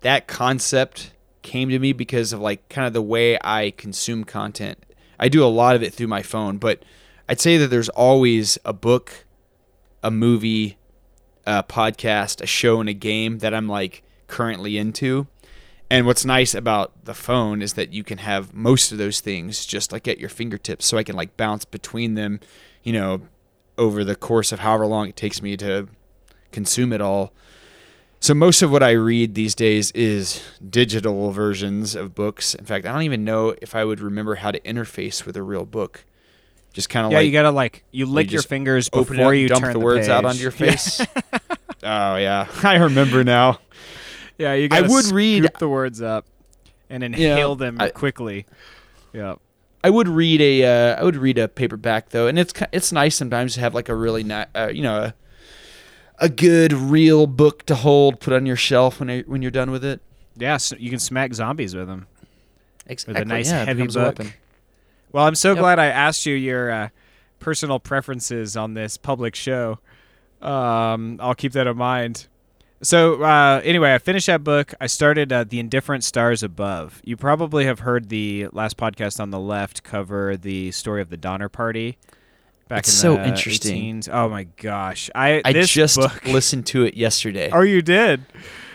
that 0.00 0.26
concept 0.26 1.12
came 1.42 1.68
to 1.68 1.78
me 1.78 1.92
because 1.92 2.32
of 2.32 2.40
like 2.40 2.68
kind 2.68 2.86
of 2.86 2.92
the 2.92 3.02
way 3.02 3.38
I 3.42 3.70
consume 3.70 4.24
content. 4.24 4.78
I 5.18 5.28
do 5.28 5.44
a 5.44 5.46
lot 5.46 5.76
of 5.76 5.82
it 5.82 5.92
through 5.94 6.08
my 6.08 6.22
phone, 6.22 6.58
but 6.58 6.84
I'd 7.28 7.40
say 7.40 7.56
that 7.58 7.68
there's 7.68 7.88
always 7.90 8.58
a 8.64 8.72
book, 8.72 9.24
a 10.02 10.10
movie, 10.10 10.76
a 11.46 11.62
podcast, 11.62 12.42
a 12.42 12.46
show, 12.46 12.80
and 12.80 12.88
a 12.88 12.94
game 12.94 13.38
that 13.38 13.54
I'm 13.54 13.68
like 13.68 14.02
currently 14.26 14.78
into. 14.78 15.26
And 15.90 16.06
what's 16.06 16.24
nice 16.24 16.54
about 16.54 17.04
the 17.04 17.14
phone 17.14 17.62
is 17.62 17.74
that 17.74 17.92
you 17.92 18.02
can 18.02 18.18
have 18.18 18.54
most 18.54 18.90
of 18.90 18.98
those 18.98 19.20
things 19.20 19.64
just 19.66 19.92
like 19.92 20.08
at 20.08 20.18
your 20.18 20.30
fingertips, 20.30 20.86
so 20.86 20.98
I 20.98 21.04
can 21.04 21.14
like 21.14 21.36
bounce 21.36 21.64
between 21.64 22.14
them, 22.14 22.40
you 22.82 22.92
know, 22.92 23.22
over 23.76 24.02
the 24.04 24.16
course 24.16 24.50
of 24.50 24.60
however 24.60 24.86
long 24.86 25.08
it 25.08 25.16
takes 25.16 25.42
me 25.42 25.56
to 25.58 25.88
consume 26.52 26.92
it 26.92 27.00
all. 27.00 27.32
So 28.24 28.32
most 28.32 28.62
of 28.62 28.70
what 28.70 28.82
I 28.82 28.92
read 28.92 29.34
these 29.34 29.54
days 29.54 29.90
is 29.90 30.42
digital 30.70 31.30
versions 31.30 31.94
of 31.94 32.14
books. 32.14 32.54
In 32.54 32.64
fact, 32.64 32.86
I 32.86 32.92
don't 32.92 33.02
even 33.02 33.22
know 33.22 33.54
if 33.60 33.74
I 33.74 33.84
would 33.84 34.00
remember 34.00 34.36
how 34.36 34.50
to 34.50 34.58
interface 34.60 35.26
with 35.26 35.36
a 35.36 35.42
real 35.42 35.66
book. 35.66 36.06
Just 36.72 36.88
kind 36.88 37.04
of 37.04 37.10
like 37.10 37.12
Yeah, 37.12 37.18
like 37.18 37.26
you 37.26 37.32
gotta 37.32 37.50
like 37.50 37.84
you 37.90 38.06
lick 38.06 38.32
your 38.32 38.40
fingers 38.40 38.88
before 38.88 39.26
up, 39.26 39.34
you 39.34 39.48
dump 39.48 39.64
turn 39.64 39.74
the 39.74 39.78
words 39.78 40.08
out 40.08 40.24
onto 40.24 40.40
your 40.40 40.50
face. 40.64 41.02
oh 41.82 42.16
yeah, 42.16 42.48
I 42.62 42.76
remember 42.76 43.24
now. 43.24 43.58
Yeah, 44.38 44.54
you 44.54 44.68
gotta 44.68 44.86
I 44.86 44.88
would 44.88 45.04
read- 45.12 45.50
the 45.58 45.68
words 45.68 46.00
up 46.00 46.24
and 46.88 47.04
inhale 47.04 47.56
them 47.56 47.76
I- 47.78 47.90
quickly. 47.90 48.46
Yeah. 49.12 49.34
I 49.84 49.90
would 49.90 50.08
read 50.08 50.40
a 50.40 50.64
uh, 50.64 50.98
I 50.98 51.04
would 51.04 51.16
read 51.16 51.36
a 51.36 51.46
paperback 51.46 52.08
though, 52.08 52.26
and 52.26 52.38
it's 52.38 52.54
it's 52.72 52.90
nice 52.90 53.16
sometimes 53.16 53.52
to 53.52 53.60
have 53.60 53.74
like 53.74 53.90
a 53.90 53.94
really 53.94 54.24
nice 54.24 54.46
uh, 54.54 54.70
you 54.72 54.80
know 54.80 54.96
a, 54.96 55.14
a 56.18 56.28
good 56.28 56.72
real 56.72 57.26
book 57.26 57.64
to 57.66 57.74
hold, 57.74 58.20
put 58.20 58.32
on 58.32 58.46
your 58.46 58.56
shelf 58.56 59.00
when 59.00 59.08
you 59.08 59.24
when 59.26 59.42
you're 59.42 59.50
done 59.50 59.70
with 59.70 59.84
it. 59.84 60.00
Yeah, 60.36 60.56
so 60.56 60.76
you 60.78 60.90
can 60.90 60.98
smack 60.98 61.34
zombies 61.34 61.74
with 61.74 61.86
them. 61.86 62.06
Exactly. 62.86 63.14
With 63.14 63.22
a 63.22 63.24
nice 63.24 63.50
yeah, 63.50 63.62
it 63.62 63.68
heavy 63.68 63.86
book. 63.86 64.18
Well, 65.12 65.26
I'm 65.26 65.34
so 65.36 65.50
Yep. 65.50 65.58
glad 65.58 65.78
I 65.78 65.86
asked 65.86 66.26
you 66.26 66.34
your 66.34 66.70
uh, 66.70 66.88
personal 67.38 67.78
preferences 67.78 68.56
on 68.56 68.74
this 68.74 68.96
public 68.96 69.34
show. 69.34 69.78
Um, 70.42 71.18
I'll 71.20 71.34
keep 71.34 71.52
that 71.52 71.66
in 71.66 71.76
mind. 71.76 72.26
So 72.82 73.22
uh, 73.22 73.60
anyway, 73.64 73.94
I 73.94 73.98
finished 73.98 74.26
that 74.26 74.44
book. 74.44 74.74
I 74.80 74.86
started 74.88 75.32
uh, 75.32 75.44
the 75.44 75.58
Indifferent 75.58 76.04
Stars 76.04 76.42
Above. 76.42 77.00
You 77.04 77.16
probably 77.16 77.64
have 77.64 77.78
heard 77.78 78.08
the 78.10 78.48
last 78.52 78.76
podcast 78.76 79.20
on 79.20 79.30
the 79.30 79.38
left 79.38 79.84
cover 79.84 80.36
the 80.36 80.70
story 80.72 81.00
of 81.00 81.08
the 81.08 81.16
Donner 81.16 81.48
Party. 81.48 81.96
Back 82.68 82.80
It's 82.80 82.88
in 82.88 82.94
so 82.94 83.16
the 83.16 83.28
interesting. 83.28 84.00
18s. 84.00 84.08
Oh 84.12 84.28
my 84.28 84.44
gosh! 84.44 85.10
I 85.14 85.42
I 85.44 85.52
just 85.52 85.96
book. 85.96 86.24
listened 86.26 86.66
to 86.68 86.84
it 86.84 86.94
yesterday. 86.96 87.50
Oh, 87.52 87.60
you 87.62 87.82
did? 87.82 88.24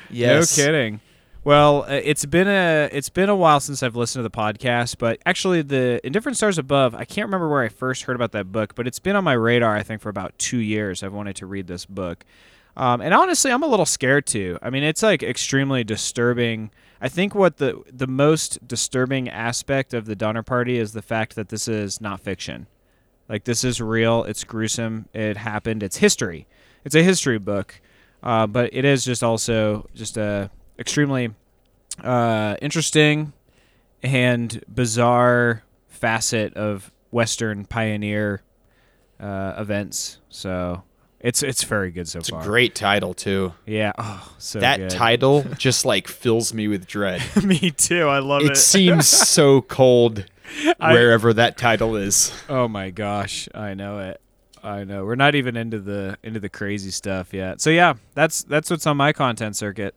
yes. 0.09 0.57
No 0.57 0.63
kidding. 0.63 1.01
Well, 1.43 1.83
uh, 1.83 1.93
it's 2.03 2.25
been 2.25 2.47
a 2.47 2.89
it's 2.91 3.09
been 3.09 3.29
a 3.29 3.35
while 3.35 3.59
since 3.59 3.81
I've 3.81 3.95
listened 3.95 4.19
to 4.19 4.23
the 4.23 4.35
podcast, 4.35 4.97
but 4.99 5.19
actually, 5.25 5.61
the 5.63 5.99
Indifferent 6.03 6.37
Stars 6.37 6.57
Above, 6.57 6.93
I 6.93 7.05
can't 7.05 7.25
remember 7.27 7.49
where 7.49 7.63
I 7.63 7.69
first 7.69 8.03
heard 8.03 8.15
about 8.15 8.33
that 8.33 8.51
book, 8.51 8.75
but 8.75 8.85
it's 8.85 8.99
been 8.99 9.15
on 9.15 9.23
my 9.23 9.33
radar. 9.33 9.75
I 9.75 9.81
think 9.81 10.01
for 10.01 10.09
about 10.09 10.37
two 10.37 10.59
years, 10.59 11.01
I've 11.01 11.13
wanted 11.13 11.37
to 11.37 11.45
read 11.45 11.65
this 11.67 11.85
book, 11.85 12.25
um, 12.77 13.01
and 13.01 13.13
honestly, 13.13 13.51
I'm 13.51 13.63
a 13.63 13.67
little 13.67 13.85
scared 13.87 14.27
too. 14.27 14.59
I 14.61 14.69
mean, 14.69 14.83
it's 14.83 15.01
like 15.01 15.23
extremely 15.23 15.83
disturbing. 15.83 16.69
I 17.01 17.07
think 17.09 17.33
what 17.33 17.57
the 17.57 17.81
the 17.91 18.07
most 18.07 18.67
disturbing 18.67 19.29
aspect 19.29 19.93
of 19.95 20.05
the 20.05 20.15
Donner 20.15 20.43
Party 20.43 20.77
is 20.77 20.91
the 20.91 21.01
fact 21.01 21.35
that 21.35 21.49
this 21.49 21.67
is 21.67 21.99
not 22.01 22.19
fiction. 22.19 22.67
Like 23.29 23.43
this 23.43 23.63
is 23.63 23.79
real. 23.79 24.23
It's 24.23 24.43
gruesome. 24.43 25.07
It 25.13 25.37
happened. 25.37 25.83
It's 25.83 25.97
history. 25.97 26.47
It's 26.83 26.95
a 26.95 27.03
history 27.03 27.37
book, 27.37 27.79
uh, 28.23 28.47
but 28.47 28.73
it 28.73 28.83
is 28.85 29.05
just 29.05 29.23
also 29.23 29.87
just 29.93 30.17
a 30.17 30.49
extremely 30.79 31.29
uh, 32.03 32.55
interesting 32.61 33.33
and 34.01 34.63
bizarre 34.73 35.63
facet 35.87 36.53
of 36.55 36.91
Western 37.11 37.65
pioneer 37.65 38.41
uh, 39.19 39.53
events. 39.57 40.19
So 40.29 40.83
it's 41.19 41.43
it's 41.43 41.63
very 41.63 41.91
good 41.91 42.07
so 42.07 42.21
far. 42.21 42.39
It's 42.39 42.47
a 42.47 42.49
great 42.49 42.75
title 42.75 43.13
too. 43.13 43.53
yeah. 43.65 43.91
Oh, 43.97 44.33
so 44.37 44.59
that 44.61 44.77
good. 44.77 44.89
title 44.89 45.43
just 45.57 45.85
like 45.85 46.07
fills 46.07 46.53
me 46.53 46.67
with 46.67 46.87
dread. 46.87 47.21
Me 47.43 47.71
too. 47.71 48.07
I 48.07 48.19
love 48.19 48.43
it. 48.43 48.51
it 48.51 48.57
seems 48.57 49.07
so 49.07 49.61
cold 49.61 50.25
I- 50.79 50.93
wherever 50.93 51.33
that 51.33 51.57
title 51.57 51.95
is. 51.95 52.31
Oh 52.49 52.67
my 52.67 52.89
gosh, 52.89 53.47
I 53.53 53.73
know 53.73 53.99
it. 53.99 54.21
I 54.63 54.83
know. 54.83 55.05
We're 55.05 55.15
not 55.15 55.35
even 55.35 55.55
into 55.55 55.79
the 55.79 56.17
into 56.21 56.39
the 56.39 56.49
crazy 56.49 56.91
stuff 56.91 57.33
yet. 57.33 57.61
So 57.61 57.69
yeah, 57.69 57.93
that's 58.13 58.43
that's 58.43 58.69
what's 58.69 58.85
on 58.85 58.97
my 58.97 59.13
content 59.13 59.55
circuit. 59.55 59.95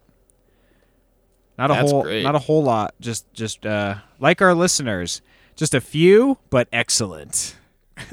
Not 1.59 1.71
a 1.71 1.75
That's 1.75 1.91
whole 1.91 2.03
great. 2.05 2.23
not 2.23 2.35
a 2.35 2.39
whole 2.39 2.63
lot. 2.63 2.95
Just 3.01 3.31
just 3.35 3.67
uh 3.67 3.97
like 4.21 4.41
our 4.41 4.55
listeners. 4.55 5.21
Just 5.57 5.75
a 5.75 5.81
few, 5.81 6.39
but 6.51 6.69
excellent. 6.73 7.57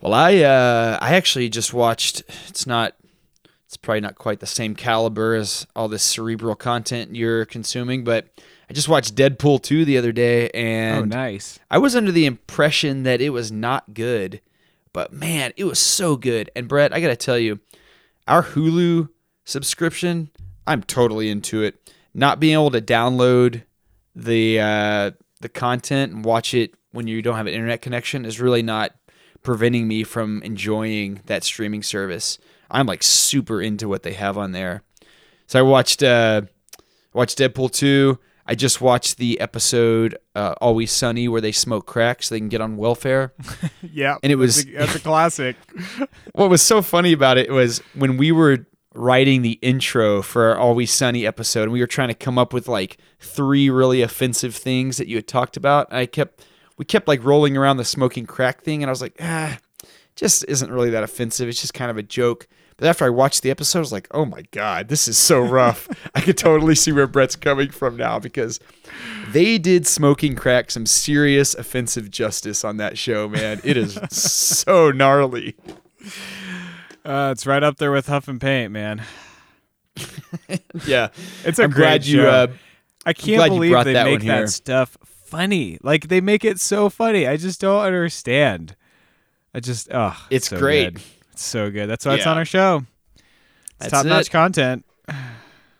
Well, 0.00 0.12
I 0.12 0.38
uh, 0.42 0.98
I 1.00 1.14
actually 1.14 1.48
just 1.48 1.72
watched. 1.72 2.22
It's 2.48 2.66
not. 2.66 2.94
Probably 3.84 4.00
not 4.00 4.16
quite 4.16 4.40
the 4.40 4.46
same 4.46 4.74
caliber 4.74 5.34
as 5.34 5.66
all 5.76 5.88
this 5.88 6.02
cerebral 6.02 6.54
content 6.54 7.14
you're 7.14 7.44
consuming, 7.44 8.02
but 8.02 8.28
I 8.68 8.72
just 8.72 8.88
watched 8.88 9.14
Deadpool 9.14 9.62
2 9.62 9.84
the 9.84 9.98
other 9.98 10.10
day, 10.10 10.48
and 10.50 11.02
oh, 11.02 11.04
nice. 11.04 11.58
I 11.70 11.76
was 11.76 11.94
under 11.94 12.10
the 12.10 12.24
impression 12.24 13.02
that 13.02 13.20
it 13.20 13.28
was 13.28 13.52
not 13.52 13.92
good, 13.92 14.40
but 14.94 15.12
man, 15.12 15.52
it 15.58 15.64
was 15.64 15.78
so 15.78 16.16
good. 16.16 16.50
And 16.56 16.66
Brett, 16.66 16.94
I 16.94 17.00
got 17.02 17.08
to 17.08 17.16
tell 17.16 17.38
you, 17.38 17.60
our 18.26 18.42
Hulu 18.42 19.10
subscription, 19.44 20.30
I'm 20.66 20.82
totally 20.82 21.28
into 21.28 21.62
it. 21.62 21.92
Not 22.14 22.40
being 22.40 22.54
able 22.54 22.70
to 22.70 22.80
download 22.80 23.64
the 24.16 24.60
uh, 24.60 25.10
the 25.42 25.48
content 25.50 26.12
and 26.12 26.24
watch 26.24 26.54
it 26.54 26.72
when 26.92 27.06
you 27.06 27.20
don't 27.20 27.36
have 27.36 27.46
an 27.46 27.52
internet 27.52 27.82
connection 27.82 28.24
is 28.24 28.40
really 28.40 28.62
not 28.62 28.94
preventing 29.42 29.86
me 29.86 30.04
from 30.04 30.42
enjoying 30.42 31.20
that 31.26 31.44
streaming 31.44 31.82
service. 31.82 32.38
I'm 32.74 32.86
like 32.86 33.02
super 33.02 33.62
into 33.62 33.88
what 33.88 34.02
they 34.02 34.12
have 34.12 34.36
on 34.36 34.52
there. 34.52 34.82
So 35.46 35.58
I 35.58 35.62
watched 35.62 36.02
uh, 36.02 36.42
watched 37.12 37.38
Deadpool 37.38 37.72
2. 37.72 38.18
I 38.46 38.54
just 38.54 38.80
watched 38.82 39.16
the 39.16 39.40
episode 39.40 40.18
uh, 40.34 40.54
Always 40.60 40.92
Sunny 40.92 41.28
where 41.28 41.40
they 41.40 41.52
smoke 41.52 41.86
crack 41.86 42.22
so 42.22 42.34
they 42.34 42.38
can 42.40 42.50
get 42.50 42.60
on 42.60 42.76
welfare. 42.76 43.32
Yeah. 43.92 44.16
And 44.22 44.32
it 44.32 44.36
was- 44.36 44.64
that's 44.66 44.96
a 44.96 45.00
classic. 45.00 45.56
what 46.32 46.50
was 46.50 46.60
so 46.62 46.82
funny 46.82 47.12
about 47.12 47.38
it 47.38 47.50
was 47.50 47.78
when 47.94 48.16
we 48.16 48.32
were 48.32 48.66
writing 48.94 49.42
the 49.42 49.52
intro 49.62 50.20
for 50.20 50.50
our 50.50 50.58
Always 50.58 50.92
Sunny 50.92 51.26
episode, 51.26 51.64
and 51.64 51.72
we 51.72 51.80
were 51.80 51.86
trying 51.86 52.08
to 52.08 52.14
come 52.14 52.38
up 52.38 52.52
with 52.52 52.66
like 52.68 52.98
three 53.20 53.70
really 53.70 54.02
offensive 54.02 54.54
things 54.54 54.96
that 54.96 55.06
you 55.06 55.16
had 55.16 55.28
talked 55.28 55.56
about. 55.56 55.92
I 55.92 56.06
kept 56.06 56.44
we 56.76 56.84
kept 56.84 57.06
like 57.08 57.22
rolling 57.24 57.56
around 57.56 57.76
the 57.76 57.84
smoking 57.84 58.26
crack 58.26 58.62
thing, 58.62 58.82
and 58.82 58.90
I 58.90 58.92
was 58.92 59.00
like, 59.02 59.16
ah, 59.20 59.58
just 60.16 60.44
isn't 60.48 60.70
really 60.72 60.90
that 60.90 61.02
offensive. 61.04 61.48
It's 61.48 61.60
just 61.60 61.74
kind 61.74 61.90
of 61.90 61.96
a 61.98 62.02
joke. 62.02 62.48
But 62.76 62.88
after 62.88 63.04
I 63.04 63.10
watched 63.10 63.42
the 63.42 63.50
episode, 63.50 63.78
I 63.78 63.80
was 63.80 63.92
like, 63.92 64.08
oh 64.10 64.24
my 64.24 64.42
god, 64.50 64.88
this 64.88 65.06
is 65.06 65.16
so 65.16 65.40
rough. 65.40 65.88
I 66.14 66.20
could 66.20 66.36
totally 66.36 66.74
see 66.74 66.90
where 66.92 67.06
Brett's 67.06 67.36
coming 67.36 67.70
from 67.70 67.96
now 67.96 68.18
because 68.18 68.58
they 69.30 69.58
did 69.58 69.86
smoking 69.86 70.34
crack 70.34 70.70
some 70.70 70.86
serious 70.86 71.54
offensive 71.54 72.10
justice 72.10 72.64
on 72.64 72.76
that 72.78 72.98
show, 72.98 73.28
man. 73.28 73.60
It 73.64 73.76
is 73.76 73.94
so 74.10 74.90
gnarly. 74.90 75.54
Uh, 77.04 77.30
it's 77.32 77.46
right 77.46 77.62
up 77.62 77.76
there 77.76 77.92
with 77.92 78.06
Huff 78.06 78.28
and 78.28 78.40
Paint, 78.40 78.72
man. 78.72 79.02
Yeah, 80.86 81.08
It's 81.44 81.58
a 81.60 81.64
I'm 81.64 81.70
great 81.70 81.84
glad 81.84 82.06
you. 82.06 82.22
show. 82.22 82.28
Uh, 82.28 82.46
I 83.06 83.12
can't 83.12 83.50
believe 83.50 83.84
they 83.84 83.92
that 83.92 84.06
make 84.06 84.22
that 84.22 84.48
stuff 84.48 84.96
funny. 85.04 85.78
Like 85.82 86.08
they 86.08 86.20
make 86.20 86.44
it 86.44 86.60
so 86.60 86.88
funny. 86.88 87.26
I 87.26 87.36
just 87.36 87.60
don't 87.60 87.84
understand. 87.84 88.74
I 89.54 89.60
just 89.60 89.88
oh, 89.92 90.16
It's 90.30 90.48
so 90.48 90.58
great. 90.58 90.94
good. 90.94 91.02
It's 91.34 91.42
so 91.44 91.68
good. 91.68 91.88
That's 91.88 92.06
why 92.06 92.14
it's 92.14 92.28
on 92.28 92.38
our 92.38 92.44
show. 92.44 92.84
It's 93.80 93.90
top 93.90 94.06
notch 94.06 94.28
it. 94.28 94.30
content. 94.30 94.84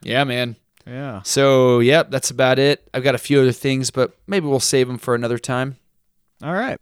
yeah, 0.03 0.25
man. 0.25 0.57
Yeah. 0.85 1.23
So, 1.23 1.79
yep, 1.79 2.11
that's 2.11 2.33
about 2.33 2.59
it. 2.59 2.89
I've 2.93 3.05
got 3.05 3.15
a 3.15 3.19
few 3.19 3.41
other 3.41 3.53
things, 3.53 3.93
but 3.93 4.17
maybe 4.27 4.49
we'll 4.49 4.59
save 4.59 4.89
them 4.89 4.99
for 4.99 5.15
another 5.15 5.39
time. 5.39 5.77
All 6.43 6.55
right. 6.55 6.81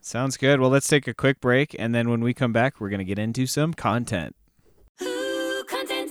Sounds 0.00 0.36
good. 0.36 0.58
Well, 0.58 0.70
let's 0.70 0.88
take 0.88 1.06
a 1.06 1.14
quick 1.14 1.40
break, 1.40 1.76
and 1.78 1.94
then 1.94 2.10
when 2.10 2.20
we 2.20 2.34
come 2.34 2.52
back, 2.52 2.80
we're 2.80 2.90
gonna 2.90 3.04
get 3.04 3.18
into 3.18 3.46
some 3.46 3.74
content. 3.74 4.34
Ooh, 5.00 5.62
content. 5.68 6.10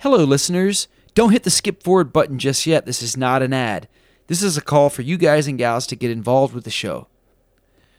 Hello, 0.00 0.24
listeners. 0.24 0.88
Don't 1.14 1.30
hit 1.30 1.44
the 1.44 1.50
skip 1.50 1.84
forward 1.84 2.12
button 2.12 2.40
just 2.40 2.66
yet. 2.66 2.84
This 2.84 3.00
is 3.00 3.16
not 3.16 3.42
an 3.42 3.52
ad. 3.52 3.86
This 4.26 4.42
is 4.42 4.56
a 4.56 4.60
call 4.60 4.90
for 4.90 5.02
you 5.02 5.16
guys 5.16 5.46
and 5.46 5.56
gals 5.56 5.86
to 5.86 5.94
get 5.94 6.10
involved 6.10 6.52
with 6.52 6.64
the 6.64 6.70
show. 6.70 7.06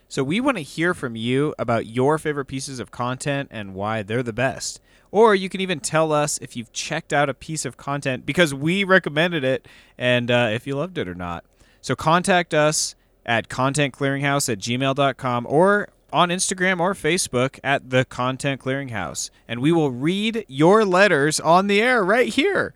So 0.08 0.22
we 0.22 0.40
want 0.40 0.56
to 0.58 0.62
hear 0.62 0.94
from 0.94 1.16
you 1.16 1.54
about 1.58 1.86
your 1.86 2.18
favorite 2.18 2.46
pieces 2.46 2.78
of 2.78 2.90
content 2.90 3.48
and 3.50 3.74
why 3.74 4.02
they're 4.02 4.22
the 4.22 4.32
best. 4.32 4.80
Or 5.10 5.34
you 5.34 5.48
can 5.48 5.60
even 5.60 5.80
tell 5.80 6.12
us 6.12 6.38
if 6.38 6.56
you've 6.56 6.72
checked 6.72 7.12
out 7.12 7.28
a 7.28 7.34
piece 7.34 7.64
of 7.64 7.76
content 7.76 8.26
because 8.26 8.52
we 8.52 8.84
recommended 8.84 9.44
it 9.44 9.66
and 9.96 10.30
uh, 10.30 10.50
if 10.52 10.66
you 10.66 10.76
loved 10.76 10.98
it 10.98 11.08
or 11.08 11.14
not. 11.14 11.44
So 11.80 11.94
contact 11.94 12.52
us 12.52 12.94
at 13.24 13.48
contentclearinghouse 13.48 14.50
at 14.50 14.58
gmail.com 14.58 15.46
or 15.48 15.88
on 16.12 16.28
Instagram 16.28 16.80
or 16.80 16.94
Facebook 16.94 17.58
at 17.64 17.90
the 17.90 18.04
Content 18.04 18.60
Clearinghouse. 18.60 19.30
And 19.48 19.60
we 19.60 19.72
will 19.72 19.90
read 19.90 20.44
your 20.48 20.84
letters 20.84 21.40
on 21.40 21.66
the 21.66 21.82
air 21.82 22.04
right 22.04 22.32
here. 22.32 22.72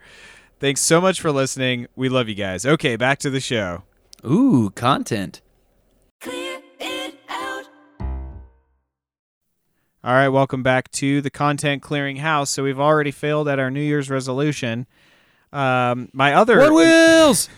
Thanks 0.59 0.81
so 0.81 1.01
much 1.01 1.21
for 1.21 1.31
listening. 1.31 1.87
We 1.95 2.09
love 2.09 2.29
you 2.29 2.35
guys. 2.35 2.67
Okay, 2.67 2.97
back 2.97 3.19
to 3.21 3.31
the 3.31 3.41
show. 3.41 3.85
Ooh, 4.25 4.71
content. 4.75 5.41
All 10.05 10.13
right, 10.13 10.29
welcome 10.29 10.63
back 10.63 10.93
to 10.93 11.21
the 11.21 11.29
Content 11.29 11.83
Clearing 11.83 12.19
House. 12.19 12.51
So 12.51 12.63
we've 12.63 12.79
already 12.79 13.11
failed 13.11 13.49
at 13.49 13.59
our 13.59 13.69
New 13.69 13.83
Year's 13.83 14.09
resolution. 14.09 14.87
Um, 15.53 16.09
my 16.13 16.35
other 16.35 16.59
What 16.59 16.73
wheels? 16.73 17.49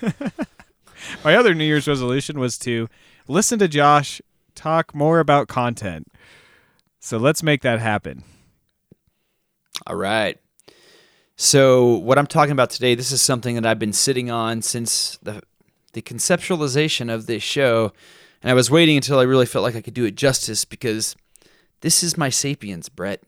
my 1.24 1.36
other 1.36 1.54
New 1.54 1.66
Year's 1.66 1.86
resolution 1.86 2.40
was 2.40 2.56
to 2.60 2.88
listen 3.28 3.58
to 3.58 3.68
Josh 3.68 4.22
talk 4.54 4.94
more 4.94 5.20
about 5.20 5.48
content. 5.48 6.10
So 6.98 7.18
let's 7.18 7.42
make 7.42 7.60
that 7.60 7.78
happen. 7.78 8.24
All 9.86 9.96
right. 9.96 10.38
So, 11.36 11.96
what 11.98 12.18
I'm 12.18 12.26
talking 12.26 12.52
about 12.52 12.70
today, 12.70 12.94
this 12.94 13.12
is 13.12 13.20
something 13.20 13.54
that 13.54 13.66
I've 13.66 13.78
been 13.78 13.92
sitting 13.92 14.30
on 14.30 14.62
since 14.62 15.18
the 15.22 15.42
the 15.92 16.00
conceptualization 16.02 17.12
of 17.12 17.26
this 17.26 17.42
show, 17.42 17.92
and 18.42 18.50
I 18.50 18.54
was 18.54 18.70
waiting 18.70 18.96
until 18.96 19.18
I 19.18 19.24
really 19.24 19.46
felt 19.46 19.62
like 19.62 19.76
I 19.76 19.80
could 19.82 19.94
do 19.94 20.04
it 20.04 20.14
justice 20.14 20.64
because 20.64 21.16
this 21.80 22.02
is 22.02 22.16
my 22.16 22.28
sapiens, 22.28 22.88
Brett. 22.88 23.22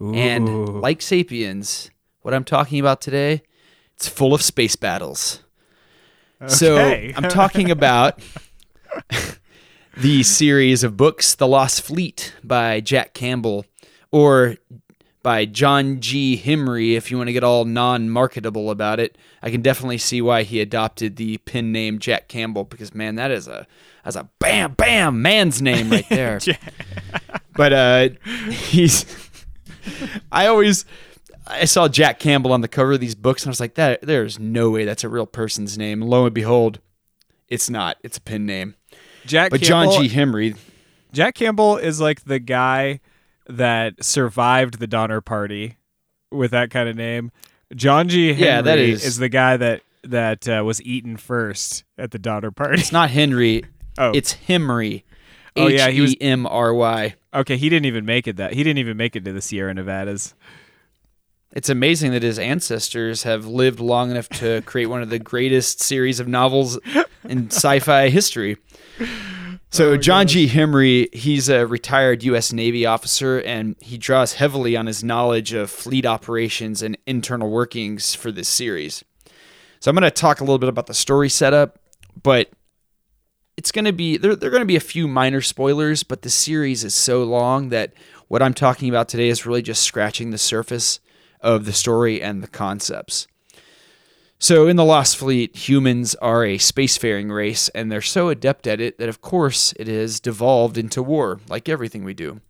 And 0.00 0.80
like 0.80 1.02
sapiens, 1.02 1.90
what 2.22 2.32
I'm 2.32 2.44
talking 2.44 2.78
about 2.78 3.00
today, 3.00 3.42
it's 3.96 4.08
full 4.08 4.32
of 4.32 4.42
space 4.42 4.76
battles. 4.76 5.42
So, 6.46 6.78
I'm 6.78 7.28
talking 7.28 7.68
about 7.68 8.20
the 9.96 10.22
series 10.22 10.84
of 10.84 10.96
books 10.96 11.34
The 11.34 11.48
Lost 11.48 11.82
Fleet 11.82 12.32
by 12.44 12.80
Jack 12.80 13.12
Campbell 13.12 13.66
or 14.12 14.56
by 15.24 15.44
John 15.44 16.00
G. 16.00 16.40
Hemry 16.42 16.94
if 16.94 17.10
you 17.10 17.16
want 17.16 17.28
to 17.28 17.32
get 17.32 17.42
all 17.42 17.64
non-marketable 17.64 18.70
about 18.70 19.00
it. 19.00 19.18
I 19.42 19.50
can 19.50 19.62
definitely 19.62 19.98
see 19.98 20.22
why 20.22 20.44
he 20.44 20.60
adopted 20.60 21.16
the 21.16 21.38
pen 21.38 21.72
name 21.72 21.98
Jack 21.98 22.28
Campbell 22.28 22.64
because 22.64 22.94
man, 22.94 23.16
that 23.16 23.30
is 23.30 23.48
a 23.48 23.66
that's 24.04 24.16
a 24.16 24.28
bam 24.38 24.74
bam 24.74 25.20
man's 25.20 25.60
name 25.60 25.90
right 25.90 26.08
there. 26.08 26.38
But 27.58 27.72
uh 27.74 28.08
he's 28.50 29.04
I 30.32 30.46
always 30.46 30.84
I 31.46 31.64
saw 31.64 31.88
Jack 31.88 32.18
Campbell 32.18 32.52
on 32.52 32.60
the 32.62 32.68
cover 32.68 32.92
of 32.92 33.00
these 33.00 33.14
books 33.14 33.42
and 33.42 33.48
I 33.48 33.52
was 33.52 33.60
like 33.60 33.74
that 33.74 34.00
there's 34.02 34.38
no 34.38 34.70
way 34.70 34.84
that's 34.84 35.04
a 35.04 35.08
real 35.08 35.26
person's 35.26 35.76
name. 35.76 36.00
Lo 36.00 36.24
and 36.24 36.34
behold, 36.34 36.78
it's 37.48 37.68
not. 37.68 37.96
It's 38.02 38.16
a 38.18 38.20
pen 38.20 38.46
name. 38.46 38.74
Jack 39.26 39.50
But 39.50 39.60
Campbell, 39.60 39.92
John 39.94 40.02
G. 40.04 40.08
Henry. 40.08 40.54
Jack 41.12 41.34
Campbell 41.34 41.76
is 41.76 42.00
like 42.00 42.24
the 42.24 42.38
guy 42.38 43.00
that 43.48 44.02
survived 44.04 44.78
the 44.78 44.86
Donner 44.86 45.20
Party 45.20 45.76
with 46.30 46.50
that 46.52 46.70
kind 46.70 46.88
of 46.88 46.96
name. 46.96 47.32
John 47.74 48.08
G. 48.08 48.28
Henry 48.34 48.44
Yeah, 48.46 48.60
that 48.62 48.78
is- 48.78 49.16
the 49.16 49.28
guy 49.28 49.56
that 49.56 49.82
that 50.04 50.48
uh, 50.48 50.62
was 50.64 50.80
eaten 50.82 51.16
first 51.16 51.84
at 51.98 52.12
the 52.12 52.18
Donner 52.18 52.50
Party. 52.50 52.80
It's 52.80 52.92
not 52.92 53.10
Henry. 53.10 53.64
Oh. 54.00 54.12
It's 54.14 54.32
Hemry. 54.46 55.02
Oh, 55.56 55.66
yeah, 55.66 55.88
he 55.90 56.00
was- 56.00 56.12
H 56.12 56.18
M 56.20 56.46
R 56.46 56.72
Y. 56.72 57.16
Okay, 57.34 57.56
he 57.56 57.68
didn't 57.68 57.86
even 57.86 58.06
make 58.06 58.26
it 58.26 58.36
that. 58.36 58.54
He 58.54 58.62
didn't 58.62 58.78
even 58.78 58.96
make 58.96 59.14
it 59.14 59.24
to 59.24 59.32
the 59.32 59.42
Sierra 59.42 59.74
Nevadas. 59.74 60.34
It's 61.52 61.68
amazing 61.68 62.12
that 62.12 62.22
his 62.22 62.38
ancestors 62.38 63.22
have 63.22 63.46
lived 63.46 63.80
long 63.80 64.10
enough 64.10 64.28
to 64.30 64.62
create 64.62 64.86
one 64.86 65.02
of 65.02 65.10
the 65.10 65.18
greatest 65.18 65.80
series 65.80 66.20
of 66.20 66.28
novels 66.28 66.78
in 67.24 67.46
sci-fi 67.50 68.10
history. 68.10 68.56
So 69.70 69.90
oh 69.90 69.96
John 69.96 70.26
G. 70.26 70.46
Hemry, 70.46 71.08
he's 71.14 71.48
a 71.48 71.66
retired 71.66 72.22
U.S. 72.24 72.52
Navy 72.52 72.86
officer, 72.86 73.40
and 73.40 73.76
he 73.80 73.98
draws 73.98 74.34
heavily 74.34 74.76
on 74.76 74.86
his 74.86 75.04
knowledge 75.04 75.52
of 75.52 75.70
fleet 75.70 76.06
operations 76.06 76.82
and 76.82 76.96
internal 77.06 77.50
workings 77.50 78.14
for 78.14 78.32
this 78.32 78.48
series. 78.48 79.04
So 79.80 79.90
I'm 79.90 79.94
going 79.94 80.02
to 80.02 80.10
talk 80.10 80.40
a 80.40 80.44
little 80.44 80.58
bit 80.58 80.68
about 80.68 80.86
the 80.86 80.94
story 80.94 81.28
setup, 81.28 81.78
but 82.22 82.50
it's 83.58 83.72
going 83.72 83.86
to 83.86 83.92
be 83.92 84.16
there. 84.16 84.36
There 84.36 84.46
are 84.48 84.52
going 84.52 84.62
to 84.62 84.66
be 84.66 84.76
a 84.76 84.80
few 84.80 85.08
minor 85.08 85.40
spoilers, 85.40 86.04
but 86.04 86.22
the 86.22 86.30
series 86.30 86.84
is 86.84 86.94
so 86.94 87.24
long 87.24 87.70
that 87.70 87.92
what 88.28 88.40
I'm 88.40 88.54
talking 88.54 88.88
about 88.88 89.08
today 89.08 89.28
is 89.28 89.44
really 89.44 89.62
just 89.62 89.82
scratching 89.82 90.30
the 90.30 90.38
surface 90.38 91.00
of 91.40 91.64
the 91.64 91.72
story 91.72 92.22
and 92.22 92.40
the 92.40 92.46
concepts. 92.46 93.26
So, 94.38 94.68
in 94.68 94.76
the 94.76 94.84
Lost 94.84 95.16
Fleet, 95.16 95.56
humans 95.56 96.14
are 96.16 96.44
a 96.44 96.56
spacefaring 96.58 97.34
race, 97.34 97.68
and 97.70 97.90
they're 97.90 98.00
so 98.00 98.28
adept 98.28 98.68
at 98.68 98.80
it 98.80 98.96
that, 98.98 99.08
of 99.08 99.20
course, 99.20 99.74
it 99.76 99.88
has 99.88 100.20
devolved 100.20 100.78
into 100.78 101.02
war, 101.02 101.40
like 101.48 101.68
everything 101.68 102.04
we 102.04 102.14
do. 102.14 102.40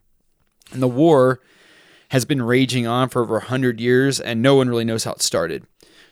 And 0.73 0.83
the 0.83 0.89
war 0.89 1.41
has 2.11 2.27
been 2.27 2.43
raging 2.43 2.87
on 2.87 3.09
for 3.09 3.23
over 3.23 3.37
100 3.37 3.81
years, 3.81 4.21
and 4.21 4.43
no 4.43 4.57
one 4.57 4.69
really 4.69 4.85
knows 4.85 5.05
how 5.05 5.13
it 5.13 5.23
started. 5.23 5.65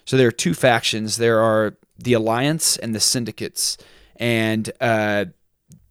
So, 0.07 0.17
there 0.17 0.29
are 0.29 0.33
two 0.33 0.55
factions 0.55 1.19
there 1.19 1.41
are 1.41 1.77
the 1.99 2.15
Alliance 2.15 2.79
and 2.79 2.95
the 2.95 3.01
Syndicates. 3.01 3.77
And 4.19 4.71
uh, 4.81 5.27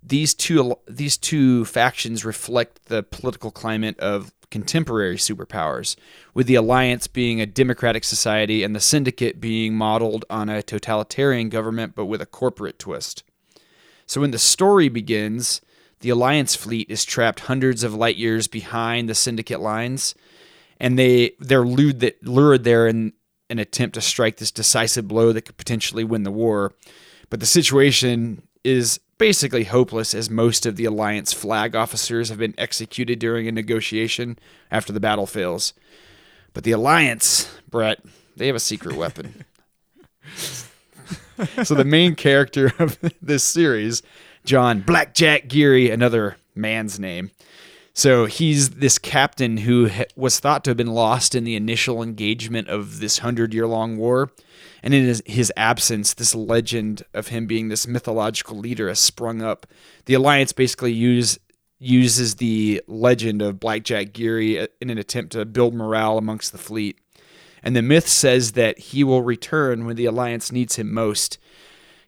these 0.03 0.33
two 0.33 0.75
these 0.87 1.17
two 1.17 1.65
factions 1.65 2.25
reflect 2.25 2.85
the 2.85 3.03
political 3.03 3.51
climate 3.51 3.99
of 3.99 4.31
contemporary 4.51 5.17
superpowers, 5.17 5.95
with 6.33 6.47
the 6.47 6.55
alliance 6.55 7.07
being 7.07 7.41
a 7.41 7.45
democratic 7.45 8.03
society 8.03 8.63
and 8.63 8.75
the 8.75 8.79
syndicate 8.79 9.41
being 9.41 9.75
modeled 9.75 10.23
on 10.29 10.49
a 10.49 10.63
totalitarian 10.63 11.49
government 11.49 11.93
but 11.95 12.05
with 12.05 12.21
a 12.21 12.25
corporate 12.25 12.79
twist. 12.79 13.23
So 14.05 14.21
when 14.21 14.31
the 14.31 14.39
story 14.39 14.87
begins, 14.87 15.61
the 16.01 16.09
alliance 16.09 16.55
fleet 16.55 16.89
is 16.89 17.03
trapped 17.03 17.41
hundreds 17.41 17.83
of 17.83 17.95
light 17.95 18.17
years 18.17 18.47
behind 18.47 19.09
the 19.09 19.15
syndicate 19.15 19.59
lines, 19.59 20.13
and 20.79 20.99
they 20.99 21.31
they're 21.39 21.65
lured 21.65 22.13
lured 22.21 22.63
there 22.63 22.87
in 22.87 23.13
an 23.49 23.59
attempt 23.59 23.95
to 23.95 24.01
strike 24.01 24.37
this 24.37 24.51
decisive 24.51 25.07
blow 25.07 25.31
that 25.31 25.43
could 25.43 25.57
potentially 25.57 26.03
win 26.03 26.23
the 26.23 26.31
war. 26.31 26.73
But 27.35 27.41
the 27.41 27.47
situation 27.47 28.43
is 28.63 28.97
basically 29.17 29.65
hopeless 29.65 30.13
as 30.13 30.29
most 30.29 30.65
of 30.65 30.77
the 30.77 30.85
Alliance 30.85 31.33
flag 31.33 31.75
officers 31.75 32.29
have 32.29 32.37
been 32.37 32.55
executed 32.57 33.19
during 33.19 33.45
a 33.45 33.51
negotiation 33.51 34.39
after 34.71 34.93
the 34.93 35.01
battle 35.01 35.27
fails. 35.27 35.73
But 36.53 36.63
the 36.63 36.71
Alliance, 36.71 37.53
Brett, 37.69 37.99
they 38.37 38.47
have 38.47 38.55
a 38.55 38.61
secret 38.61 38.95
weapon. 38.95 39.43
so 41.61 41.75
the 41.75 41.83
main 41.83 42.15
character 42.15 42.71
of 42.79 42.97
this 43.21 43.43
series, 43.43 44.01
John 44.45 44.79
Blackjack 44.79 45.49
Geary, 45.49 45.89
another 45.89 46.37
man's 46.55 47.01
name. 47.01 47.31
So 47.97 48.25
he's 48.25 48.71
this 48.71 48.97
captain 48.97 49.55
who 49.55 49.89
was 50.17 50.41
thought 50.41 50.65
to 50.65 50.71
have 50.71 50.77
been 50.77 50.93
lost 50.93 51.33
in 51.33 51.45
the 51.45 51.55
initial 51.55 52.03
engagement 52.03 52.67
of 52.67 52.99
this 52.99 53.19
hundred 53.19 53.53
year 53.53 53.65
long 53.65 53.95
war. 53.95 54.33
And 54.83 54.93
in 54.93 55.05
his, 55.05 55.23
his 55.25 55.53
absence, 55.55 56.13
this 56.13 56.35
legend 56.35 57.03
of 57.13 57.29
him 57.29 57.47
being 57.47 57.69
this 57.69 57.87
mythological 57.87 58.57
leader 58.57 58.89
has 58.89 58.99
sprung 58.99 59.41
up. 59.41 59.65
The 60.07 60.13
Alliance 60.13 60.51
basically 60.51 60.91
use, 60.91 61.39
uses 61.79 62.35
the 62.35 62.83
legend 62.85 63.41
of 63.41 63.61
Blackjack 63.61 64.11
Geary 64.11 64.59
uh, 64.59 64.67
in 64.81 64.89
an 64.89 64.97
attempt 64.97 65.31
to 65.31 65.45
build 65.45 65.73
morale 65.73 66.17
amongst 66.17 66.51
the 66.51 66.57
fleet. 66.57 66.99
And 67.63 67.77
the 67.77 67.81
myth 67.81 68.09
says 68.09 68.51
that 68.51 68.77
he 68.77 69.05
will 69.05 69.23
return 69.23 69.85
when 69.85 69.95
the 69.95 70.05
Alliance 70.05 70.51
needs 70.51 70.75
him 70.75 70.93
most. 70.93 71.39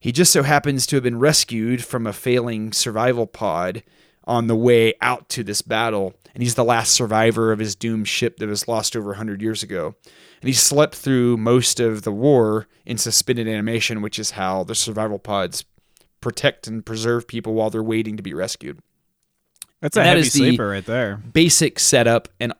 He 0.01 0.11
just 0.11 0.33
so 0.33 0.43
happens 0.43 0.85
to 0.87 0.97
have 0.97 1.03
been 1.03 1.17
rescued 1.17 1.85
from 1.85 2.05
a 2.05 2.11
failing 2.11 2.73
survival 2.73 3.25
pod 3.25 3.83
on 4.27 4.45
the 4.47 4.55
way 4.55 4.93
out 5.01 5.27
to 5.29 5.43
this 5.43 5.61
battle, 5.63 6.13
and 6.35 6.43
he's 6.43 6.53
the 6.55 6.63
last 6.63 6.91
survivor 6.93 7.51
of 7.51 7.57
his 7.59 7.75
doomed 7.75 8.07
ship 8.07 8.37
that 8.37 8.47
was 8.47 8.67
lost 8.67 8.95
over 8.95 9.09
100 9.11 9.41
years 9.41 9.63
ago. 9.63 9.95
And 10.41 10.47
he 10.49 10.53
slept 10.53 10.93
through 10.93 11.37
most 11.37 11.79
of 11.79 12.03
the 12.03 12.11
war 12.11 12.67
in 12.85 12.97
suspended 12.99 13.47
animation, 13.47 14.01
which 14.03 14.19
is 14.19 14.31
how 14.31 14.63
the 14.63 14.75
survival 14.75 15.17
pods 15.17 15.63
protect 16.21 16.67
and 16.67 16.85
preserve 16.85 17.27
people 17.27 17.53
while 17.53 17.69
they're 17.71 17.81
waiting 17.81 18.17
to 18.17 18.23
be 18.23 18.33
rescued. 18.33 18.79
That's 19.81 19.95
a 19.95 20.01
And 20.01 20.05
that 20.07 20.09
heavy 20.17 20.27
is 20.27 20.33
the- 20.33 20.39
sleeper 20.39 20.67
right 20.67 20.85
there. 20.85 21.17
Basic 21.17 21.79
setup 21.79 22.27
and 22.39 22.53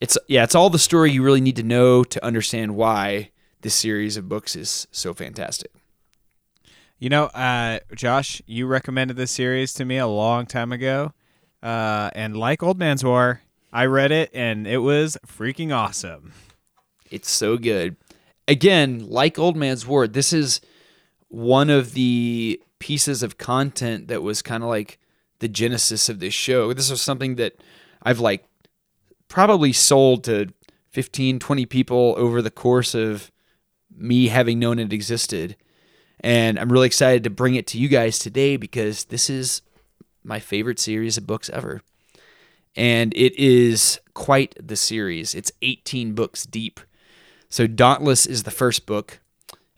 it's 0.00 0.18
yeah, 0.28 0.44
it's 0.44 0.54
all 0.54 0.70
the 0.70 0.78
story 0.78 1.12
you 1.12 1.22
really 1.22 1.40
need 1.40 1.56
to 1.56 1.62
know 1.62 2.04
to 2.04 2.24
understand 2.24 2.74
why 2.74 3.30
this 3.62 3.74
series 3.74 4.16
of 4.16 4.28
books 4.28 4.54
is 4.56 4.86
so 4.90 5.14
fantastic. 5.14 5.70
You 6.98 7.08
know, 7.08 7.24
uh, 7.26 7.80
Josh, 7.94 8.40
you 8.46 8.66
recommended 8.66 9.16
this 9.16 9.32
series 9.32 9.72
to 9.74 9.84
me 9.84 9.98
a 9.98 10.06
long 10.06 10.46
time 10.46 10.72
ago, 10.72 11.12
uh, 11.62 12.10
and 12.14 12.36
like 12.36 12.62
Old 12.62 12.78
Man's 12.78 13.04
War, 13.04 13.40
I 13.72 13.86
read 13.86 14.12
it 14.12 14.30
and 14.32 14.66
it 14.68 14.78
was 14.78 15.18
freaking 15.26 15.74
awesome. 15.74 16.32
It's 17.10 17.30
so 17.30 17.58
good. 17.58 17.96
Again, 18.46 19.08
like 19.08 19.38
Old 19.38 19.56
Man's 19.56 19.86
War, 19.86 20.06
this 20.06 20.32
is 20.32 20.60
one 21.28 21.70
of 21.70 21.94
the 21.94 22.60
pieces 22.78 23.22
of 23.22 23.38
content 23.38 24.06
that 24.08 24.22
was 24.22 24.42
kind 24.42 24.62
of 24.62 24.68
like 24.68 25.00
the 25.40 25.48
genesis 25.48 26.08
of 26.08 26.20
this 26.20 26.34
show. 26.34 26.72
This 26.72 26.90
was 26.90 27.02
something 27.02 27.34
that 27.36 27.54
I've 28.02 28.20
like 28.20 28.44
probably 29.26 29.72
sold 29.72 30.22
to 30.24 30.52
15, 30.90 31.40
20 31.40 31.66
people 31.66 32.14
over 32.16 32.40
the 32.40 32.52
course 32.52 32.94
of 32.94 33.32
me 33.96 34.28
having 34.28 34.60
known 34.60 34.78
it 34.78 34.92
existed. 34.92 35.56
And 36.24 36.58
I'm 36.58 36.72
really 36.72 36.86
excited 36.86 37.22
to 37.24 37.30
bring 37.30 37.54
it 37.54 37.66
to 37.68 37.78
you 37.78 37.86
guys 37.86 38.18
today 38.18 38.56
because 38.56 39.04
this 39.04 39.28
is 39.28 39.60
my 40.24 40.40
favorite 40.40 40.78
series 40.78 41.18
of 41.18 41.26
books 41.26 41.50
ever. 41.50 41.82
And 42.74 43.12
it 43.14 43.38
is 43.38 44.00
quite 44.14 44.54
the 44.58 44.74
series. 44.74 45.34
It's 45.34 45.52
18 45.60 46.14
books 46.14 46.46
deep. 46.46 46.80
So 47.50 47.66
Dauntless 47.66 48.24
is 48.24 48.44
the 48.44 48.50
first 48.50 48.86
book. 48.86 49.20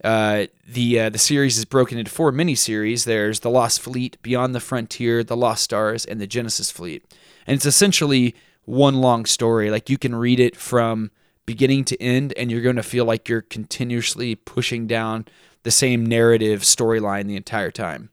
Uh, 0.04 0.46
the 0.64 1.00
uh, 1.00 1.10
the 1.10 1.18
series 1.18 1.58
is 1.58 1.64
broken 1.64 1.98
into 1.98 2.12
four 2.12 2.30
mini 2.30 2.54
series. 2.54 3.06
There's 3.06 3.40
the 3.40 3.50
Lost 3.50 3.80
Fleet, 3.80 4.16
Beyond 4.22 4.54
the 4.54 4.60
Frontier, 4.60 5.24
the 5.24 5.36
Lost 5.36 5.64
Stars, 5.64 6.04
and 6.04 6.20
the 6.20 6.28
Genesis 6.28 6.70
Fleet. 6.70 7.12
And 7.48 7.56
it's 7.56 7.66
essentially 7.66 8.36
one 8.66 8.94
long 8.94 9.26
story. 9.26 9.68
Like 9.68 9.90
you 9.90 9.98
can 9.98 10.14
read 10.14 10.38
it 10.38 10.54
from 10.54 11.10
beginning 11.44 11.84
to 11.86 12.00
end, 12.00 12.34
and 12.36 12.52
you're 12.52 12.60
going 12.60 12.76
to 12.76 12.84
feel 12.84 13.04
like 13.04 13.28
you're 13.28 13.42
continuously 13.42 14.36
pushing 14.36 14.86
down 14.86 15.26
the 15.66 15.72
same 15.72 16.06
narrative 16.06 16.60
storyline 16.60 17.26
the 17.26 17.34
entire 17.34 17.72
time. 17.72 18.08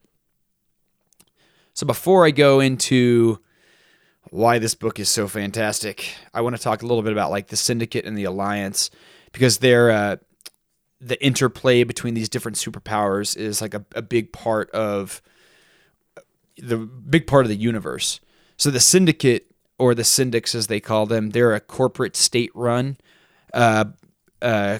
So 1.75 1.85
before 1.85 2.25
I 2.25 2.31
go 2.31 2.59
into 2.59 3.37
why 4.31 4.57
this 4.57 4.73
book 4.73 4.99
is 4.99 5.07
so 5.07 5.27
fantastic, 5.27 6.15
I 6.33 6.41
want 6.41 6.55
to 6.55 6.61
talk 6.61 6.81
a 6.81 6.87
little 6.87 7.03
bit 7.03 7.11
about 7.11 7.29
like 7.29 7.49
the 7.49 7.55
Syndicate 7.55 8.05
and 8.05 8.17
the 8.17 8.23
Alliance 8.23 8.89
because 9.33 9.59
they're 9.59 9.91
uh, 9.91 10.15
the 10.99 11.23
interplay 11.23 11.83
between 11.83 12.15
these 12.15 12.27
different 12.27 12.57
superpowers 12.57 13.37
is 13.37 13.61
like 13.61 13.75
a, 13.75 13.85
a 13.93 14.01
big 14.01 14.33
part 14.33 14.71
of 14.71 15.21
the 16.57 16.77
big 16.77 17.27
part 17.27 17.45
of 17.45 17.49
the 17.49 17.55
universe. 17.55 18.19
So 18.57 18.71
the 18.71 18.79
Syndicate 18.79 19.51
or 19.77 19.93
the 19.93 20.01
Syndics 20.01 20.55
as 20.55 20.65
they 20.65 20.79
call 20.79 21.05
them, 21.05 21.29
they're 21.29 21.53
a 21.53 21.59
corporate 21.59 22.15
state 22.15 22.49
run, 22.55 22.97
uh, 23.53 23.85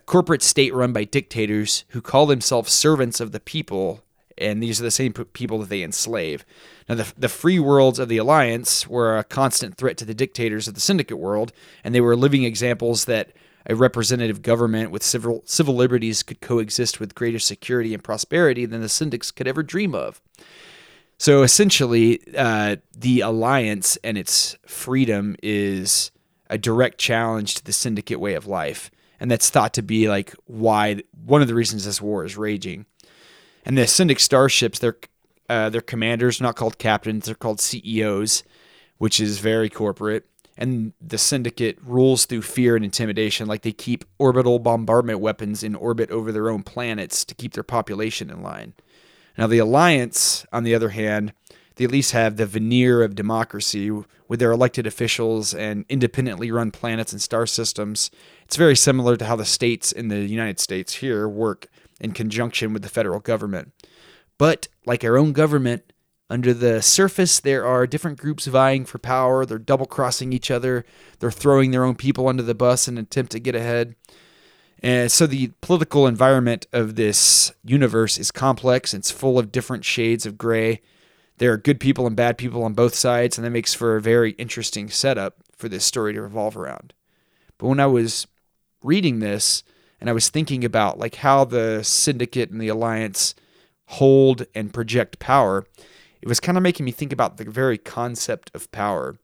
corporate 0.06 0.44
state 0.44 0.74
run 0.74 0.94
by 0.94 1.04
dictators 1.06 1.86
who 1.90 2.02
call 2.02 2.26
themselves 2.26 2.72
servants 2.72 3.20
of 3.20 3.32
the 3.32 3.40
people, 3.40 4.04
and 4.38 4.62
these 4.62 4.80
are 4.80 4.84
the 4.84 4.92
same 4.92 5.14
people 5.14 5.60
that 5.60 5.70
they 5.70 5.84
enslave. 5.84 6.46
Now, 6.90 6.96
the, 6.96 7.14
the 7.18 7.30
free 7.30 7.60
worlds 7.60 8.00
of 8.00 8.10
the 8.10 8.18
Alliance 8.18 8.88
were 8.88 9.18
a 9.18 9.24
constant 9.24 9.78
threat 9.78 9.98
to 9.98 10.06
the 10.06 10.14
dictators 10.14 10.68
of 10.68 10.74
the 10.74 10.82
Syndicate 10.82 11.20
world, 11.20 11.54
and 11.84 11.94
they 11.94 12.02
were 12.02 12.16
living 12.16 12.44
examples 12.44 13.06
that 13.06 13.32
a 13.66 13.76
representative 13.76 14.42
government 14.42 14.92
with 14.92 15.04
civil 15.04 15.42
civil 15.46 15.76
liberties 15.76 16.24
could 16.24 16.42
coexist 16.42 17.00
with 17.00 17.16
greater 17.16 17.40
security 17.40 17.94
and 17.94 18.04
prosperity 18.04 18.66
than 18.66 18.82
the 18.82 18.88
Syndics 18.88 19.34
could 19.34 19.48
ever 19.48 19.64
dream 19.64 19.96
of. 19.96 20.22
So 21.18 21.44
essentially, 21.44 22.20
uh, 22.38 22.78
the 22.98 23.22
alliance 23.22 23.98
and 24.04 24.18
its 24.18 24.58
freedom 24.66 25.38
is 25.42 26.12
a 26.50 26.58
direct 26.58 26.98
challenge 26.98 27.56
to 27.56 27.64
the 27.64 27.72
syndicate 27.72 28.20
way 28.20 28.34
of 28.34 28.46
life, 28.46 28.92
and 29.24 29.32
that's 29.32 29.50
thought 29.50 29.74
to 29.74 29.82
be 29.82 30.10
like 30.10 30.36
why 30.48 31.02
one 31.26 31.42
of 31.42 31.48
the 31.48 31.56
reasons 31.56 31.86
this 31.86 32.02
war 32.02 32.26
is 32.26 32.36
raging. 32.36 32.86
And 33.66 33.78
the 33.78 33.88
syndic 33.88 34.20
starships, 34.20 34.80
their 34.80 34.98
uh, 35.50 35.70
their 35.70 35.82
commanders 35.82 36.42
not 36.42 36.58
called 36.58 36.78
captains; 36.78 37.26
they're 37.26 37.36
called 37.36 37.62
CEOs, 37.62 38.44
which 38.98 39.22
is 39.22 39.40
very 39.40 39.70
corporate. 39.70 40.26
And 40.58 40.92
the 41.00 41.18
syndicate 41.18 41.80
rules 41.82 42.26
through 42.26 42.42
fear 42.42 42.76
and 42.76 42.84
intimidation, 42.84 43.48
like 43.48 43.62
they 43.62 43.72
keep 43.72 44.04
orbital 44.20 44.60
bombardment 44.60 45.22
weapons 45.22 45.64
in 45.64 45.74
orbit 45.74 46.12
over 46.12 46.34
their 46.34 46.50
own 46.50 46.62
planets 46.62 47.24
to 47.24 47.34
keep 47.34 47.54
their 47.54 47.64
population 47.64 48.30
in 48.30 48.44
line. 48.44 48.74
Now, 49.38 49.48
the 49.48 49.58
Alliance, 49.58 50.46
on 50.52 50.64
the 50.66 50.76
other 50.76 50.90
hand, 50.90 51.34
they 51.76 51.86
at 51.86 51.92
least 51.92 52.12
have 52.12 52.38
the 52.38 52.46
veneer 52.46 53.02
of 53.02 53.16
democracy 53.16 53.92
with 54.28 54.40
their 54.40 54.52
elected 54.52 54.86
officials 54.88 55.54
and 55.54 55.86
independently 55.90 56.52
run 56.52 56.72
planets 56.72 57.12
and 57.12 57.22
star 57.22 57.46
systems. 57.46 58.12
It's 58.46 58.56
very 58.56 58.76
similar 58.76 59.18
to 59.18 59.26
how 59.26 59.36
the 59.36 59.46
states 59.46 59.92
in 59.92 60.08
the 60.08 60.22
United 60.22 60.60
States 60.60 60.96
here 60.96 61.28
work 61.28 61.68
in 62.00 62.12
conjunction 62.12 62.74
with 62.74 62.84
the 62.84 62.90
federal 62.90 63.20
government. 63.20 63.72
But 64.38 64.68
like 64.86 65.04
our 65.04 65.18
own 65.18 65.34
government, 65.34 65.94
under 66.30 66.54
the 66.54 66.82
surface, 66.82 67.40
there 67.40 67.66
are 67.66 67.86
different 67.86 68.18
groups 68.18 68.48
vying 68.48 68.86
for 68.86 68.98
power. 68.98 69.46
They're 69.46 69.60
double 69.60 69.86
crossing 69.86 70.34
each 70.34 70.50
other. 70.50 70.86
They're 71.20 71.32
throwing 71.32 71.72
their 71.72 71.84
own 71.84 71.96
people 71.96 72.28
under 72.28 72.44
the 72.44 72.56
bus 72.56 72.88
in 72.88 72.98
an 72.98 73.04
attempt 73.04 73.32
to 73.34 73.40
get 73.40 73.56
ahead. 73.56 73.96
And 74.82 75.12
so 75.12 75.28
the 75.28 75.52
political 75.62 76.08
environment 76.08 76.66
of 76.74 76.96
this 76.96 77.54
universe 77.64 78.18
is 78.18 78.32
complex. 78.32 78.94
It's 78.94 79.12
full 79.12 79.38
of 79.40 79.52
different 79.52 79.86
shades 79.86 80.26
of 80.26 80.38
gray. 80.38 80.82
There 81.38 81.52
are 81.52 81.58
good 81.58 81.80
people 81.80 82.06
and 82.08 82.16
bad 82.16 82.38
people 82.38 82.64
on 82.64 82.74
both 82.74 82.96
sides, 82.96 83.38
and 83.38 83.46
that 83.46 83.52
makes 83.52 83.74
for 83.74 83.96
a 83.96 84.02
very 84.02 84.32
interesting 84.32 84.90
setup 84.90 85.38
for 85.56 85.68
this 85.68 85.86
story 85.86 86.14
to 86.14 86.22
revolve 86.22 86.56
around. 86.56 86.94
But 87.58 87.68
when 87.68 87.80
I 87.80 87.88
was 87.88 88.28
reading 88.84 89.20
this 89.20 89.64
and 90.00 90.10
I 90.10 90.14
was 90.14 90.30
thinking 90.30 90.64
about 90.66 91.00
like 91.00 91.16
how 91.16 91.46
the 91.46 91.84
syndicate 91.84 92.52
and 92.52 92.62
the 92.62 92.68
alliance 92.68 93.36
hold 93.86 94.46
and 94.54 94.74
project 94.74 95.20
power, 95.20 95.66
it 96.22 96.28
was 96.28 96.40
kind 96.40 96.58
of 96.58 96.64
making 96.64 96.86
me 96.86 96.92
think 96.92 97.12
about 97.12 97.38
the 97.38 97.46
very 97.46 97.78
concept 97.78 98.52
of 98.54 98.72
power. 98.72 99.18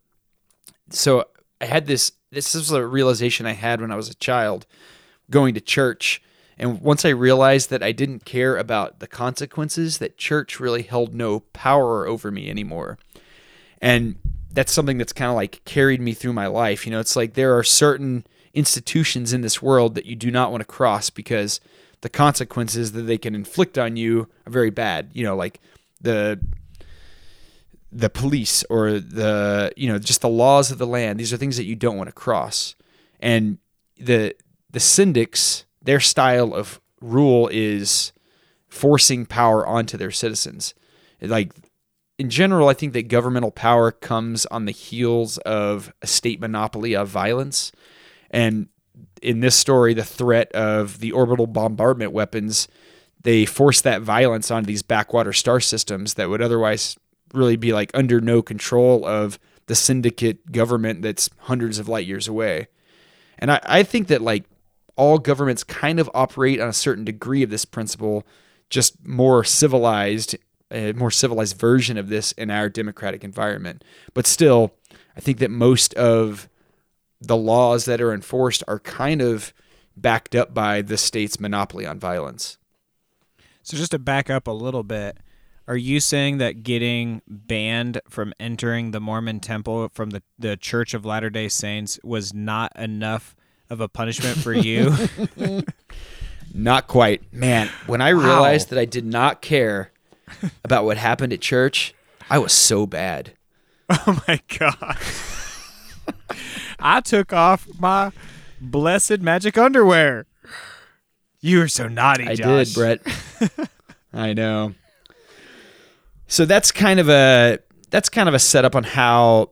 So 0.90 1.26
I 1.62 1.66
had 1.66 1.86
this 1.86 2.14
this 2.32 2.54
was 2.54 2.72
a 2.72 2.86
realization 2.86 3.46
I 3.46 3.54
had 3.54 3.82
when 3.82 3.92
I 3.92 3.96
was 3.96 4.10
a 4.10 4.16
child 4.16 4.66
going 5.30 5.54
to 5.56 5.62
church. 5.62 6.22
And 6.60 6.82
once 6.82 7.06
I 7.06 7.10
realized 7.10 7.70
that 7.70 7.82
I 7.82 7.94
didn't 7.94 8.26
care 8.26 8.58
about 8.58 9.00
the 9.00 9.08
consequences, 9.08 9.98
that 10.00 10.18
church 10.18 10.60
really 10.60 10.84
held 10.84 11.16
no 11.16 11.40
power 11.40 12.06
over 12.06 12.32
me 12.32 12.50
anymore. 12.50 12.98
And 13.82 14.18
that's 14.52 14.74
something 14.74 14.98
that's 14.98 15.14
kind 15.14 15.30
of 15.30 15.36
like 15.36 15.64
carried 15.64 16.02
me 16.02 16.14
through 16.14 16.34
my 16.34 16.48
life. 16.48 16.86
You 16.86 16.92
know, 16.92 17.00
it's 17.00 17.16
like 17.16 17.36
there 17.36 17.58
are 17.58 17.64
certain 17.64 18.26
institutions 18.54 19.32
in 19.32 19.42
this 19.42 19.62
world 19.62 19.96
that 19.96 20.06
you 20.06 20.16
do 20.16 20.32
not 20.32 20.52
want 20.52 20.62
to 20.62 20.66
cross 20.66 21.10
because 21.10 21.62
the 22.02 22.10
consequences 22.10 22.92
that 22.92 23.04
they 23.04 23.18
can 23.18 23.36
inflict 23.36 23.78
on 23.78 23.96
you 23.96 24.28
are 24.46 24.52
very 24.52 24.70
bad. 24.70 25.12
You 25.14 25.24
know, 25.24 25.36
like 25.36 25.62
the 26.02 26.40
the 27.92 28.10
police 28.10 28.64
or 28.70 29.00
the 29.00 29.72
you 29.76 29.88
know 29.88 29.98
just 29.98 30.22
the 30.22 30.30
laws 30.30 30.72
of 30.72 30.78
the 30.78 30.88
land. 30.88 31.20
These 31.20 31.32
are 31.32 31.38
things 31.38 31.58
that 31.58 31.66
you 31.66 31.76
don't 31.76 31.98
want 31.98 32.10
to 32.10 32.14
cross. 32.14 32.76
And 33.20 33.60
the 33.98 34.36
the 34.72 34.80
syndics, 34.80 35.66
their 35.82 36.00
style 36.00 36.54
of 36.54 36.80
rule 37.02 37.50
is 37.52 38.12
forcing 38.68 39.26
power 39.26 39.66
onto 39.66 39.98
their 39.98 40.12
citizens. 40.12 40.74
Like 41.22 41.54
in 42.18 42.30
general, 42.30 42.68
I 42.68 42.74
think 42.74 42.94
that 42.94 43.08
governmental 43.08 43.52
power 43.52 43.92
comes 43.92 44.46
on 44.48 44.66
the 44.66 44.72
heels 44.72 45.38
of 45.40 45.94
a 46.02 46.08
state 46.08 46.40
monopoly 46.40 46.96
of 46.96 47.08
violence. 47.08 47.72
And 48.30 48.68
in 49.22 49.40
this 49.40 49.56
story, 49.56 49.94
the 49.94 50.04
threat 50.04 50.52
of 50.52 51.00
the 51.00 51.14
orbital 51.14 51.48
bombardment 51.48 52.12
weapons, 52.12 52.68
they 53.22 53.46
force 53.46 53.82
that 53.82 54.02
violence 54.02 54.52
onto 54.52 54.68
these 54.68 54.82
backwater 54.82 55.34
star 55.34 55.60
systems 55.60 56.16
that 56.16 56.30
would 56.30 56.42
otherwise 56.42 56.98
really 57.34 57.56
be 57.56 57.72
like 57.74 57.92
under 57.94 58.20
no 58.20 58.42
control 58.42 59.06
of 59.06 59.40
the 59.68 59.76
syndicate 59.76 60.52
government 60.52 61.02
that's 61.02 61.30
hundreds 61.42 61.80
of 61.80 61.88
light 61.88 62.08
years 62.08 62.28
away. 62.28 62.68
And 63.38 63.52
I, 63.52 63.60
I 63.64 63.84
think 63.84 64.08
that 64.08 64.22
like 64.22 64.44
all 65.00 65.18
governments 65.18 65.64
kind 65.64 65.98
of 65.98 66.12
operate 66.14 66.60
on 66.60 66.68
a 66.68 66.74
certain 66.74 67.06
degree 67.06 67.42
of 67.42 67.50
this 67.50 67.64
principle, 67.64 68.28
just 68.70 69.08
more 69.08 69.46
civilized, 69.46 70.38
a 70.70 70.92
more 70.92 71.10
civilized 71.10 71.58
version 71.58 71.98
of 71.98 72.10
this 72.10 72.34
in 72.34 72.52
our 72.52 72.68
democratic 72.68 73.24
environment. 73.24 73.86
But 74.14 74.28
still, 74.28 74.74
I 75.16 75.22
think 75.22 75.38
that 75.38 75.52
most 75.52 75.94
of 75.94 76.50
the 77.22 77.38
laws 77.38 77.86
that 77.86 78.02
are 78.02 78.14
enforced 78.14 78.62
are 78.68 78.80
kind 78.80 79.22
of 79.22 79.54
backed 79.96 80.36
up 80.36 80.54
by 80.54 80.82
the 80.82 80.98
state's 80.98 81.40
monopoly 81.40 81.86
on 81.86 81.98
violence. 81.98 82.58
So 83.64 83.78
just 83.78 83.92
to 83.92 84.00
back 84.00 84.30
up 84.30 84.48
a 84.48 84.52
little 84.52 84.84
bit, 84.84 85.18
are 85.66 85.78
you 85.78 86.02
saying 86.02 86.40
that 86.40 86.64
getting 86.64 87.22
banned 87.26 88.02
from 88.10 88.34
entering 88.38 88.92
the 88.92 89.00
Mormon 89.00 89.40
temple 89.40 89.88
from 89.94 90.10
the, 90.10 90.24
the 90.38 90.58
Church 90.58 90.94
of 90.94 91.06
Latter 91.06 91.30
day 91.30 91.48
Saints 91.48 92.00
was 92.04 92.34
not 92.34 92.78
enough 92.78 93.34
of 93.70 93.82
a 93.82 93.88
punishment 93.88 94.38
for 94.38 94.54
you? 94.54 94.94
Not 96.54 96.88
quite. 96.88 97.32
Man, 97.34 97.70
when 97.86 98.02
I 98.02 98.10
realized 98.10 98.70
that 98.70 98.80
I 98.80 98.86
did 98.86 99.06
not 99.06 99.42
care 99.42 99.92
about 100.64 100.84
what 100.86 100.98
happened 100.98 101.32
at 101.32 101.42
church, 101.42 101.94
I 102.30 102.40
was 102.40 102.54
so 102.54 102.88
bad. 102.88 103.34
oh 103.90 104.20
my 104.28 104.42
God. 104.58 104.98
I 106.80 107.02
took 107.02 107.34
off 107.34 107.68
my 107.80 108.12
blessed 108.60 109.20
magic 109.22 109.58
underwear. 109.58 110.26
You 111.42 111.60
were 111.60 111.68
so 111.68 111.88
naughty, 111.88 112.28
I 112.28 112.36
Josh. 112.36 112.74
did, 112.74 112.76
Brett. 112.76 113.70
I 114.14 114.34
know. 114.34 114.74
So 116.28 116.46
that's 116.46 116.72
kind 116.72 117.00
of 117.00 117.10
a 117.10 117.60
that's 117.90 118.10
kind 118.10 118.28
of 118.28 118.36
a 118.36 118.40
setup 118.40 118.76
on 118.76 118.84
how 118.84 119.52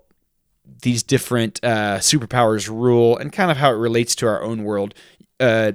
these 0.81 1.03
different 1.03 1.59
uh, 1.63 1.97
superpowers 1.97 2.69
rule 2.69 3.17
and 3.17 3.31
kind 3.31 3.51
of 3.51 3.57
how 3.57 3.71
it 3.71 3.77
relates 3.77 4.15
to 4.15 4.27
our 4.27 4.41
own 4.41 4.63
world. 4.63 4.93
Uh, 5.39 5.73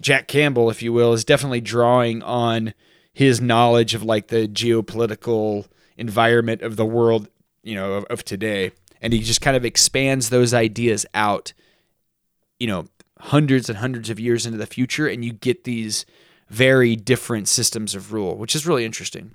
Jack 0.00 0.28
Campbell, 0.28 0.70
if 0.70 0.82
you 0.82 0.92
will, 0.92 1.12
is 1.12 1.24
definitely 1.24 1.60
drawing 1.60 2.22
on 2.22 2.74
his 3.12 3.40
knowledge 3.40 3.94
of 3.94 4.02
like 4.02 4.28
the 4.28 4.46
geopolitical 4.46 5.66
environment 5.96 6.62
of 6.62 6.76
the 6.76 6.84
world, 6.84 7.28
you 7.62 7.74
know, 7.74 7.94
of, 7.94 8.04
of 8.04 8.24
today, 8.24 8.72
and 9.00 9.12
he 9.12 9.20
just 9.20 9.40
kind 9.40 9.56
of 9.56 9.64
expands 9.64 10.28
those 10.28 10.52
ideas 10.52 11.06
out, 11.14 11.52
you 12.60 12.66
know, 12.66 12.86
hundreds 13.18 13.68
and 13.68 13.78
hundreds 13.78 14.10
of 14.10 14.20
years 14.20 14.44
into 14.44 14.58
the 14.58 14.66
future, 14.66 15.06
and 15.06 15.24
you 15.24 15.32
get 15.32 15.64
these 15.64 16.04
very 16.48 16.94
different 16.94 17.48
systems 17.48 17.94
of 17.94 18.12
rule, 18.12 18.36
which 18.36 18.54
is 18.54 18.66
really 18.66 18.84
interesting. 18.84 19.32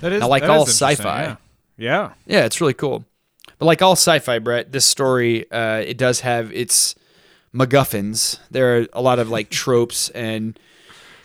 That 0.00 0.12
is 0.12 0.20
Now, 0.20 0.28
like 0.28 0.44
all 0.44 0.66
sci-fi. 0.66 1.22
Yeah. 1.22 1.36
yeah. 1.76 2.12
Yeah, 2.26 2.44
it's 2.44 2.60
really 2.60 2.74
cool. 2.74 3.04
But 3.58 3.66
like 3.66 3.82
all 3.82 3.92
sci-fi, 3.92 4.38
Brett, 4.38 4.72
this 4.72 4.86
story 4.86 5.50
uh, 5.50 5.78
it 5.78 5.98
does 5.98 6.20
have 6.20 6.52
its 6.52 6.94
MacGuffins. 7.54 8.38
There 8.50 8.78
are 8.78 8.86
a 8.92 9.02
lot 9.02 9.18
of 9.18 9.30
like 9.30 9.50
tropes 9.50 10.10
and 10.10 10.58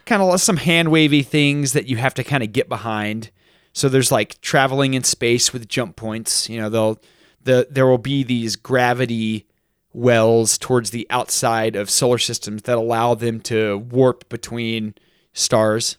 kind 0.05 0.21
of 0.21 0.41
some 0.41 0.57
hand 0.57 0.91
wavy 0.91 1.23
things 1.23 1.73
that 1.73 1.87
you 1.87 1.97
have 1.97 2.13
to 2.15 2.23
kind 2.23 2.43
of 2.43 2.51
get 2.51 2.69
behind. 2.69 3.29
So 3.73 3.89
there's 3.89 4.11
like 4.11 4.39
traveling 4.41 4.93
in 4.93 5.03
space 5.03 5.53
with 5.53 5.67
jump 5.67 5.95
points. 5.95 6.49
You 6.49 6.61
know, 6.61 6.69
they'll 6.69 7.01
the 7.43 7.67
there 7.69 7.87
will 7.87 7.97
be 7.97 8.23
these 8.23 8.55
gravity 8.55 9.47
wells 9.93 10.57
towards 10.57 10.89
the 10.89 11.05
outside 11.09 11.75
of 11.75 11.89
solar 11.89 12.17
systems 12.17 12.63
that 12.63 12.77
allow 12.77 13.13
them 13.13 13.39
to 13.39 13.77
warp 13.77 14.27
between 14.29 14.95
stars. 15.33 15.97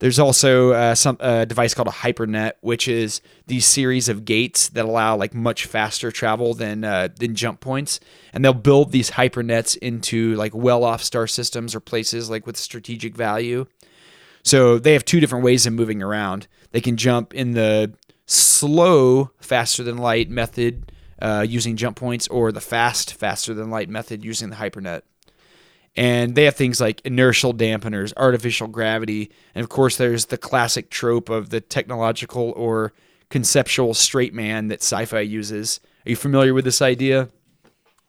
There's 0.00 0.18
also 0.18 0.72
uh, 0.72 0.94
some 0.94 1.18
a 1.20 1.44
device 1.44 1.74
called 1.74 1.88
a 1.88 1.92
hypernet, 1.92 2.52
which 2.62 2.88
is 2.88 3.20
these 3.46 3.66
series 3.66 4.08
of 4.08 4.24
gates 4.24 4.68
that 4.70 4.86
allow 4.86 5.14
like 5.14 5.34
much 5.34 5.66
faster 5.66 6.10
travel 6.10 6.54
than 6.54 6.84
uh, 6.84 7.08
than 7.14 7.34
jump 7.34 7.60
points, 7.60 8.00
and 8.32 8.42
they'll 8.42 8.54
build 8.54 8.92
these 8.92 9.12
hypernets 9.12 9.76
into 9.76 10.34
like 10.36 10.54
well-off 10.54 11.02
star 11.02 11.26
systems 11.26 11.74
or 11.74 11.80
places 11.80 12.30
like 12.30 12.46
with 12.46 12.56
strategic 12.56 13.14
value. 13.14 13.66
So 14.42 14.78
they 14.78 14.94
have 14.94 15.04
two 15.04 15.20
different 15.20 15.44
ways 15.44 15.66
of 15.66 15.74
moving 15.74 16.02
around. 16.02 16.48
They 16.72 16.80
can 16.80 16.96
jump 16.96 17.34
in 17.34 17.52
the 17.52 17.92
slow, 18.24 19.32
faster 19.38 19.82
than 19.82 19.98
light 19.98 20.30
method 20.30 20.92
uh, 21.20 21.44
using 21.46 21.76
jump 21.76 21.98
points, 21.98 22.26
or 22.28 22.52
the 22.52 22.60
fast, 22.62 23.12
faster 23.12 23.52
than 23.52 23.68
light 23.68 23.90
method 23.90 24.24
using 24.24 24.48
the 24.48 24.56
hypernet 24.56 25.02
and 26.00 26.34
they 26.34 26.44
have 26.44 26.56
things 26.56 26.80
like 26.80 27.02
inertial 27.04 27.52
dampeners, 27.52 28.14
artificial 28.16 28.68
gravity, 28.68 29.30
and 29.54 29.62
of 29.62 29.68
course 29.68 29.98
there's 29.98 30.26
the 30.26 30.38
classic 30.38 30.88
trope 30.88 31.28
of 31.28 31.50
the 31.50 31.60
technological 31.60 32.54
or 32.56 32.94
conceptual 33.28 33.92
straight 33.92 34.32
man 34.32 34.68
that 34.68 34.80
sci-fi 34.80 35.20
uses. 35.20 35.78
Are 36.06 36.10
you 36.10 36.16
familiar 36.16 36.54
with 36.54 36.64
this 36.64 36.80
idea? 36.80 37.28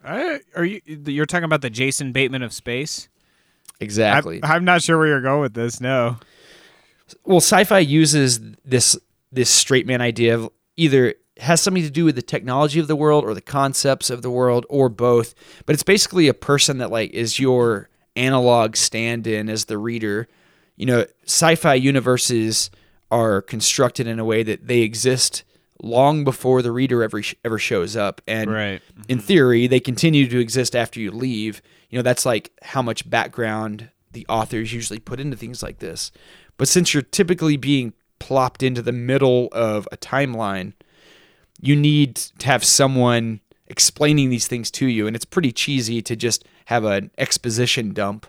I, 0.06 0.39
are 0.56 0.64
you? 0.64 0.80
You're 0.86 1.26
talking 1.26 1.44
about 1.44 1.62
the 1.62 1.70
Jason 1.70 2.14
Bateman 2.14 2.44
of 2.44 2.54
space? 2.54 3.10
Exactly. 3.82 4.42
I, 4.42 4.56
I'm 4.56 4.64
not 4.64 4.82
sure 4.82 4.98
where 4.98 5.08
you're 5.08 5.20
going 5.20 5.42
with 5.42 5.54
this. 5.54 5.82
No. 5.82 6.16
well, 7.26 7.42
sci-fi 7.42 7.80
uses 7.80 8.39
this 8.64 8.98
this 9.34 9.50
straight 9.50 9.86
man 9.86 10.00
idea 10.00 10.36
of 10.36 10.50
either 10.78 11.16
has 11.42 11.60
something 11.60 11.84
to 11.84 11.89
do 11.89 12.06
with 12.06 12.16
the 12.16 12.22
technology 12.22 12.80
of 12.80 12.88
the 12.88 12.96
world 12.96 13.24
or 13.24 13.34
the 13.34 13.42
concepts 13.42 14.10
of 14.10 14.22
the 14.22 14.30
world 14.30 14.66
or 14.70 14.89
both, 14.89 15.34
but 15.66 15.74
it's 15.74 15.84
basically 15.84 16.28
a 16.28 16.34
person 16.34 16.78
that 16.78 16.92
like 16.92 17.12
is 17.12 17.39
your 17.39 17.89
analog 18.16 18.76
stand-in 18.76 19.50
as 19.50 19.66
the 19.66 19.78
reader. 19.78 20.28
You 20.76 20.86
know, 20.86 21.06
sci-fi 21.26 21.74
universes 21.74 22.70
are 23.10 23.42
constructed 23.42 24.06
in 24.08 24.20
a 24.20 24.26
way 24.26 24.44
that 24.44 24.68
they 24.68 24.82
exist 24.82 25.44
long 25.82 26.24
before 26.24 26.62
the 26.62 26.72
reader 26.72 27.02
ever 27.02 27.22
ever 27.44 27.58
shows 27.58 27.96
up. 27.96 28.22
And 28.28 28.52
Right. 28.52 28.82
in 29.08 29.18
mm-hmm. 29.18 29.26
theory, 29.26 29.68
they 29.68 29.80
continue 29.80 30.28
to 30.28 30.39
exist 30.39 30.76
after 30.76 31.00
you 31.00 31.10
leave. 31.12 31.62
You 31.89 31.98
know, 31.98 32.04
that's 32.04 32.26
like 32.26 32.52
how 32.62 32.84
much 32.84 33.10
background 33.10 33.89
the 34.12 34.28
authors 34.30 34.74
usually 34.74 35.00
put 35.00 35.20
into 35.20 35.38
things 35.38 35.64
like 35.64 35.80
this. 35.80 36.12
But 36.58 36.68
since 36.68 36.94
you're 36.94 37.02
typically 37.02 37.58
being 37.58 37.94
plopped 38.20 38.62
into 38.62 38.84
the 38.84 38.92
middle 38.92 39.50
of 39.52 39.88
a 39.92 39.98
timeline, 39.98 40.74
you 41.62 41.76
need 41.76 42.16
to 42.16 42.47
have 42.47 42.64
someone 42.64 43.39
explaining 43.68 44.30
these 44.30 44.47
things 44.47 44.70
to 44.72 44.88
you. 44.88 45.07
And 45.07 45.16
it's 45.16 45.26
pretty 45.26 45.51
cheesy 45.51 46.01
to 46.01 46.16
just 46.16 46.43
have 46.66 46.84
an 46.84 47.12
exposition 47.18 47.93
dump. 47.93 48.28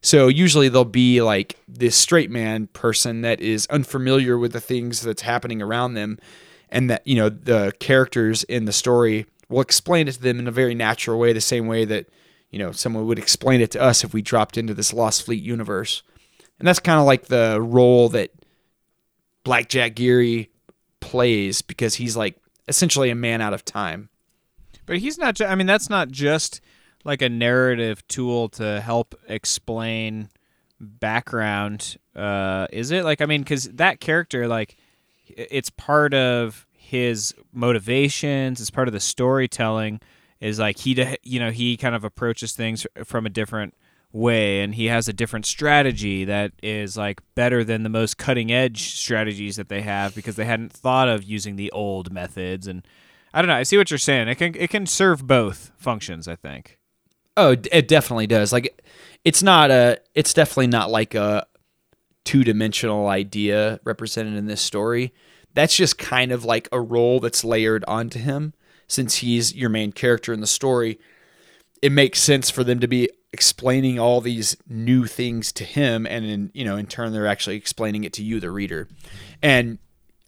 So 0.00 0.28
usually 0.28 0.68
there'll 0.68 0.84
be 0.84 1.20
like 1.20 1.58
this 1.66 1.96
straight 1.96 2.30
man 2.30 2.68
person 2.68 3.22
that 3.22 3.40
is 3.40 3.66
unfamiliar 3.68 4.38
with 4.38 4.52
the 4.52 4.60
things 4.60 5.00
that's 5.00 5.22
happening 5.22 5.60
around 5.60 5.94
them 5.94 6.18
and 6.68 6.88
that 6.90 7.04
you 7.06 7.16
know 7.16 7.28
the 7.28 7.72
characters 7.80 8.44
in 8.44 8.66
the 8.66 8.72
story 8.72 9.26
will 9.48 9.60
explain 9.60 10.06
it 10.06 10.12
to 10.12 10.22
them 10.22 10.38
in 10.38 10.46
a 10.46 10.52
very 10.52 10.74
natural 10.74 11.18
way 11.18 11.32
the 11.32 11.40
same 11.40 11.66
way 11.66 11.84
that 11.84 12.06
you 12.50 12.58
know 12.58 12.70
someone 12.72 13.06
would 13.06 13.18
explain 13.18 13.60
it 13.60 13.70
to 13.72 13.80
us 13.80 14.04
if 14.04 14.12
we 14.12 14.22
dropped 14.22 14.56
into 14.56 14.74
this 14.74 14.92
Lost 14.92 15.24
Fleet 15.24 15.42
universe. 15.42 16.02
And 16.58 16.68
that's 16.68 16.78
kind 16.78 17.00
of 17.00 17.06
like 17.06 17.26
the 17.26 17.60
role 17.60 18.08
that 18.10 18.30
Blackjack 19.44 19.94
Geary 19.94 20.50
plays 21.00 21.62
because 21.62 21.96
he's 21.96 22.16
like 22.16 22.36
essentially 22.68 23.10
a 23.10 23.14
man 23.14 23.40
out 23.40 23.54
of 23.54 23.64
time. 23.64 24.08
But 24.86 24.98
he's 24.98 25.18
not. 25.18 25.36
Ju- 25.36 25.46
I 25.46 25.54
mean, 25.54 25.66
that's 25.66 25.90
not 25.90 26.10
just 26.10 26.60
like 27.04 27.22
a 27.22 27.28
narrative 27.28 28.06
tool 28.08 28.48
to 28.50 28.80
help 28.80 29.14
explain 29.28 30.28
background, 30.80 31.96
uh, 32.14 32.66
is 32.72 32.90
it? 32.90 33.04
Like, 33.04 33.20
I 33.20 33.26
mean, 33.26 33.42
because 33.42 33.64
that 33.64 34.00
character, 34.00 34.46
like, 34.46 34.76
it's 35.26 35.70
part 35.70 36.14
of 36.14 36.66
his 36.72 37.34
motivations. 37.52 38.60
It's 38.60 38.70
part 38.70 38.88
of 38.88 38.92
the 38.94 39.00
storytelling. 39.00 40.00
Is 40.38 40.58
like 40.58 40.78
he, 40.78 41.16
you 41.22 41.40
know, 41.40 41.50
he 41.50 41.76
kind 41.76 41.94
of 41.94 42.04
approaches 42.04 42.52
things 42.52 42.86
from 43.04 43.24
a 43.24 43.30
different 43.30 43.74
way, 44.12 44.62
and 44.62 44.74
he 44.74 44.86
has 44.86 45.08
a 45.08 45.12
different 45.12 45.46
strategy 45.46 46.24
that 46.24 46.52
is 46.62 46.96
like 46.96 47.20
better 47.34 47.64
than 47.64 47.82
the 47.82 47.88
most 47.88 48.18
cutting 48.18 48.52
edge 48.52 48.94
strategies 48.94 49.56
that 49.56 49.68
they 49.68 49.82
have 49.82 50.14
because 50.14 50.36
they 50.36 50.44
hadn't 50.44 50.72
thought 50.72 51.08
of 51.08 51.24
using 51.24 51.56
the 51.56 51.70
old 51.72 52.12
methods 52.12 52.66
and. 52.66 52.86
I 53.34 53.42
don't 53.42 53.48
know. 53.48 53.56
I 53.56 53.64
see 53.64 53.76
what 53.76 53.90
you're 53.90 53.98
saying. 53.98 54.28
It 54.28 54.36
can 54.36 54.54
it 54.54 54.70
can 54.70 54.86
serve 54.86 55.26
both 55.26 55.70
functions. 55.76 56.26
I 56.26 56.36
think. 56.36 56.78
Oh, 57.36 57.50
it 57.50 57.86
definitely 57.86 58.26
does. 58.26 58.50
Like, 58.50 58.82
it's 59.24 59.42
not 59.42 59.70
a. 59.70 60.00
It's 60.14 60.32
definitely 60.32 60.68
not 60.68 60.90
like 60.90 61.14
a 61.14 61.46
two-dimensional 62.24 63.08
idea 63.08 63.78
represented 63.84 64.36
in 64.36 64.46
this 64.46 64.62
story. 64.62 65.12
That's 65.52 65.76
just 65.76 65.98
kind 65.98 66.32
of 66.32 66.46
like 66.46 66.66
a 66.72 66.80
role 66.80 67.20
that's 67.20 67.44
layered 67.44 67.84
onto 67.86 68.18
him 68.18 68.54
since 68.88 69.16
he's 69.16 69.54
your 69.54 69.68
main 69.68 69.92
character 69.92 70.32
in 70.32 70.40
the 70.40 70.46
story. 70.46 70.98
It 71.82 71.92
makes 71.92 72.20
sense 72.20 72.48
for 72.48 72.64
them 72.64 72.80
to 72.80 72.88
be 72.88 73.10
explaining 73.36 73.98
all 73.98 74.22
these 74.22 74.56
new 74.66 75.04
things 75.04 75.52
to 75.52 75.64
him, 75.64 76.06
and 76.06 76.24
in 76.24 76.50
you 76.54 76.64
know, 76.64 76.76
in 76.76 76.86
turn, 76.86 77.12
they're 77.12 77.26
actually 77.26 77.56
explaining 77.56 78.04
it 78.04 78.14
to 78.14 78.24
you, 78.24 78.40
the 78.40 78.50
reader. 78.50 78.88
And 79.42 79.78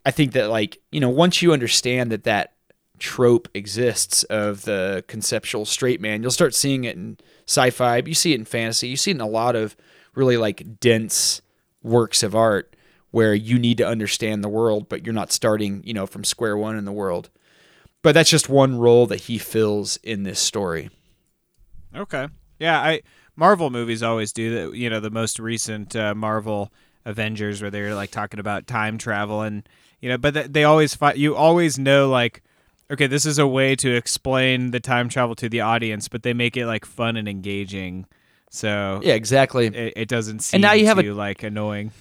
I 0.04 0.10
think 0.10 0.32
that 0.32 0.50
like 0.50 0.78
you 0.92 1.00
know, 1.00 1.08
once 1.08 1.40
you 1.40 1.54
understand 1.54 2.12
that 2.12 2.24
that 2.24 2.52
trope 2.98 3.48
exists 3.54 4.24
of 4.24 4.64
the 4.64 5.04
conceptual 5.06 5.64
straight 5.64 6.00
man. 6.00 6.22
You'll 6.22 6.30
start 6.30 6.54
seeing 6.54 6.84
it 6.84 6.96
in 6.96 7.16
sci-fi, 7.46 8.02
you 8.04 8.14
see 8.14 8.32
it 8.32 8.40
in 8.40 8.44
fantasy. 8.44 8.88
You 8.88 8.96
see 8.96 9.12
it 9.12 9.14
in 9.14 9.20
a 9.20 9.28
lot 9.28 9.56
of 9.56 9.76
really 10.14 10.36
like 10.36 10.80
dense 10.80 11.40
works 11.82 12.22
of 12.22 12.34
art 12.34 12.74
where 13.10 13.34
you 13.34 13.58
need 13.58 13.78
to 13.78 13.86
understand 13.86 14.44
the 14.44 14.48
world, 14.48 14.88
but 14.88 15.06
you're 15.06 15.14
not 15.14 15.32
starting, 15.32 15.82
you 15.84 15.94
know, 15.94 16.06
from 16.06 16.24
square 16.24 16.56
one 16.56 16.76
in 16.76 16.84
the 16.84 16.92
world. 16.92 17.30
But 18.02 18.12
that's 18.12 18.30
just 18.30 18.48
one 18.48 18.78
role 18.78 19.06
that 19.06 19.22
he 19.22 19.38
fills 19.38 19.96
in 19.98 20.24
this 20.24 20.40
story. 20.40 20.90
Okay. 21.96 22.28
Yeah. 22.58 22.80
I 22.80 23.00
Marvel 23.36 23.70
movies 23.70 24.02
always 24.02 24.32
do 24.32 24.54
that. 24.70 24.76
You 24.76 24.90
know, 24.90 25.00
the 25.00 25.10
most 25.10 25.38
recent 25.38 25.94
uh, 25.94 26.14
Marvel 26.14 26.72
Avengers 27.04 27.62
where 27.62 27.70
they're 27.70 27.94
like 27.94 28.10
talking 28.10 28.40
about 28.40 28.66
time 28.66 28.98
travel 28.98 29.42
and 29.42 29.68
you 30.00 30.08
know, 30.08 30.18
but 30.18 30.34
th- 30.34 30.46
they 30.50 30.64
always 30.64 30.94
fight. 30.94 31.16
You 31.16 31.34
always 31.36 31.78
know 31.78 32.08
like. 32.08 32.42
Okay, 32.90 33.06
this 33.06 33.26
is 33.26 33.38
a 33.38 33.46
way 33.46 33.76
to 33.76 33.94
explain 33.94 34.70
the 34.70 34.80
time 34.80 35.10
travel 35.10 35.34
to 35.34 35.48
the 35.50 35.60
audience, 35.60 36.08
but 36.08 36.22
they 36.22 36.32
make 36.32 36.56
it 36.56 36.64
like 36.64 36.86
fun 36.86 37.18
and 37.18 37.28
engaging, 37.28 38.06
so 38.48 39.00
Yeah, 39.02 39.12
exactly. 39.12 39.66
it, 39.66 39.92
it 39.94 40.08
doesn't 40.08 40.38
seem 40.38 40.62
now 40.62 40.72
you 40.72 40.86
have 40.86 40.98
a- 40.98 41.12
like 41.12 41.42
annoying. 41.42 41.92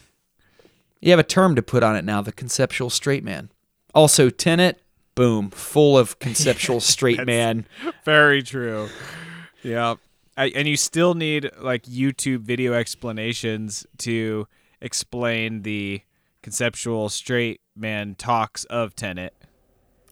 You 1.02 1.12
have 1.12 1.20
a 1.20 1.24
term 1.24 1.56
to 1.56 1.62
put 1.62 1.84
on 1.84 1.98
it 1.98 2.06
now, 2.06 2.22
the 2.22 2.32
conceptual 2.32 2.90
straight 2.90 3.22
man. 3.22 3.52
Also, 3.94 4.30
Tenet, 4.30 4.82
boom, 5.14 5.50
full 5.50 5.98
of 5.98 6.20
conceptual 6.20 6.80
straight 6.94 7.26
man. 7.26 7.66
Very 8.06 8.42
true. 8.42 8.88
Yeah. 9.64 9.96
I, 10.38 10.50
and 10.50 10.68
you 10.68 10.78
still 10.78 11.16
need 11.16 11.50
like 11.60 11.84
YouTube 11.84 12.42
video 12.42 12.74
explanations 12.74 13.86
to 14.00 14.48
explain 14.80 15.64
the 15.64 16.02
conceptual 16.44 17.10
straight 17.10 17.60
man 17.76 18.16
talks 18.16 18.64
of 18.66 18.96
Tenet. 18.96 19.34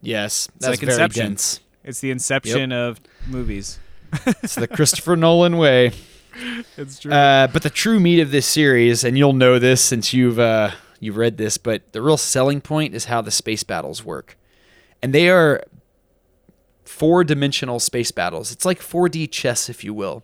Yes, 0.01 0.49
like 0.59 0.79
that's 0.79 0.79
very 0.79 0.91
Inception. 0.93 1.25
dense. 1.27 1.59
It's 1.83 1.99
the 1.99 2.11
inception 2.11 2.71
of 2.71 2.99
movies. 3.27 3.79
It's 4.25 4.55
the 4.55 4.67
Christopher 4.67 5.15
Nolan 5.15 5.57
way. 5.57 5.91
It's 6.77 6.99
true. 6.99 7.13
Uh, 7.13 7.47
but 7.47 7.63
the 7.63 7.69
true 7.69 7.97
meat 7.97 8.19
of 8.19 8.29
this 8.29 8.45
series, 8.45 9.05
and 9.05 9.17
you'll 9.17 9.31
know 9.31 9.57
this 9.57 9.81
since 9.81 10.11
you've 10.11 10.37
uh, 10.37 10.71
you've 10.99 11.15
read 11.15 11.37
this, 11.37 11.57
but 11.57 11.93
the 11.93 12.01
real 12.01 12.17
selling 12.17 12.59
point 12.59 12.93
is 12.93 13.05
how 13.05 13.21
the 13.21 13.31
space 13.31 13.63
battles 13.63 14.03
work, 14.03 14.37
and 15.01 15.13
they 15.13 15.29
are 15.29 15.63
four-dimensional 16.95 17.77
space 17.77 18.11
battles. 18.11 18.53
It's 18.53 18.63
like 18.63 18.79
4D 18.79 19.29
chess, 19.29 19.69
if 19.69 19.83
you 19.83 19.93
will, 19.93 20.23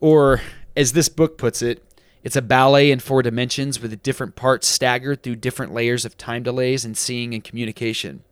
or 0.00 0.40
as 0.74 0.94
this 0.94 1.10
book 1.10 1.36
puts 1.36 1.60
it, 1.60 1.82
it's 2.24 2.34
a 2.34 2.42
ballet 2.42 2.90
in 2.90 2.98
four 2.98 3.22
dimensions 3.22 3.78
with 3.78 3.90
the 3.90 3.98
different 3.98 4.36
parts 4.36 4.66
staggered 4.66 5.22
through 5.22 5.36
different 5.36 5.74
layers 5.74 6.06
of 6.06 6.16
time 6.16 6.42
delays 6.42 6.86
in 6.86 6.94
seeing 6.94 7.34
and 7.34 7.44
communication. 7.44 8.22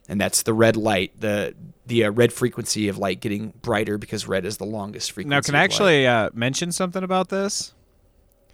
and 0.07 0.21
that's 0.21 0.43
the 0.43 0.53
red 0.53 0.77
light, 0.77 1.19
the 1.19 1.53
the 1.85 2.05
uh, 2.05 2.11
red 2.11 2.31
frequency 2.31 2.87
of 2.87 2.97
light 2.97 3.19
getting 3.19 3.51
brighter 3.61 3.97
because 3.97 4.25
red 4.25 4.45
is 4.45 4.55
the 4.55 4.65
longest 4.65 5.11
frequency. 5.11 5.35
Now, 5.35 5.41
can 5.41 5.55
I 5.55 5.63
actually 5.63 6.07
uh, 6.07 6.29
mention 6.33 6.71
something 6.71 7.03
about 7.03 7.27
this? 7.27 7.73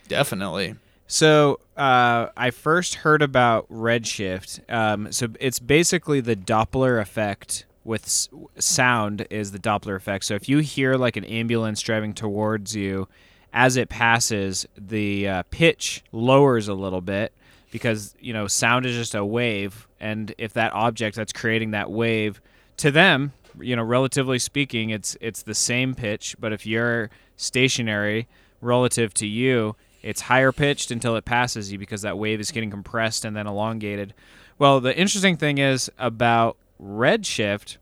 Definitely? 0.07 0.75
So 1.07 1.59
uh, 1.77 2.27
I 2.35 2.51
first 2.51 2.95
heard 2.95 3.21
about 3.21 3.69
redshift. 3.71 4.59
Um, 4.71 5.11
so 5.11 5.27
it's 5.39 5.59
basically 5.59 6.19
the 6.19 6.35
Doppler 6.35 7.01
effect 7.01 7.65
with 7.85 8.03
s- 8.03 8.27
sound 8.59 9.25
is 9.29 9.51
the 9.53 9.59
Doppler 9.59 9.95
effect. 9.95 10.25
So 10.25 10.35
if 10.35 10.49
you 10.49 10.59
hear 10.59 10.95
like 10.95 11.15
an 11.15 11.23
ambulance 11.23 11.81
driving 11.81 12.13
towards 12.13 12.75
you, 12.75 13.07
as 13.53 13.77
it 13.77 13.87
passes, 13.87 14.67
the 14.77 15.27
uh, 15.27 15.43
pitch 15.49 16.03
lowers 16.11 16.67
a 16.67 16.73
little 16.73 17.01
bit 17.01 17.31
because 17.71 18.13
you 18.19 18.33
know 18.33 18.47
sound 18.47 18.85
is 18.85 18.95
just 18.95 19.15
a 19.15 19.25
wave, 19.25 19.87
and 19.99 20.33
if 20.37 20.53
that 20.53 20.73
object 20.73 21.15
that's 21.15 21.33
creating 21.33 21.71
that 21.71 21.89
wave 21.89 22.41
to 22.77 22.91
them, 22.91 23.31
you 23.59 23.75
know, 23.75 23.83
relatively 23.83 24.39
speaking, 24.39 24.89
it's 24.89 25.17
it's 25.21 25.43
the 25.43 25.55
same 25.55 25.95
pitch. 25.95 26.35
But 26.39 26.53
if 26.53 26.65
you're 26.65 27.09
stationary 27.37 28.27
relative 28.61 29.13
to 29.15 29.27
you, 29.27 29.75
it's 30.07 30.21
higher 30.21 30.53
pitched 30.53 30.89
until 30.89 31.17
it 31.17 31.25
passes 31.25 31.69
you 31.69 31.77
because 31.77 32.01
that 32.03 32.17
wave 32.17 32.39
is 32.39 32.51
getting 32.51 32.71
compressed 32.71 33.25
and 33.25 33.35
then 33.35 33.45
elongated. 33.45 34.13
Well, 34.57 34.79
the 34.79 34.97
interesting 34.97 35.35
thing 35.35 35.57
is 35.57 35.91
about 35.97 36.55
redshift, 36.81 37.75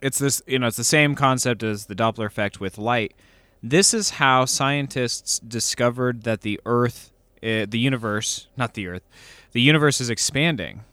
it's 0.00 0.18
this, 0.18 0.40
you 0.46 0.58
know, 0.58 0.68
it's 0.68 0.78
the 0.78 0.82
same 0.84 1.14
concept 1.14 1.62
as 1.62 1.86
the 1.86 1.94
Doppler 1.94 2.24
effect 2.24 2.58
with 2.58 2.78
light. 2.78 3.14
This 3.62 3.92
is 3.92 4.10
how 4.10 4.46
scientists 4.46 5.40
discovered 5.40 6.22
that 6.22 6.40
the 6.40 6.58
Earth, 6.64 7.12
uh, 7.42 7.66
the 7.68 7.78
universe, 7.78 8.48
not 8.56 8.72
the 8.72 8.86
Earth, 8.86 9.02
the 9.52 9.60
universe 9.60 10.00
is 10.00 10.08
expanding 10.08 10.84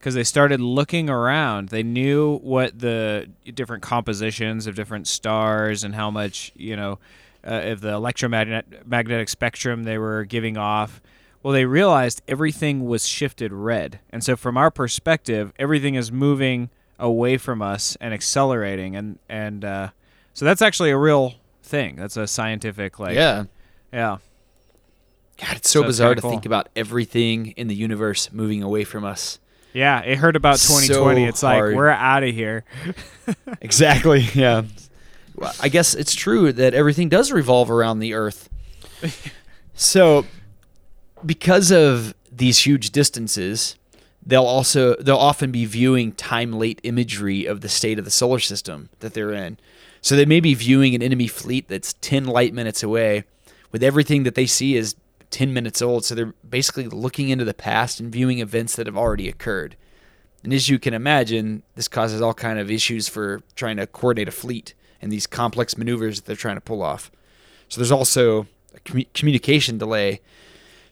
because 0.00 0.14
they 0.14 0.24
started 0.24 0.60
looking 0.60 1.08
around. 1.08 1.68
They 1.68 1.84
knew 1.84 2.38
what 2.38 2.80
the 2.80 3.30
different 3.54 3.84
compositions 3.84 4.66
of 4.66 4.74
different 4.74 5.06
stars 5.06 5.84
and 5.84 5.94
how 5.94 6.10
much, 6.10 6.50
you 6.56 6.74
know, 6.74 6.98
uh, 7.46 7.70
of 7.72 7.80
the 7.80 7.90
electromagnetic 7.92 9.28
spectrum 9.28 9.84
they 9.84 9.98
were 9.98 10.24
giving 10.24 10.56
off. 10.56 11.00
Well, 11.42 11.52
they 11.52 11.66
realized 11.66 12.22
everything 12.26 12.84
was 12.86 13.06
shifted 13.06 13.52
red. 13.52 14.00
And 14.10 14.24
so, 14.24 14.34
from 14.36 14.56
our 14.56 14.70
perspective, 14.70 15.52
everything 15.58 15.94
is 15.94 16.10
moving 16.10 16.70
away 16.98 17.36
from 17.36 17.60
us 17.60 17.96
and 18.00 18.14
accelerating. 18.14 18.96
And, 18.96 19.18
and 19.28 19.64
uh, 19.64 19.88
so, 20.32 20.44
that's 20.46 20.62
actually 20.62 20.90
a 20.90 20.96
real 20.96 21.34
thing. 21.62 21.96
That's 21.96 22.16
a 22.16 22.26
scientific, 22.26 22.98
like, 22.98 23.14
Yeah. 23.14 23.44
yeah. 23.92 24.18
God, 25.38 25.56
it's 25.56 25.68
so, 25.68 25.80
So 25.82 25.86
bizarre 25.86 26.08
kinda 26.10 26.16
to 26.16 26.22
cool. 26.22 26.30
think 26.30 26.46
about 26.46 26.68
everything 26.76 27.48
in 27.56 27.66
the 27.68 27.74
universe 27.74 28.30
moving 28.32 28.62
away 28.62 28.84
from 28.84 29.04
us. 29.04 29.38
Yeah, 29.72 30.00
it 30.02 30.18
heard 30.18 30.36
about 30.36 30.60
So 30.60 30.74
2020. 30.80 31.24
it's 31.24 31.42
like, 31.42 31.56
hard. 31.56 31.74
we're 31.74 31.88
out 31.90 32.22
of 32.22 32.32
here. 32.34 32.64
Exactly. 33.60 34.20
Yeah. 34.34 34.62
Well, 35.36 35.52
I 35.60 35.68
guess 35.68 35.94
it's 35.94 36.14
true 36.14 36.52
that 36.52 36.74
everything 36.74 37.08
does 37.08 37.32
revolve 37.32 37.70
around 37.70 37.98
the 37.98 38.14
Earth. 38.14 38.48
so, 39.74 40.26
because 41.24 41.72
of 41.72 42.14
these 42.30 42.60
huge 42.60 42.90
distances, 42.90 43.76
they'll 44.24 44.44
also 44.44 44.94
they'll 44.96 45.16
often 45.16 45.50
be 45.50 45.64
viewing 45.64 46.12
time 46.12 46.52
late 46.52 46.80
imagery 46.82 47.46
of 47.46 47.60
the 47.60 47.68
state 47.68 47.98
of 47.98 48.04
the 48.04 48.10
solar 48.10 48.38
system 48.38 48.88
that 49.00 49.14
they're 49.14 49.32
in. 49.32 49.58
So 50.00 50.16
they 50.16 50.26
may 50.26 50.40
be 50.40 50.54
viewing 50.54 50.94
an 50.94 51.02
enemy 51.02 51.28
fleet 51.28 51.68
that's 51.68 51.94
10 51.94 52.26
light 52.26 52.52
minutes 52.52 52.82
away 52.82 53.24
with 53.72 53.82
everything 53.82 54.24
that 54.24 54.34
they 54.34 54.46
see 54.46 54.76
is 54.76 54.96
10 55.30 55.52
minutes 55.52 55.80
old. 55.80 56.04
So 56.04 56.14
they're 56.14 56.34
basically 56.48 56.88
looking 56.88 57.30
into 57.30 57.44
the 57.44 57.54
past 57.54 58.00
and 58.00 58.12
viewing 58.12 58.38
events 58.38 58.76
that 58.76 58.86
have 58.86 58.98
already 58.98 59.28
occurred. 59.28 59.76
And 60.42 60.52
as 60.52 60.68
you 60.68 60.78
can 60.78 60.92
imagine, 60.92 61.62
this 61.74 61.88
causes 61.88 62.20
all 62.20 62.34
kind 62.34 62.58
of 62.58 62.70
issues 62.70 63.08
for 63.08 63.40
trying 63.56 63.78
to 63.78 63.86
coordinate 63.86 64.28
a 64.28 64.32
fleet 64.32 64.74
and 65.00 65.10
these 65.10 65.26
complex 65.26 65.76
maneuvers 65.76 66.20
that 66.20 66.26
they're 66.26 66.36
trying 66.36 66.56
to 66.56 66.60
pull 66.60 66.82
off. 66.82 67.10
So 67.68 67.80
there's 67.80 67.92
also 67.92 68.46
a 68.74 68.80
commu- 68.80 69.12
communication 69.14 69.78
delay. 69.78 70.20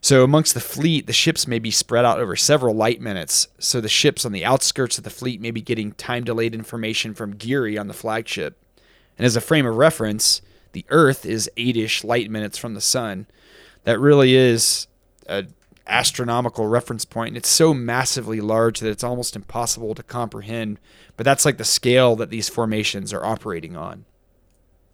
So 0.00 0.24
amongst 0.24 0.54
the 0.54 0.60
fleet, 0.60 1.06
the 1.06 1.12
ships 1.12 1.46
may 1.46 1.58
be 1.58 1.70
spread 1.70 2.04
out 2.04 2.18
over 2.18 2.34
several 2.34 2.74
light 2.74 3.00
minutes. 3.00 3.48
So 3.58 3.80
the 3.80 3.88
ships 3.88 4.24
on 4.24 4.32
the 4.32 4.44
outskirts 4.44 4.98
of 4.98 5.04
the 5.04 5.10
fleet 5.10 5.40
may 5.40 5.52
be 5.52 5.60
getting 5.60 5.92
time 5.92 6.24
delayed 6.24 6.54
information 6.54 7.14
from 7.14 7.36
Geary 7.36 7.78
on 7.78 7.86
the 7.86 7.94
flagship. 7.94 8.58
And 9.16 9.24
as 9.24 9.36
a 9.36 9.40
frame 9.40 9.66
of 9.66 9.76
reference, 9.76 10.42
the 10.72 10.84
Earth 10.88 11.24
is 11.24 11.50
eight-ish 11.56 12.02
light 12.02 12.30
minutes 12.30 12.58
from 12.58 12.74
the 12.74 12.80
sun. 12.80 13.26
That 13.84 14.00
really 14.00 14.34
is 14.34 14.88
a 15.28 15.44
astronomical 15.86 16.66
reference. 16.66 17.06
And 17.14 17.36
it's 17.36 17.48
so 17.48 17.74
massively 17.74 18.40
large 18.40 18.80
that 18.80 18.90
it's 18.90 19.04
almost 19.04 19.36
impossible 19.36 19.94
to 19.94 20.02
comprehend. 20.02 20.78
But 21.16 21.24
that's 21.24 21.44
like 21.44 21.58
the 21.58 21.64
scale 21.64 22.16
that 22.16 22.30
these 22.30 22.48
formations 22.48 23.12
are 23.12 23.24
operating 23.24 23.76
on. 23.76 24.04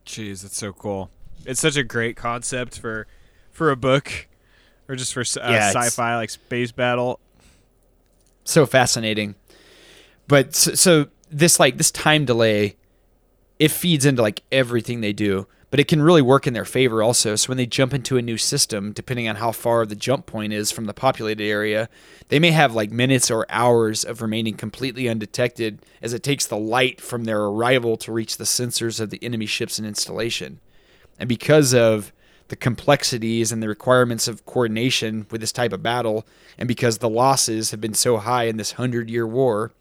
Jeez, 0.07 0.43
that's 0.43 0.57
so 0.57 0.73
cool. 0.73 1.11
It's 1.45 1.61
such 1.61 1.77
a 1.77 1.85
great 1.85 2.17
concept 2.17 2.79
for 2.79 3.07
for 3.51 3.71
a 3.71 3.77
book 3.77 4.29
or 4.89 4.97
just 4.97 5.13
for 5.13 5.21
uh, 5.21 5.51
Yeah, 5.51 5.71
sci-fi 5.73 6.17
like 6.17 6.31
space 6.31 6.73
battle. 6.73 7.21
so 8.45 8.67
fascinating. 8.67 9.35
But 10.27 10.55
so, 10.55 10.75
so 10.75 11.07
this 11.31 11.61
like 11.61 11.79
this 11.79 11.91
time 11.91 12.25
delay, 12.25 12.77
it 13.59 13.71
feeds 13.71 14.05
into 14.05 14.23
like 14.23 14.43
everything 14.51 15.01
they 15.01 15.13
do. 15.13 15.47
But 15.71 15.81
it 15.81 15.89
can 15.89 16.01
really 16.01 16.23
work 16.23 16.47
in 16.47 16.55
their 16.55 16.65
favor 16.65 17.03
also. 17.03 17.37
So 17.37 17.49
when 17.49 17.59
they 17.59 17.67
jump 17.67 17.93
into 17.93 18.17
a 18.17 18.23
new 18.23 18.39
system, 18.39 18.93
depending 18.93 19.29
on 19.29 19.37
how 19.37 19.53
far 19.53 19.85
the 19.85 19.95
jump 19.95 20.25
point 20.25 20.55
is 20.55 20.73
from 20.73 20.87
the 20.87 20.95
populated 20.95 21.45
area, 21.45 21.91
they 22.29 22.39
may 22.39 22.53
have 22.53 22.75
like 22.75 22.91
minutes 22.91 23.31
or 23.31 23.45
hours 23.51 24.03
of 24.03 24.23
remaining 24.23 24.55
completely 24.55 25.09
undetected 25.09 25.81
as 26.01 26.15
it 26.15 26.23
takes 26.23 26.47
the 26.47 26.57
light 26.57 27.01
from 27.03 27.25
their 27.25 27.43
arrival 27.43 27.99
to 27.99 28.13
reach 28.13 28.39
the 28.39 28.45
sensors 28.45 28.99
of 28.99 29.11
the 29.11 29.23
enemy 29.23 29.45
ships 29.45 29.79
and 29.79 29.87
installation. 29.87 30.61
And 31.19 31.29
because 31.29 31.75
of 31.75 32.13
the 32.49 32.57
complexities 32.57 33.53
and 33.53 33.63
the 33.63 33.69
requirements 33.69 34.27
of 34.27 34.47
coordination 34.47 35.27
with 35.31 35.41
this 35.41 35.53
type 35.53 35.73
of 35.73 35.83
battle, 35.83 36.27
and 36.57 36.67
because 36.67 36.99
the 36.99 37.09
losses 37.09 37.71
have 37.71 37.81
been 37.81 37.95
so 37.95 38.17
high 38.17 38.45
in 38.45 38.57
this 38.57 38.73
hundred 38.73 39.11
year 39.11 39.27
war, 39.27 39.73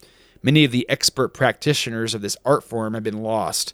many 0.43 0.65
of 0.65 0.71
the 0.71 0.87
expert 0.89 1.29
practitioners 1.29 2.13
of 2.13 2.21
this 2.21 2.37
art 2.45 2.63
form 2.63 2.93
have 2.93 3.03
been 3.03 3.23
lost. 3.23 3.73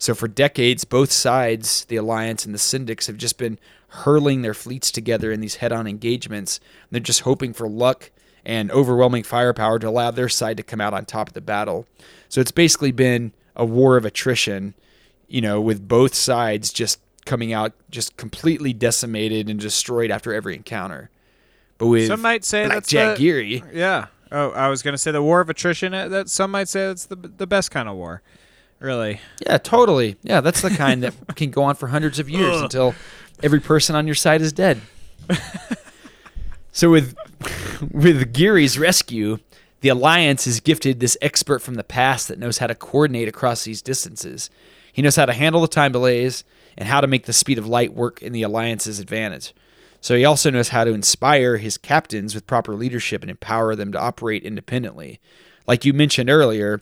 So 0.00 0.14
for 0.14 0.28
decades, 0.28 0.84
both 0.84 1.12
sides, 1.12 1.84
the 1.84 1.96
Alliance 1.96 2.46
and 2.46 2.54
the 2.54 2.58
Syndics, 2.58 3.06
have 3.06 3.18
just 3.18 3.36
been 3.36 3.58
hurling 3.88 4.40
their 4.40 4.54
fleets 4.54 4.90
together 4.90 5.30
in 5.30 5.40
these 5.40 5.56
head 5.56 5.72
on 5.72 5.86
engagements. 5.86 6.58
They're 6.90 7.00
just 7.00 7.20
hoping 7.20 7.52
for 7.52 7.68
luck 7.68 8.10
and 8.42 8.70
overwhelming 8.70 9.24
firepower 9.24 9.78
to 9.78 9.88
allow 9.88 10.10
their 10.10 10.30
side 10.30 10.56
to 10.56 10.62
come 10.62 10.80
out 10.80 10.94
on 10.94 11.04
top 11.04 11.28
of 11.28 11.34
the 11.34 11.42
battle. 11.42 11.86
So 12.30 12.40
it's 12.40 12.50
basically 12.50 12.92
been 12.92 13.32
a 13.54 13.66
war 13.66 13.98
of 13.98 14.06
attrition, 14.06 14.72
you 15.28 15.42
know, 15.42 15.60
with 15.60 15.86
both 15.86 16.14
sides 16.14 16.72
just 16.72 16.98
coming 17.26 17.52
out 17.52 17.74
just 17.90 18.16
completely 18.16 18.72
decimated 18.72 19.50
and 19.50 19.60
destroyed 19.60 20.10
after 20.10 20.32
every 20.32 20.54
encounter. 20.56 21.10
But 21.76 21.88
with 21.88 22.06
Some 22.06 22.22
might 22.22 22.46
say 22.46 22.64
Black 22.64 22.76
that's 22.76 22.88
Jack 22.88 23.18
the, 23.18 23.22
Geary, 23.22 23.62
Yeah. 23.74 24.06
Oh, 24.32 24.50
I 24.52 24.68
was 24.68 24.82
gonna 24.82 24.96
say 24.96 25.10
the 25.10 25.22
war 25.22 25.42
of 25.42 25.50
attrition. 25.50 25.92
uh, 25.92 26.08
That 26.08 26.30
some 26.30 26.52
might 26.52 26.68
say 26.68 26.86
that's 26.86 27.04
the 27.04 27.16
the 27.16 27.46
best 27.46 27.70
kind 27.70 27.86
of 27.86 27.96
war. 27.96 28.22
Really. 28.80 29.20
Yeah, 29.46 29.58
totally. 29.58 30.16
Yeah, 30.22 30.40
that's 30.40 30.62
the 30.62 30.70
kind 30.70 31.02
that 31.02 31.14
can 31.36 31.50
go 31.50 31.62
on 31.62 31.76
for 31.76 31.88
hundreds 31.88 32.18
of 32.18 32.28
years 32.28 32.60
until 32.60 32.94
every 33.42 33.60
person 33.60 33.94
on 33.94 34.06
your 34.06 34.14
side 34.14 34.40
is 34.40 34.52
dead. 34.52 34.80
so 36.72 36.90
with 36.90 37.14
with 37.92 38.32
Geary's 38.32 38.78
rescue, 38.78 39.38
the 39.82 39.90
Alliance 39.90 40.46
is 40.46 40.60
gifted 40.60 40.98
this 40.98 41.16
expert 41.20 41.60
from 41.60 41.74
the 41.74 41.84
past 41.84 42.28
that 42.28 42.38
knows 42.38 42.58
how 42.58 42.66
to 42.66 42.74
coordinate 42.74 43.28
across 43.28 43.64
these 43.64 43.82
distances. 43.82 44.50
He 44.92 45.02
knows 45.02 45.16
how 45.16 45.26
to 45.26 45.32
handle 45.32 45.60
the 45.60 45.68
time 45.68 45.92
delays 45.92 46.42
and 46.76 46.88
how 46.88 47.00
to 47.00 47.06
make 47.06 47.26
the 47.26 47.32
speed 47.32 47.58
of 47.58 47.66
light 47.66 47.94
work 47.94 48.22
in 48.22 48.32
the 48.32 48.42
Alliance's 48.42 48.98
advantage. 48.98 49.54
So 50.00 50.16
he 50.16 50.24
also 50.24 50.50
knows 50.50 50.70
how 50.70 50.84
to 50.84 50.94
inspire 50.94 51.58
his 51.58 51.76
captains 51.76 52.34
with 52.34 52.46
proper 52.46 52.74
leadership 52.74 53.22
and 53.22 53.30
empower 53.30 53.76
them 53.76 53.92
to 53.92 54.00
operate 54.00 54.42
independently. 54.42 55.20
Like 55.66 55.84
you 55.84 55.92
mentioned 55.92 56.30
earlier, 56.30 56.80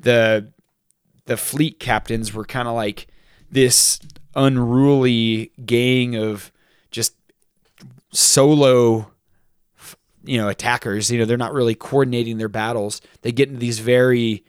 the 0.00 0.52
the 1.26 1.36
fleet 1.36 1.78
captains 1.78 2.32
were 2.32 2.44
kind 2.44 2.66
of 2.68 2.74
like 2.74 3.06
this 3.50 4.00
unruly 4.34 5.52
gang 5.64 6.16
of 6.16 6.50
just 6.90 7.14
solo 8.12 9.10
you 10.24 10.38
know 10.38 10.48
attackers. 10.48 11.10
You 11.10 11.18
know 11.18 11.24
they're 11.24 11.36
not 11.36 11.52
really 11.52 11.74
coordinating 11.74 12.38
their 12.38 12.48
battles. 12.48 13.00
They 13.22 13.32
get 13.32 13.48
into 13.48 13.60
these 13.60 13.78
very 13.78 14.44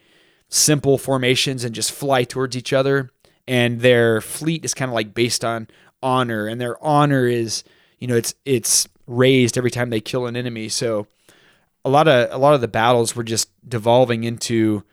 simple 0.48 0.98
formations 0.98 1.62
and 1.62 1.74
just 1.74 1.92
fly 1.92 2.24
towards 2.24 2.56
each 2.56 2.72
other 2.72 3.10
and 3.48 3.80
their 3.80 4.20
fleet 4.20 4.64
is 4.64 4.74
kind 4.74 4.90
of 4.90 4.94
like 4.94 5.14
based 5.14 5.44
on 5.44 5.66
honor 6.02 6.46
and 6.46 6.60
their 6.60 6.82
honor 6.84 7.26
is 7.26 7.64
you 7.98 8.06
know 8.06 8.14
it's 8.14 8.34
it's 8.44 8.86
raised 9.06 9.58
every 9.58 9.70
time 9.70 9.90
they 9.90 10.00
kill 10.00 10.26
an 10.26 10.36
enemy. 10.36 10.68
So 10.68 11.06
a 11.84 11.90
lot 11.90 12.06
of 12.06 12.30
a 12.30 12.38
lot 12.38 12.54
of 12.54 12.60
the 12.60 12.68
battles 12.68 13.16
were 13.16 13.24
just 13.24 13.50
devolving 13.68 14.22
into 14.22 14.84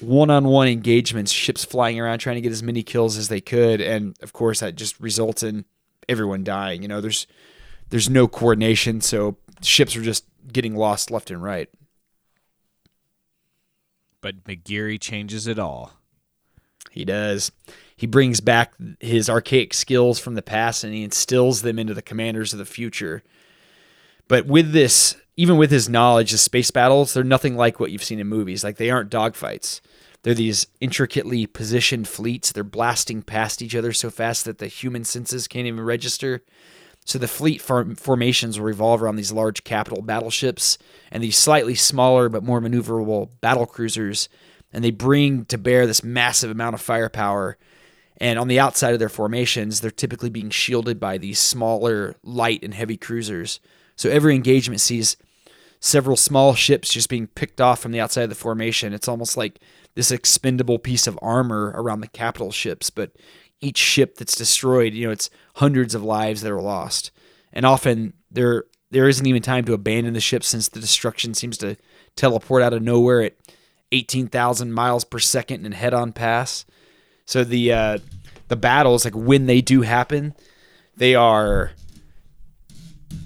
one-on-one 0.00 0.68
engagements, 0.68 1.32
ships 1.32 1.64
flying 1.64 1.98
around 1.98 2.18
trying 2.18 2.36
to 2.36 2.40
get 2.40 2.52
as 2.52 2.62
many 2.62 2.82
kills 2.82 3.16
as 3.16 3.28
they 3.28 3.40
could, 3.40 3.80
and 3.80 4.16
of 4.22 4.32
course 4.32 4.60
that 4.60 4.76
just 4.76 4.98
results 5.00 5.42
in 5.42 5.64
everyone 6.08 6.44
dying. 6.44 6.82
You 6.82 6.88
know, 6.88 7.00
there's 7.00 7.26
there's 7.90 8.08
no 8.08 8.28
coordination, 8.28 9.00
so 9.00 9.36
ships 9.62 9.96
are 9.96 10.02
just 10.02 10.24
getting 10.52 10.76
lost 10.76 11.10
left 11.10 11.30
and 11.30 11.42
right. 11.42 11.68
But 14.20 14.44
McGeary 14.44 15.00
changes 15.00 15.46
it 15.46 15.58
all. 15.58 15.92
He 16.90 17.04
does. 17.04 17.52
He 17.96 18.06
brings 18.06 18.40
back 18.40 18.72
his 19.00 19.28
archaic 19.28 19.74
skills 19.74 20.18
from 20.18 20.34
the 20.34 20.42
past 20.42 20.84
and 20.84 20.94
he 20.94 21.02
instills 21.02 21.62
them 21.62 21.78
into 21.78 21.94
the 21.94 22.02
commanders 22.02 22.52
of 22.52 22.58
the 22.58 22.64
future. 22.64 23.22
But 24.26 24.46
with 24.46 24.72
this, 24.72 25.16
even 25.36 25.56
with 25.56 25.70
his 25.70 25.88
knowledge, 25.88 26.32
the 26.32 26.38
space 26.38 26.70
battles, 26.70 27.14
they're 27.14 27.24
nothing 27.24 27.56
like 27.56 27.78
what 27.78 27.90
you've 27.90 28.04
seen 28.04 28.20
in 28.20 28.26
movies. 28.26 28.64
Like 28.64 28.76
they 28.76 28.90
aren't 28.90 29.10
dogfights. 29.10 29.80
They're 30.28 30.34
these 30.34 30.66
intricately 30.78 31.46
positioned 31.46 32.06
fleets. 32.06 32.52
They're 32.52 32.62
blasting 32.62 33.22
past 33.22 33.62
each 33.62 33.74
other 33.74 33.94
so 33.94 34.10
fast 34.10 34.44
that 34.44 34.58
the 34.58 34.66
human 34.66 35.04
senses 35.04 35.48
can't 35.48 35.66
even 35.66 35.80
register. 35.80 36.42
So 37.06 37.18
the 37.18 37.26
fleet 37.26 37.62
form- 37.62 37.94
formations 37.94 38.58
will 38.58 38.66
revolve 38.66 39.02
around 39.02 39.16
these 39.16 39.32
large 39.32 39.64
capital 39.64 40.02
battleships 40.02 40.76
and 41.10 41.22
these 41.22 41.38
slightly 41.38 41.74
smaller 41.74 42.28
but 42.28 42.44
more 42.44 42.60
maneuverable 42.60 43.30
battle 43.40 43.64
cruisers, 43.64 44.28
and 44.70 44.84
they 44.84 44.90
bring 44.90 45.46
to 45.46 45.56
bear 45.56 45.86
this 45.86 46.04
massive 46.04 46.50
amount 46.50 46.74
of 46.74 46.82
firepower. 46.82 47.56
And 48.18 48.38
on 48.38 48.48
the 48.48 48.60
outside 48.60 48.92
of 48.92 48.98
their 48.98 49.08
formations, 49.08 49.80
they're 49.80 49.90
typically 49.90 50.28
being 50.28 50.50
shielded 50.50 51.00
by 51.00 51.16
these 51.16 51.38
smaller, 51.38 52.16
light 52.22 52.62
and 52.62 52.74
heavy 52.74 52.98
cruisers. 52.98 53.60
So 53.96 54.10
every 54.10 54.34
engagement 54.34 54.82
sees 54.82 55.16
several 55.80 56.16
small 56.16 56.54
ships 56.54 56.92
just 56.92 57.08
being 57.08 57.28
picked 57.28 57.62
off 57.62 57.80
from 57.80 57.92
the 57.92 58.00
outside 58.00 58.24
of 58.24 58.28
the 58.28 58.34
formation. 58.34 58.92
It's 58.92 59.08
almost 59.08 59.38
like 59.38 59.58
this 59.94 60.10
expendable 60.10 60.78
piece 60.78 61.06
of 61.06 61.18
armor 61.20 61.72
around 61.74 62.00
the 62.00 62.08
capital 62.08 62.52
ships, 62.52 62.90
but 62.90 63.12
each 63.60 63.78
ship 63.78 64.16
that's 64.16 64.36
destroyed, 64.36 64.94
you 64.94 65.06
know, 65.06 65.12
it's 65.12 65.30
hundreds 65.56 65.94
of 65.94 66.02
lives 66.02 66.42
that 66.42 66.52
are 66.52 66.60
lost. 66.60 67.10
And 67.52 67.66
often 67.66 68.12
there 68.30 68.64
there 68.90 69.08
isn't 69.08 69.26
even 69.26 69.42
time 69.42 69.64
to 69.66 69.74
abandon 69.74 70.14
the 70.14 70.20
ship 70.20 70.42
since 70.42 70.68
the 70.68 70.80
destruction 70.80 71.34
seems 71.34 71.58
to 71.58 71.76
teleport 72.16 72.62
out 72.62 72.72
of 72.72 72.82
nowhere 72.82 73.22
at 73.22 73.34
18,000 73.92 74.72
miles 74.72 75.04
per 75.04 75.18
second 75.18 75.64
and 75.64 75.74
head 75.74 75.92
on 75.92 76.12
pass. 76.12 76.64
So 77.26 77.44
the 77.44 77.72
uh, 77.72 77.98
the 78.48 78.56
battles, 78.56 79.04
like 79.04 79.14
when 79.14 79.46
they 79.46 79.60
do 79.60 79.82
happen, 79.82 80.34
they 80.96 81.14
are 81.14 81.72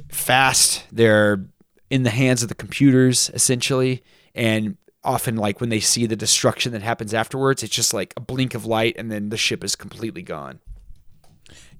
fast. 0.08 0.84
They're 0.90 1.44
in 1.90 2.02
the 2.02 2.10
hands 2.10 2.42
of 2.42 2.48
the 2.48 2.54
computers 2.54 3.30
essentially, 3.34 4.02
and 4.34 4.76
often 5.05 5.36
like 5.36 5.61
when 5.61 5.70
they 5.70 5.80
see 5.80 6.07
the 6.07 6.16
destruction 6.16 6.72
that 6.72 6.82
happens 6.82 7.12
afterwards, 7.12 7.62
it's 7.62 7.74
just 7.74 7.92
like 7.92 8.14
a 8.16 8.20
blink 8.20 8.55
of 8.55 8.64
light, 8.64 8.94
and 8.96 9.11
then 9.11 9.28
the 9.28 9.36
ship 9.36 9.64
is 9.64 9.76
completely 9.76 10.22
gone. 10.22 10.61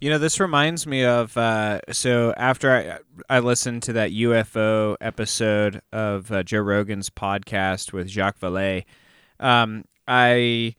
You 0.01 0.11
know, 0.11 0.19
this 0.19 0.41
reminds 0.41 0.87
me 0.87 1.05
of 1.05 1.37
uh, 1.37 1.81
so 1.93 2.35
after 2.37 3.01
I 3.29 3.37
I 3.37 3.39
listened 3.39 3.85
to 3.85 3.93
that 3.95 4.11
UFO 4.11 4.97
episode 5.01 5.81
of 5.93 6.31
uh, 6.33 6.43
Joe 6.43 6.61
Rogan's 6.61 7.09
podcast 7.09 7.93
with 7.93 8.09
Jacques 8.09 8.41
Vallée, 8.41 8.85
um, 9.39 9.85
I 10.09 10.75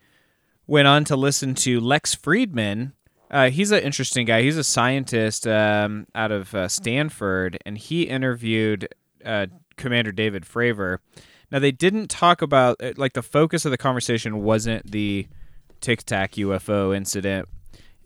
went 0.68 0.88
on 0.88 1.06
to 1.06 1.16
listen 1.16 1.56
to 1.56 1.80
Lex 1.80 2.16
Fridman. 2.16 2.92
Uh, 3.32 3.50
he's 3.50 3.72
an 3.72 3.82
interesting 3.82 4.26
guy. 4.26 4.42
He's 4.42 4.58
a 4.58 4.64
scientist 4.64 5.48
um, 5.48 6.06
out 6.14 6.32
of 6.32 6.54
uh, 6.54 6.68
Stanford, 6.68 7.58
and 7.66 7.78
he 7.78 8.04
interviewed 8.04 8.90
uh, 9.26 9.48
Commander 9.78 10.12
David 10.12 10.44
Fravor. 10.44 11.00
Now 11.54 11.60
they 11.60 11.72
didn't 11.72 12.10
talk 12.10 12.42
about 12.42 12.78
uh, 12.82 12.94
like 12.98 13.14
the 13.14 13.22
focus 13.22 13.64
of 13.64 13.72
the 13.72 13.78
conversation 13.78 14.42
wasn't 14.42 14.92
the 14.92 15.28
Tic 15.82 16.04
Tac 16.04 16.32
UFO 16.32 16.96
incident. 16.96 17.48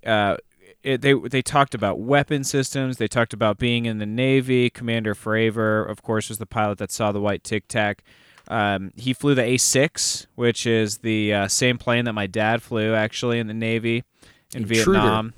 Uh, 0.05 0.35
it, 0.83 1.01
they 1.01 1.13
they 1.13 1.41
talked 1.41 1.73
about 1.73 1.97
weapon 1.97 2.43
systems. 2.43 2.97
They 2.97 3.07
talked 3.07 3.33
about 3.33 3.57
being 3.57 3.85
in 3.85 3.99
the 3.99 4.05
Navy. 4.05 4.69
Commander 4.69 5.15
Fravor, 5.15 5.89
of 5.89 6.03
course, 6.03 6.27
was 6.27 6.39
the 6.39 6.45
pilot 6.45 6.77
that 6.79 6.91
saw 6.91 7.13
the 7.13 7.21
white 7.21 7.45
Tic 7.45 7.69
Tac. 7.69 8.03
Um, 8.49 8.91
he 8.97 9.13
flew 9.13 9.33
the 9.33 9.41
A6, 9.43 10.27
which 10.35 10.67
is 10.67 10.99
the 10.99 11.33
uh, 11.33 11.47
same 11.47 11.77
plane 11.77 12.03
that 12.05 12.13
my 12.13 12.27
dad 12.27 12.61
flew 12.61 12.93
actually 12.93 13.39
in 13.39 13.47
the 13.47 13.53
Navy 13.53 14.03
in 14.53 14.63
Intruder. 14.63 14.83
Vietnam. 14.83 15.33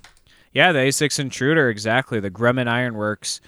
Yeah, 0.51 0.71
the 0.71 0.79
A6 0.79 1.19
Intruder, 1.19 1.69
exactly. 1.69 2.19
The 2.19 2.31
Grumman 2.31 2.67
Ironworks. 2.67 3.39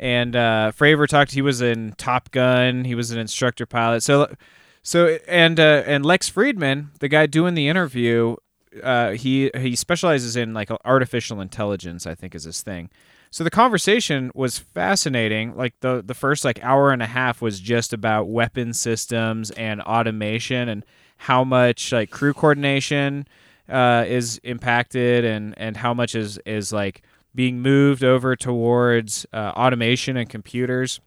And 0.00 0.34
uh, 0.34 0.72
Fravor 0.74 1.06
talked. 1.06 1.32
He 1.32 1.42
was 1.42 1.60
in 1.60 1.92
Top 1.98 2.30
Gun. 2.30 2.84
He 2.84 2.94
was 2.94 3.10
an 3.10 3.18
instructor 3.18 3.66
pilot. 3.66 4.02
So, 4.02 4.34
so 4.82 5.18
and 5.28 5.60
uh, 5.60 5.82
and 5.86 6.04
Lex 6.04 6.30
Fridman, 6.30 6.98
the 7.00 7.08
guy 7.08 7.26
doing 7.26 7.52
the 7.54 7.68
interview, 7.68 8.36
uh, 8.82 9.10
he 9.10 9.50
he 9.58 9.76
specializes 9.76 10.36
in 10.36 10.54
like 10.54 10.70
artificial 10.86 11.40
intelligence. 11.42 12.06
I 12.06 12.14
think 12.14 12.34
is 12.34 12.44
his 12.44 12.62
thing. 12.62 12.88
So 13.30 13.44
the 13.44 13.50
conversation 13.50 14.32
was 14.34 14.58
fascinating. 14.58 15.54
Like 15.54 15.74
the 15.80 16.02
the 16.04 16.14
first 16.14 16.46
like 16.46 16.64
hour 16.64 16.92
and 16.92 17.02
a 17.02 17.06
half 17.06 17.42
was 17.42 17.60
just 17.60 17.92
about 17.92 18.28
weapon 18.28 18.72
systems 18.72 19.50
and 19.52 19.82
automation 19.82 20.70
and 20.70 20.84
how 21.18 21.44
much 21.44 21.92
like 21.92 22.10
crew 22.10 22.32
coordination 22.32 23.28
uh, 23.68 24.06
is 24.08 24.40
impacted 24.44 25.26
and 25.26 25.54
and 25.58 25.76
how 25.76 25.92
much 25.92 26.14
is 26.14 26.38
is 26.46 26.72
like 26.72 27.02
being 27.34 27.60
moved 27.60 28.02
over 28.02 28.36
towards 28.36 29.26
uh, 29.32 29.52
automation 29.56 30.16
and 30.16 30.28
computers. 30.28 31.00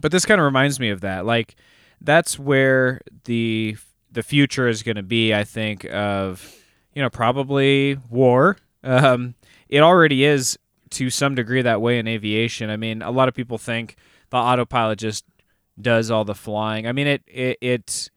But 0.00 0.12
this 0.12 0.26
kind 0.26 0.40
of 0.40 0.44
reminds 0.44 0.80
me 0.80 0.90
of 0.90 1.00
that. 1.02 1.26
Like 1.26 1.56
that's 2.00 2.38
where 2.38 3.00
the 3.24 3.76
the 4.10 4.22
future 4.22 4.66
is 4.68 4.82
going 4.82 4.96
to 4.96 5.02
be. 5.02 5.34
I 5.34 5.44
think 5.44 5.84
of 5.92 6.54
you 6.94 7.02
know 7.02 7.10
probably 7.10 7.98
war. 8.08 8.56
Um, 8.82 9.34
it 9.68 9.80
already 9.80 10.24
is 10.24 10.58
to 10.90 11.10
some 11.10 11.34
degree 11.34 11.62
that 11.62 11.80
way 11.80 11.98
in 11.98 12.08
aviation. 12.08 12.70
I 12.70 12.76
mean, 12.76 13.02
a 13.02 13.10
lot 13.10 13.28
of 13.28 13.34
people 13.34 13.58
think 13.58 13.96
the 14.30 14.36
autopilot 14.38 14.98
just 14.98 15.24
does 15.80 16.10
all 16.10 16.24
the 16.24 16.34
flying. 16.34 16.86
I 16.86 16.92
mean, 16.92 17.06
it 17.06 17.22
it 17.26 17.58
it, 17.60 18.10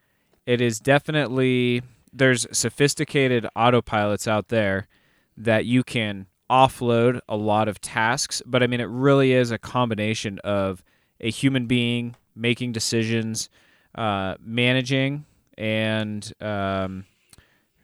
it 0.46 0.62
is 0.62 0.80
definitely 0.80 1.82
there's 2.12 2.48
sophisticated 2.52 3.48
autopilots 3.56 4.28
out 4.28 4.50
there 4.50 4.88
that 5.36 5.66
you 5.66 5.84
can 5.84 6.28
offload 6.50 7.20
a 7.28 7.36
lot 7.36 7.68
of 7.68 7.82
tasks, 7.82 8.42
but 8.46 8.62
I 8.64 8.68
mean, 8.68 8.80
it 8.80 8.90
really 8.90 9.34
is 9.34 9.52
a 9.52 9.58
combination 9.58 10.40
of 10.40 10.84
a 11.20 11.30
human 11.30 11.68
being 11.68 12.16
making 12.36 12.72
decisions, 12.72 13.50
uh, 13.96 14.36
managing, 14.40 15.26
and 15.58 16.32
um, 16.42 17.06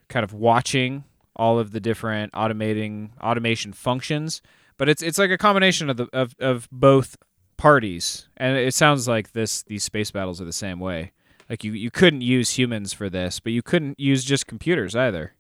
kind 0.08 0.24
of 0.24 0.34
watching 0.34 1.04
all 1.36 1.60
of 1.60 1.72
the 1.72 1.80
different 1.80 2.34
automating 2.34 3.10
automation 3.22 3.74
functions. 3.74 4.42
But 4.78 4.90
it's 4.90 5.02
it's 5.02 5.18
like 5.18 5.32
a 5.32 5.38
combination 5.38 5.90
of 5.90 5.98
the 5.98 6.08
of, 6.14 6.36
of 6.40 6.68
both 6.72 7.18
parties, 7.58 8.28
and 8.38 8.58
it 8.58 8.74
sounds 8.74 9.08
like 9.08 9.34
this 9.34 9.64
these 9.64 9.84
space 9.84 10.12
battles 10.12 10.42
are 10.42 10.46
the 10.46 10.54
same 10.54 10.80
way. 10.80 11.12
Like 11.50 11.64
you, 11.64 11.74
you 11.74 11.90
couldn't 11.90 12.22
use 12.22 12.52
humans 12.52 12.94
for 12.94 13.10
this, 13.10 13.40
but 13.40 13.52
you 13.52 13.64
couldn't 13.64 14.00
use 14.00 14.24
just 14.24 14.46
computers 14.46 14.96
either. 14.96 15.34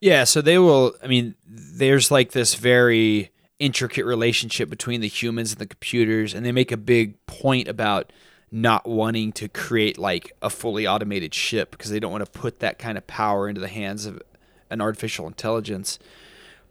Yeah, 0.00 0.24
so 0.24 0.40
they 0.40 0.58
will. 0.58 0.94
I 1.02 1.06
mean, 1.06 1.34
there's 1.46 2.10
like 2.10 2.32
this 2.32 2.54
very 2.54 3.30
intricate 3.58 4.04
relationship 4.04 4.68
between 4.68 5.00
the 5.00 5.08
humans 5.08 5.52
and 5.52 5.60
the 5.60 5.66
computers, 5.66 6.34
and 6.34 6.44
they 6.44 6.52
make 6.52 6.70
a 6.70 6.76
big 6.76 7.24
point 7.26 7.68
about 7.68 8.12
not 8.52 8.86
wanting 8.86 9.32
to 9.32 9.48
create 9.48 9.98
like 9.98 10.32
a 10.40 10.50
fully 10.50 10.86
automated 10.86 11.34
ship 11.34 11.70
because 11.70 11.90
they 11.90 11.98
don't 11.98 12.12
want 12.12 12.24
to 12.24 12.30
put 12.30 12.60
that 12.60 12.78
kind 12.78 12.96
of 12.96 13.06
power 13.06 13.48
into 13.48 13.60
the 13.60 13.68
hands 13.68 14.06
of 14.06 14.22
an 14.70 14.80
artificial 14.80 15.26
intelligence. 15.26 15.98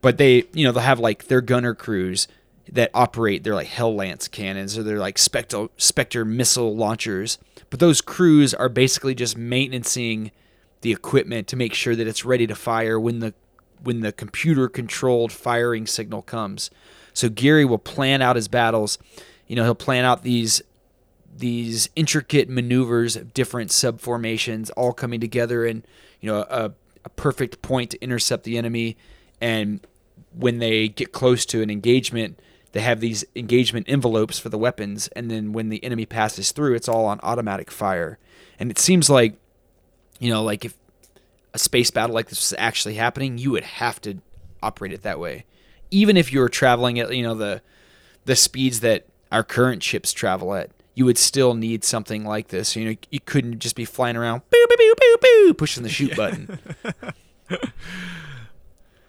But 0.02 0.18
they, 0.18 0.46
you 0.54 0.64
know, 0.64 0.72
they'll 0.72 0.84
have 0.84 1.00
like 1.00 1.28
their 1.28 1.42
gunner 1.42 1.74
crews 1.74 2.28
that 2.72 2.92
operate 2.94 3.44
their 3.44 3.56
like 3.56 3.68
Hell 3.68 3.94
Lance 3.96 4.28
cannons 4.28 4.78
or 4.78 4.84
their 4.84 5.00
like 5.00 5.18
Spectre, 5.18 5.68
Spectre 5.78 6.26
missile 6.26 6.76
launchers. 6.76 7.38
But 7.70 7.80
those 7.80 8.02
crews 8.02 8.54
are 8.54 8.70
basically 8.70 9.16
just 9.16 9.38
maintaining 9.38 10.32
the 10.86 10.92
equipment 10.92 11.48
to 11.48 11.56
make 11.56 11.74
sure 11.74 11.96
that 11.96 12.06
it's 12.06 12.24
ready 12.24 12.46
to 12.46 12.54
fire 12.54 13.00
when 13.00 13.18
the 13.18 13.34
when 13.82 14.02
the 14.02 14.12
computer 14.12 14.70
controlled 14.70 15.32
firing 15.32 15.88
signal 15.88 16.22
comes. 16.22 16.70
So 17.12 17.28
Geary 17.28 17.66
will 17.66 17.80
plan 17.80 18.22
out 18.22 18.36
his 18.36 18.48
battles. 18.48 19.00
You 19.48 19.56
know, 19.56 19.64
he'll 19.64 19.74
plan 19.74 20.06
out 20.06 20.22
these 20.22 20.62
these 21.36 21.90
intricate 21.96 22.50
maneuvers 22.50 23.16
of 23.16 23.34
different 23.34 23.72
sub 23.72 24.00
formations 24.00 24.70
all 24.72 24.94
coming 24.94 25.20
together 25.20 25.66
in, 25.66 25.84
you 26.22 26.32
know, 26.32 26.46
a, 26.52 26.72
a 27.04 27.10
perfect 27.10 27.64
point 27.64 27.90
to 27.90 28.00
intercept 28.00 28.44
the 28.44 28.56
enemy. 28.56 28.96
And 29.42 29.80
when 30.38 30.60
they 30.60 30.88
get 30.88 31.12
close 31.12 31.48
to 31.48 31.64
an 31.64 31.72
engagement, 31.72 32.40
they 32.74 32.82
have 32.82 33.00
these 33.00 33.26
engagement 33.36 33.90
envelopes 33.90 34.38
for 34.38 34.50
the 34.50 34.58
weapons. 34.60 35.08
And 35.16 35.32
then 35.32 35.52
when 35.52 35.70
the 35.70 35.84
enemy 35.84 36.06
passes 36.06 36.52
through, 36.52 36.76
it's 36.76 36.88
all 36.88 37.06
on 37.08 37.20
automatic 37.24 37.72
fire. 37.72 38.20
And 38.60 38.70
it 38.70 38.78
seems 38.78 39.10
like 39.10 39.40
you 40.20 40.30
know, 40.30 40.44
like 40.44 40.66
if 40.66 40.76
a 41.54 41.60
space 41.60 41.92
battle 41.92 42.14
like 42.14 42.30
this 42.30 42.52
was 42.52 42.58
actually 42.58 42.96
happening, 42.96 43.38
you 43.38 43.52
would 43.52 43.64
have 43.64 44.02
to 44.02 44.20
operate 44.62 44.94
it 44.94 45.04
that 45.04 45.20
way. 45.20 45.46
Even 45.92 46.18
if 46.18 46.34
you 46.34 46.40
were 46.40 46.50
traveling 46.50 47.00
at, 47.00 47.16
you 47.16 47.24
know, 47.24 47.36
the 47.36 47.62
the 48.26 48.36
speeds 48.36 48.80
that 48.80 49.06
our 49.32 49.44
current 49.44 49.84
ships 49.84 50.12
travel 50.12 50.56
at, 50.56 50.72
you 50.96 51.06
would 51.06 51.18
still 51.18 51.54
need 51.54 51.84
something 51.84 52.26
like 52.26 52.48
this. 52.48 52.76
You 52.76 52.86
know, 52.86 52.96
you 53.12 53.20
couldn't 53.20 53.60
just 53.60 53.76
be 53.76 53.86
flying 53.86 54.16
around, 54.16 54.42
boo, 54.50 54.66
boo, 54.70 54.76
boo, 54.78 54.94
boo, 54.98 55.18
boo, 55.22 55.54
pushing 55.54 55.84
the 55.84 55.90
shoot 55.90 56.16
button. 56.18 56.60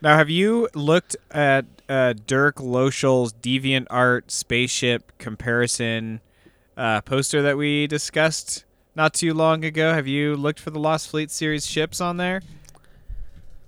Now, 0.02 0.18
have 0.18 0.28
you 0.28 0.68
looked 0.74 1.16
at 1.30 1.64
uh, 1.88 2.12
Dirk 2.26 2.60
Loechel's 2.60 3.32
Deviant 3.32 3.86
Art 3.88 4.30
spaceship 4.30 5.10
comparison 5.18 6.20
uh, 6.76 7.00
poster 7.00 7.40
that 7.42 7.56
we 7.56 7.86
discussed 7.86 8.65
not 8.96 9.14
too 9.14 9.34
long 9.34 9.64
ago? 9.64 9.92
Have 9.92 10.06
you 10.08 10.34
looked 10.36 10.58
for 10.58 10.70
the 10.70 10.78
Lost 10.80 11.08
Fleet 11.08 11.30
series 11.30 11.66
ships 11.66 12.00
on 12.00 12.16
there? 12.16 12.42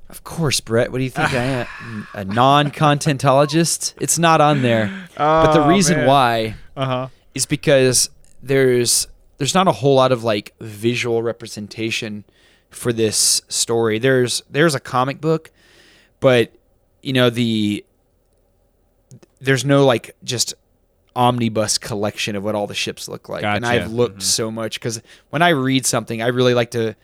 Of 0.08 0.24
course, 0.24 0.60
Brett. 0.60 0.90
What 0.90 0.98
do 0.98 1.04
you 1.04 1.10
think 1.10 1.32
I 1.34 1.66
am? 1.82 2.06
A 2.14 2.24
non-contentologist? 2.24 3.94
It's 4.00 4.18
not 4.18 4.40
on 4.40 4.62
there. 4.62 4.90
but 5.16 5.52
the 5.52 5.62
Oh, 5.64 5.68
reason 5.68 5.98
man. 5.98 6.06
why 6.06 6.54
Uh 6.76 6.84
huh. 6.86 7.08
is 7.34 7.44
because 7.46 8.08
there's 8.42 9.06
there's 9.36 9.54
not 9.54 9.68
a 9.68 9.72
whole 9.72 9.94
lot 9.96 10.10
of 10.10 10.24
like 10.24 10.54
visual 10.60 11.22
representation 11.22 12.24
for 12.70 12.92
this 12.92 13.42
story. 13.48 13.98
There's 13.98 14.42
there's 14.50 14.74
a 14.74 14.80
comic 14.80 15.20
book, 15.20 15.50
but 16.20 16.52
you 17.02 17.12
know 17.12 17.28
the 17.28 17.84
there's 19.40 19.64
no 19.64 19.84
like 19.84 20.16
just 20.24 20.54
omnibus 21.18 21.78
collection 21.78 22.36
of 22.36 22.44
what 22.44 22.54
all 22.54 22.68
the 22.68 22.74
ships 22.74 23.08
look 23.08 23.28
like. 23.28 23.42
And 23.42 23.66
I've 23.66 23.90
looked 23.90 24.18
mm-hmm. 24.18 24.20
so 24.20 24.50
much 24.50 24.80
cuz 24.80 25.02
when 25.30 25.42
I 25.42 25.48
read 25.48 25.84
something, 25.84 26.22
I 26.22 26.28
really 26.28 26.54
like 26.54 26.70
to 26.70 26.94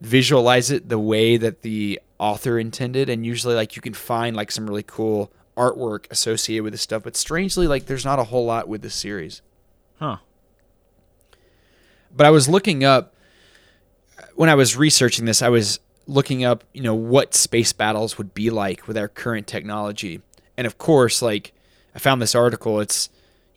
visualize 0.00 0.70
it 0.70 0.88
the 0.88 0.98
way 0.98 1.36
that 1.36 1.60
the 1.60 2.00
author 2.18 2.58
intended 2.58 3.10
and 3.10 3.26
usually 3.26 3.54
like 3.54 3.76
you 3.76 3.82
can 3.82 3.92
find 3.92 4.34
like 4.34 4.50
some 4.50 4.66
really 4.66 4.82
cool 4.82 5.30
artwork 5.58 6.06
associated 6.10 6.64
with 6.64 6.72
this 6.72 6.80
stuff, 6.80 7.02
but 7.02 7.16
strangely 7.16 7.66
like 7.66 7.84
there's 7.84 8.04
not 8.04 8.18
a 8.18 8.24
whole 8.24 8.46
lot 8.46 8.66
with 8.66 8.80
this 8.80 8.94
series 8.94 9.42
Huh. 9.98 10.16
but 12.16 12.26
I 12.26 12.30
was 12.30 12.48
looking 12.48 12.82
up 12.82 13.14
when 14.34 14.48
I 14.48 14.54
was 14.54 14.74
researching 14.74 15.26
this. 15.26 15.42
I 15.42 15.50
was 15.50 15.78
looking 16.06 16.42
up, 16.42 16.64
you 16.72 16.82
know, 16.82 16.94
what 16.94 17.34
space 17.34 17.74
battles 17.74 18.16
would 18.16 18.32
be 18.32 18.48
like 18.48 18.88
with 18.88 18.96
our 18.96 19.08
current 19.08 19.46
technology, 19.46 20.22
and 20.56 20.66
of 20.66 20.78
course, 20.78 21.20
like 21.20 21.52
I 21.94 21.98
found 21.98 22.22
this 22.22 22.34
article. 22.34 22.80
It's 22.80 23.10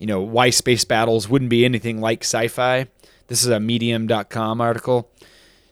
you 0.04 0.08
know 0.08 0.20
why 0.20 0.50
space 0.50 0.84
battles 0.84 1.30
wouldn't 1.30 1.48
be 1.48 1.64
anything 1.64 2.02
like 2.02 2.26
sci-fi. 2.26 2.88
This 3.28 3.42
is 3.42 3.48
a 3.48 3.58
Medium.com 3.58 4.60
article. 4.60 5.10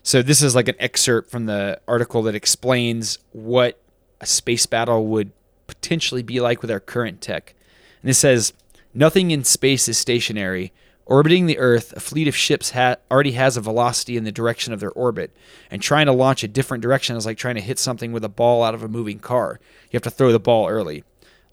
So 0.02 0.22
this 0.22 0.40
is 0.40 0.54
like 0.54 0.68
an 0.68 0.74
excerpt 0.78 1.30
from 1.30 1.44
the 1.44 1.78
article 1.86 2.22
that 2.22 2.34
explains 2.34 3.18
what 3.32 3.78
a 4.22 4.26
space 4.26 4.64
battle 4.64 5.06
would 5.08 5.32
potentially 5.66 6.22
be 6.22 6.40
like 6.40 6.62
with 6.62 6.70
our 6.70 6.80
current 6.80 7.20
tech. 7.20 7.54
And 8.00 8.08
it 8.08 8.14
says, 8.14 8.54
Nothing 8.94 9.32
in 9.32 9.44
space 9.44 9.86
is 9.86 9.98
stationary. 9.98 10.72
Orbiting 11.04 11.44
the 11.44 11.58
Earth, 11.58 11.92
a 11.94 12.00
fleet 12.00 12.26
of 12.26 12.34
ships 12.34 12.70
ha- 12.70 12.96
already 13.10 13.32
has 13.32 13.58
a 13.58 13.60
velocity 13.60 14.16
in 14.16 14.24
the 14.24 14.32
direction 14.32 14.72
of 14.72 14.80
their 14.80 14.92
orbit, 14.92 15.30
and 15.70 15.82
trying 15.82 16.06
to 16.06 16.12
launch 16.12 16.42
a 16.42 16.48
different 16.48 16.82
direction 16.82 17.16
is 17.16 17.26
like 17.26 17.36
trying 17.36 17.56
to 17.56 17.60
hit 17.60 17.78
something 17.78 18.12
with 18.12 18.24
a 18.24 18.30
ball 18.30 18.62
out 18.62 18.74
of 18.74 18.82
a 18.82 18.88
moving 18.88 19.18
car. 19.18 19.60
You 19.90 19.98
have 19.98 20.02
to 20.04 20.10
throw 20.10 20.32
the 20.32 20.40
ball 20.40 20.70
early. 20.70 21.04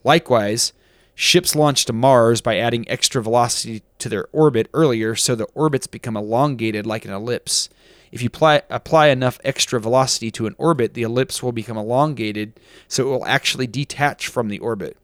Likewise, 0.05 0.71
ships 1.19 1.53
launch 1.53 1.83
to 1.83 1.91
Mars 1.91 2.39
by 2.39 2.57
adding 2.57 2.87
extra 2.89 3.21
velocity 3.21 3.83
to 3.97 4.07
their 4.07 4.27
orbit 4.31 4.69
earlier 4.73 5.17
so 5.17 5.35
the 5.35 5.49
orbits 5.53 5.85
become 5.85 6.15
elongated 6.15 6.85
like 6.85 7.03
an 7.03 7.11
ellipse. 7.11 7.67
If 8.09 8.21
you 8.21 8.27
apply, 8.27 8.61
apply 8.69 9.07
enough 9.07 9.37
extra 9.43 9.81
velocity 9.81 10.31
to 10.31 10.47
an 10.47 10.55
orbit, 10.57 10.93
the 10.93 11.03
ellipse 11.03 11.43
will 11.43 11.51
become 11.51 11.75
elongated 11.75 12.57
so 12.87 13.03
it 13.03 13.11
will 13.11 13.25
actually 13.25 13.67
detach 13.67 14.29
from 14.29 14.47
the 14.47 14.59
orbit. 14.59 14.95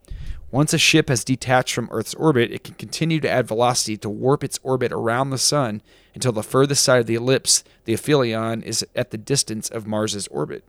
Once 0.52 0.74
a 0.74 0.78
ship 0.78 1.10
has 1.10 1.26
detached 1.26 1.74
from 1.74 1.90
Earth's 1.92 2.14
orbit, 2.14 2.50
it 2.50 2.64
can 2.64 2.76
continue 2.76 3.20
to 3.20 3.30
add 3.30 3.46
velocity 3.46 3.98
to 3.98 4.10
warp 4.10 4.42
its 4.42 4.58
orbit 4.64 4.94
around 4.94 5.32
the 5.32 5.38
Sun 5.38 5.82
until 6.14 6.32
the 6.32 6.42
furthest 6.42 6.82
side 6.82 7.02
of 7.02 7.08
the 7.08 7.16
ellipse, 7.16 7.62
the 7.84 7.94
aphelion, 7.94 8.64
is 8.64 8.86
at 8.96 9.12
the 9.12 9.18
distance 9.18 9.68
of 9.68 9.86
Mars's 9.86 10.28
orbit. 10.28 10.64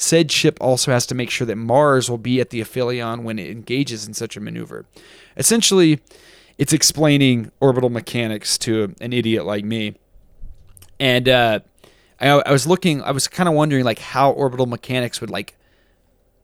Said 0.00 0.30
ship 0.30 0.56
also 0.60 0.92
has 0.92 1.06
to 1.06 1.14
make 1.16 1.28
sure 1.28 1.44
that 1.44 1.56
Mars 1.56 2.08
will 2.08 2.18
be 2.18 2.40
at 2.40 2.50
the 2.50 2.60
aphelion 2.60 3.24
when 3.24 3.36
it 3.36 3.50
engages 3.50 4.06
in 4.06 4.14
such 4.14 4.36
a 4.36 4.40
maneuver. 4.40 4.86
Essentially, 5.36 6.00
it's 6.56 6.72
explaining 6.72 7.50
orbital 7.58 7.90
mechanics 7.90 8.56
to 8.58 8.94
an 9.00 9.12
idiot 9.12 9.44
like 9.44 9.64
me. 9.64 9.96
And 11.00 11.28
uh, 11.28 11.60
I, 12.20 12.28
I 12.28 12.52
was 12.52 12.64
looking, 12.64 13.02
I 13.02 13.10
was 13.10 13.26
kind 13.26 13.48
of 13.48 13.56
wondering 13.56 13.84
like 13.84 13.98
how 13.98 14.30
orbital 14.30 14.66
mechanics 14.66 15.20
would 15.20 15.30
like 15.30 15.56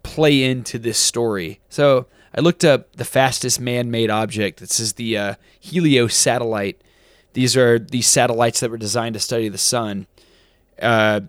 play 0.03 0.43
into 0.43 0.77
this 0.77 0.99
story. 0.99 1.61
So 1.69 2.07
I 2.35 2.41
looked 2.41 2.65
up 2.65 2.97
the 2.97 3.05
fastest 3.05 3.61
man-made 3.61 4.11
object. 4.11 4.59
This 4.59 4.81
is 4.81 4.95
the 4.95 5.17
uh, 5.17 5.35
Helios 5.61 6.17
satellite. 6.17 6.83
These 7.35 7.57
are 7.57 7.79
these 7.79 8.09
satellites 8.09 8.59
that 8.59 8.71
were 8.73 8.79
designed 8.79 9.15
to 9.15 9.21
study 9.21 9.49
the 9.49 9.59
sun. 9.59 10.09
Uh, 10.83 11.21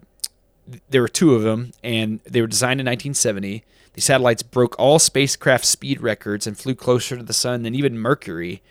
there 0.89 1.01
were 1.01 1.07
two 1.07 1.35
of 1.35 1.43
them, 1.43 1.71
and 1.83 2.19
they 2.23 2.41
were 2.41 2.47
designed 2.47 2.79
in 2.79 2.85
1970. 2.85 3.63
The 3.93 4.01
satellites 4.01 4.41
broke 4.43 4.75
all 4.77 4.99
spacecraft 4.99 5.65
speed 5.65 6.01
records 6.01 6.45
and 6.45 6.55
flew 6.57 6.75
closer 6.75 7.15
to 7.15 7.23
the 7.23 7.33
sun 7.33 7.63
than 7.63 7.73
even 7.75 7.97
Mercury. 7.97 8.61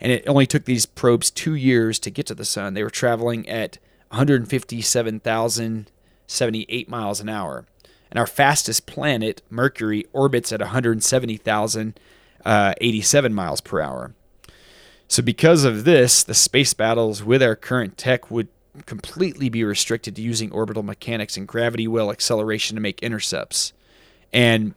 And 0.00 0.12
it 0.12 0.28
only 0.28 0.46
took 0.46 0.66
these 0.66 0.86
probes 0.86 1.30
two 1.30 1.54
years 1.54 1.98
to 2.00 2.10
get 2.10 2.26
to 2.26 2.34
the 2.34 2.44
sun. 2.44 2.74
They 2.74 2.82
were 2.82 2.90
traveling 2.90 3.48
at 3.48 3.78
157,078 4.08 6.88
miles 6.88 7.20
an 7.20 7.28
hour. 7.28 7.64
And 8.10 8.18
our 8.18 8.26
fastest 8.26 8.86
planet, 8.86 9.42
Mercury, 9.48 10.04
orbits 10.12 10.52
at 10.52 10.60
170,087 10.60 13.34
miles 13.34 13.60
per 13.60 13.80
hour. 13.80 14.14
So, 15.08 15.22
because 15.22 15.64
of 15.64 15.84
this, 15.84 16.22
the 16.22 16.34
space 16.34 16.74
battles 16.74 17.24
with 17.24 17.42
our 17.42 17.56
current 17.56 17.96
tech 17.96 18.30
would 18.30 18.48
completely 18.86 19.48
be 19.48 19.64
restricted 19.64 20.16
to 20.16 20.22
using 20.22 20.50
orbital 20.52 20.82
mechanics 20.82 21.36
and 21.36 21.46
gravity 21.46 21.86
well 21.86 22.10
acceleration 22.10 22.74
to 22.74 22.80
make 22.80 23.02
intercepts. 23.02 23.72
And 24.32 24.74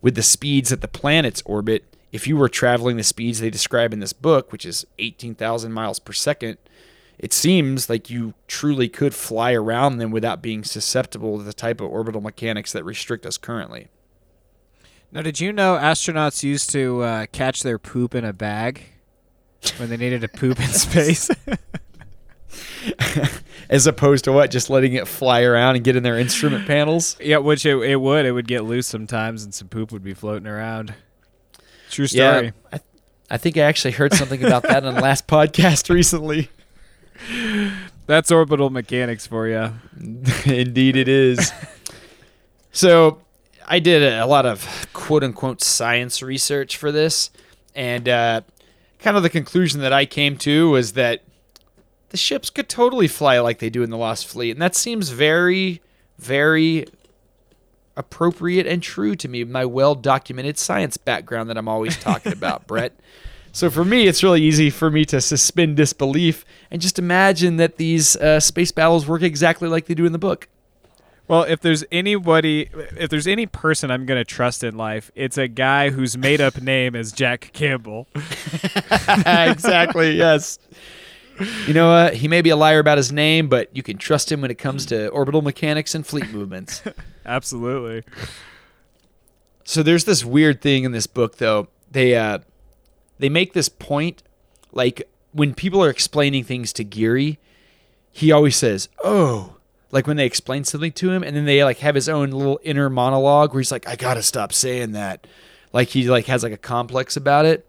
with 0.00 0.14
the 0.14 0.22
speeds 0.22 0.70
that 0.70 0.80
the 0.80 0.88
planets 0.88 1.42
orbit, 1.44 1.84
if 2.12 2.26
you 2.26 2.36
were 2.36 2.48
traveling 2.48 2.96
the 2.96 3.04
speeds 3.04 3.40
they 3.40 3.50
describe 3.50 3.92
in 3.92 4.00
this 4.00 4.12
book, 4.12 4.52
which 4.52 4.64
is 4.66 4.86
18,000 4.98 5.72
miles 5.72 5.98
per 5.98 6.12
second, 6.12 6.58
it 7.18 7.32
seems 7.32 7.88
like 7.88 8.10
you 8.10 8.34
truly 8.46 8.88
could 8.88 9.14
fly 9.14 9.52
around 9.52 9.98
them 9.98 10.10
without 10.10 10.42
being 10.42 10.64
susceptible 10.64 11.38
to 11.38 11.44
the 11.44 11.52
type 11.52 11.80
of 11.80 11.90
orbital 11.90 12.20
mechanics 12.20 12.72
that 12.72 12.84
restrict 12.84 13.24
us 13.24 13.38
currently. 13.38 13.88
Now, 15.12 15.22
did 15.22 15.40
you 15.40 15.52
know 15.52 15.76
astronauts 15.76 16.42
used 16.42 16.70
to 16.70 17.02
uh, 17.02 17.26
catch 17.32 17.62
their 17.62 17.78
poop 17.78 18.14
in 18.14 18.24
a 18.24 18.32
bag 18.32 18.82
when 19.78 19.88
they 19.88 19.96
needed 19.96 20.20
to 20.22 20.28
poop 20.28 20.60
in 20.60 20.68
space? 20.72 21.30
As 23.68 23.86
opposed 23.86 24.24
to 24.24 24.32
what? 24.32 24.50
Just 24.50 24.70
letting 24.70 24.92
it 24.92 25.08
fly 25.08 25.42
around 25.42 25.76
and 25.76 25.84
get 25.84 25.96
in 25.96 26.02
their 26.02 26.18
instrument 26.18 26.66
panels? 26.66 27.16
yeah, 27.20 27.38
which 27.38 27.66
it, 27.66 27.76
it 27.78 27.96
would. 27.96 28.24
It 28.24 28.32
would 28.32 28.46
get 28.46 28.64
loose 28.64 28.86
sometimes, 28.86 29.42
and 29.44 29.52
some 29.52 29.68
poop 29.68 29.90
would 29.92 30.04
be 30.04 30.14
floating 30.14 30.46
around. 30.46 30.94
True 31.90 32.06
story. 32.06 32.52
I, 32.72 32.80
I 33.30 33.38
think 33.38 33.56
I 33.56 33.62
actually 33.62 33.92
heard 33.92 34.14
something 34.14 34.44
about 34.44 34.62
that 34.64 34.84
on 34.84 34.94
the 34.94 35.00
last 35.00 35.26
podcast 35.28 35.90
recently. 35.90 36.50
That's 38.06 38.30
orbital 38.30 38.70
mechanics 38.70 39.26
for 39.26 39.48
you. 39.48 39.72
Indeed, 40.44 40.96
it 40.96 41.08
is. 41.08 41.52
so, 42.70 43.22
I 43.66 43.80
did 43.80 44.02
a, 44.02 44.24
a 44.24 44.26
lot 44.26 44.46
of 44.46 44.88
quote 44.92 45.24
unquote 45.24 45.60
science 45.62 46.22
research 46.22 46.76
for 46.76 46.92
this, 46.92 47.30
and 47.74 48.08
uh, 48.08 48.42
kind 49.00 49.16
of 49.16 49.24
the 49.24 49.30
conclusion 49.30 49.80
that 49.80 49.92
I 49.92 50.06
came 50.06 50.36
to 50.38 50.70
was 50.70 50.92
that 50.92 51.22
the 52.16 52.20
ships 52.20 52.48
could 52.48 52.66
totally 52.66 53.08
fly 53.08 53.38
like 53.40 53.58
they 53.58 53.68
do 53.68 53.82
in 53.82 53.90
the 53.90 53.96
Lost 53.98 54.26
Fleet, 54.26 54.52
and 54.52 54.62
that 54.62 54.74
seems 54.74 55.10
very, 55.10 55.82
very 56.16 56.86
appropriate 57.94 58.66
and 58.66 58.82
true 58.82 59.14
to 59.16 59.28
me. 59.28 59.44
My 59.44 59.66
well 59.66 59.94
documented 59.94 60.56
science 60.56 60.96
background 60.96 61.50
that 61.50 61.58
I'm 61.58 61.68
always 61.68 61.94
talking 62.00 62.32
about, 62.32 62.66
Brett. 62.66 62.98
So 63.52 63.68
for 63.68 63.84
me, 63.84 64.06
it's 64.06 64.22
really 64.22 64.40
easy 64.40 64.70
for 64.70 64.90
me 64.90 65.04
to 65.06 65.20
suspend 65.20 65.76
disbelief 65.76 66.46
and 66.70 66.80
just 66.80 66.98
imagine 66.98 67.58
that 67.58 67.76
these 67.76 68.16
uh, 68.16 68.40
space 68.40 68.72
battles 68.72 69.06
work 69.06 69.20
exactly 69.20 69.68
like 69.68 69.84
they 69.84 69.94
do 69.94 70.06
in 70.06 70.12
the 70.12 70.18
book. 70.18 70.48
Well, 71.28 71.42
if 71.42 71.60
there's 71.60 71.84
anybody, 71.92 72.70
if 72.96 73.10
there's 73.10 73.26
any 73.26 73.44
person 73.44 73.90
I'm 73.90 74.06
gonna 74.06 74.24
trust 74.24 74.64
in 74.64 74.78
life, 74.78 75.10
it's 75.14 75.36
a 75.36 75.48
guy 75.48 75.90
whose 75.90 76.16
made-up 76.16 76.62
name 76.62 76.94
is 76.94 77.12
Jack 77.12 77.50
Campbell. 77.52 78.08
exactly. 79.26 80.12
Yes. 80.12 80.58
You 81.66 81.74
know 81.74 81.90
what? 81.90 82.14
He 82.14 82.28
may 82.28 82.42
be 82.42 82.50
a 82.50 82.56
liar 82.56 82.78
about 82.78 82.98
his 82.98 83.12
name, 83.12 83.48
but 83.48 83.74
you 83.76 83.82
can 83.82 83.98
trust 83.98 84.30
him 84.30 84.40
when 84.40 84.50
it 84.50 84.58
comes 84.58 84.86
to 84.86 85.08
orbital 85.08 85.42
mechanics 85.42 85.94
and 85.94 86.06
fleet 86.06 86.30
movements. 86.30 86.82
Absolutely. 87.26 88.04
So 89.64 89.82
there's 89.82 90.04
this 90.04 90.24
weird 90.24 90.62
thing 90.62 90.84
in 90.84 90.92
this 90.92 91.06
book, 91.06 91.36
though. 91.38 91.68
They 91.90 92.16
uh, 92.16 92.38
they 93.18 93.28
make 93.28 93.52
this 93.52 93.68
point, 93.68 94.22
like 94.72 95.08
when 95.32 95.54
people 95.54 95.82
are 95.82 95.90
explaining 95.90 96.44
things 96.44 96.72
to 96.74 96.84
Geary, 96.84 97.38
he 98.12 98.32
always 98.32 98.56
says, 98.56 98.88
"Oh," 99.04 99.56
like 99.90 100.06
when 100.06 100.16
they 100.16 100.26
explain 100.26 100.64
something 100.64 100.92
to 100.92 101.10
him, 101.10 101.22
and 101.22 101.36
then 101.36 101.44
they 101.44 101.64
like 101.64 101.78
have 101.78 101.94
his 101.94 102.08
own 102.08 102.30
little 102.30 102.60
inner 102.62 102.88
monologue 102.88 103.52
where 103.52 103.60
he's 103.60 103.72
like, 103.72 103.88
"I 103.88 103.96
gotta 103.96 104.22
stop 104.22 104.52
saying 104.52 104.92
that," 104.92 105.26
like 105.72 105.88
he 105.88 106.08
like 106.08 106.26
has 106.26 106.42
like 106.42 106.52
a 106.52 106.58
complex 106.58 107.16
about 107.16 107.44
it. 107.44 107.65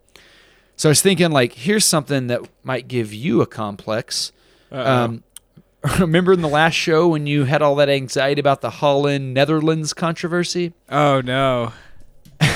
So 0.78 0.88
I 0.88 0.92
was 0.92 1.02
thinking, 1.02 1.32
like, 1.32 1.54
here's 1.54 1.86
something 1.86 2.28
that 2.28 2.42
might 2.64 2.88
give 2.88 3.14
you 3.14 3.42
a 3.42 3.46
complex. 3.48 4.32
Um, 4.72 5.24
remember 6.00 6.34
in 6.34 6.42
the 6.42 6.48
last 6.48 6.74
show 6.76 7.08
when 7.08 7.28
you 7.28 7.46
had 7.46 7.62
all 7.62 7.76
that 7.76 7.90
anxiety 7.90 8.40
about 8.40 8.62
the 8.62 8.70
Holland 8.70 9.34
Netherlands 9.34 9.94
controversy? 9.94 10.74
Oh 10.90 11.22
no. 11.22 11.74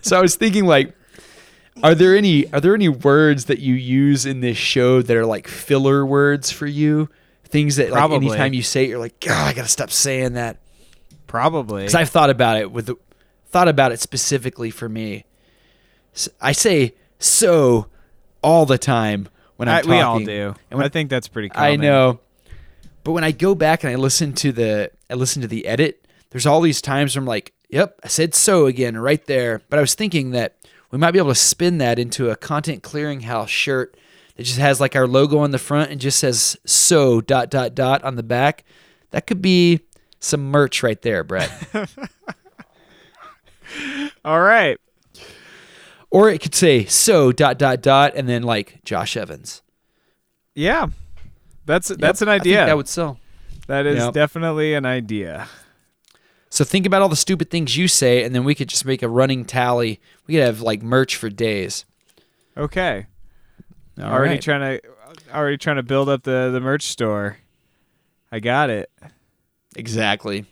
So 0.00 0.16
I 0.16 0.20
was 0.20 0.36
thinking, 0.36 0.64
like, 0.64 0.94
are 1.82 1.94
there 1.94 2.16
any 2.16 2.52
are 2.52 2.60
there 2.60 2.74
any 2.74 2.88
words 2.88 3.46
that 3.46 3.58
you 3.58 3.74
use 3.74 4.26
in 4.26 4.40
this 4.40 4.56
show 4.56 5.02
that 5.02 5.16
are 5.16 5.26
like 5.26 5.48
filler 5.48 6.06
words 6.06 6.52
for 6.52 6.66
you? 6.66 7.08
Things 7.44 7.76
that 7.76 7.90
like 7.90 7.98
Probably. 7.98 8.28
anytime 8.28 8.52
you 8.52 8.62
say 8.62 8.84
it, 8.84 8.90
you're 8.90 8.98
like, 8.98 9.18
God, 9.18 9.48
I 9.48 9.52
gotta 9.52 9.68
stop 9.68 9.90
saying 9.90 10.34
that. 10.34 10.58
Probably. 11.26 11.82
Because 11.82 11.96
I've 11.96 12.10
thought 12.10 12.30
about 12.30 12.58
it 12.58 12.70
with 12.70 12.86
the, 12.86 12.96
thought 13.48 13.66
about 13.66 13.90
it 13.90 13.98
specifically 13.98 14.70
for 14.70 14.88
me. 14.88 15.24
I 16.40 16.52
say 16.52 16.94
so 17.18 17.86
all 18.42 18.66
the 18.66 18.78
time 18.78 19.28
when 19.56 19.68
I'm 19.68 19.76
I- 19.76 19.80
talking. 19.82 19.90
we 19.96 20.00
all 20.00 20.18
do. 20.20 20.54
And 20.70 20.78
when, 20.78 20.86
I 20.86 20.88
think 20.88 21.10
that's 21.10 21.28
pretty 21.28 21.48
common. 21.48 21.70
I 21.72 21.76
know. 21.76 22.20
But 23.02 23.12
when 23.12 23.24
I 23.24 23.32
go 23.32 23.54
back 23.54 23.84
and 23.84 23.92
I 23.92 23.96
listen 23.96 24.32
to 24.34 24.52
the 24.52 24.90
I 25.10 25.14
listen 25.14 25.42
to 25.42 25.48
the 25.48 25.66
edit, 25.66 26.06
there's 26.30 26.46
all 26.46 26.60
these 26.60 26.80
times 26.80 27.14
where 27.14 27.20
I'm 27.20 27.26
like, 27.26 27.52
"Yep, 27.68 28.00
I 28.02 28.08
said 28.08 28.34
so 28.34 28.66
again 28.66 28.96
right 28.96 29.24
there." 29.26 29.60
But 29.68 29.78
I 29.78 29.82
was 29.82 29.94
thinking 29.94 30.30
that 30.30 30.56
we 30.90 30.98
might 30.98 31.10
be 31.10 31.18
able 31.18 31.28
to 31.30 31.34
spin 31.34 31.78
that 31.78 31.98
into 31.98 32.30
a 32.30 32.36
content 32.36 32.82
clearinghouse 32.82 33.48
shirt 33.48 33.96
that 34.36 34.42
just 34.44 34.58
has 34.58 34.80
like 34.80 34.96
our 34.96 35.06
logo 35.06 35.38
on 35.38 35.50
the 35.50 35.58
front 35.58 35.90
and 35.90 36.00
just 36.00 36.18
says 36.18 36.56
"so" 36.64 37.20
dot 37.20 37.50
dot 37.50 37.74
dot 37.74 38.02
on 38.04 38.16
the 38.16 38.22
back. 38.22 38.64
That 39.10 39.26
could 39.26 39.42
be 39.42 39.80
some 40.18 40.50
merch 40.50 40.82
right 40.82 41.00
there, 41.02 41.22
Brett. 41.24 41.50
All 44.24 44.40
right. 44.40 44.78
Or 46.14 46.30
it 46.30 46.40
could 46.40 46.54
say 46.54 46.84
"so" 46.84 47.32
dot 47.32 47.58
dot 47.58 47.82
dot 47.82 48.12
and 48.14 48.28
then 48.28 48.42
like 48.44 48.82
Josh 48.84 49.16
Evans. 49.16 49.62
Yeah. 50.54 50.86
That's 51.66 51.88
that's 51.88 52.20
Yep, 52.20 52.28
an 52.28 52.28
I 52.28 52.38
think 52.38 52.46
idea. 52.56 52.66
that 52.66 52.76
would 52.76 52.88
sell. 52.88 53.18
that 53.66 53.84
is 53.86 53.96
Yep. 53.98 54.12
definitely 54.14 54.74
an 54.74 54.86
idea. 54.86 55.48
So 56.50 56.62
think 56.64 56.86
about 56.86 57.02
all 57.02 57.08
the 57.08 57.16
stupid 57.16 57.50
things 57.50 57.76
you 57.76 57.88
say, 57.88 58.22
and 58.22 58.32
then 58.34 58.44
we 58.44 58.54
could 58.54 58.68
just 58.68 58.84
make 58.84 59.02
a 59.02 59.08
running 59.08 59.44
tally. 59.44 60.00
We 60.26 60.34
could 60.34 60.44
have 60.44 60.60
like 60.60 60.82
merch 60.82 61.16
for 61.16 61.28
days. 61.28 61.84
Okay. 62.56 63.06
All 63.98 64.04
already 64.04 64.34
right. 64.34 64.42
trying 64.42 64.60
to 64.80 64.88
already 65.34 65.56
trying 65.58 65.76
to 65.76 65.82
build 65.82 66.08
up 66.08 66.22
the 66.22 66.50
the 66.52 66.60
merch 66.60 66.84
store. 66.84 67.38
I 68.30 68.38
got 68.40 68.70
it. 68.70 68.88
Exactly. 69.74 70.44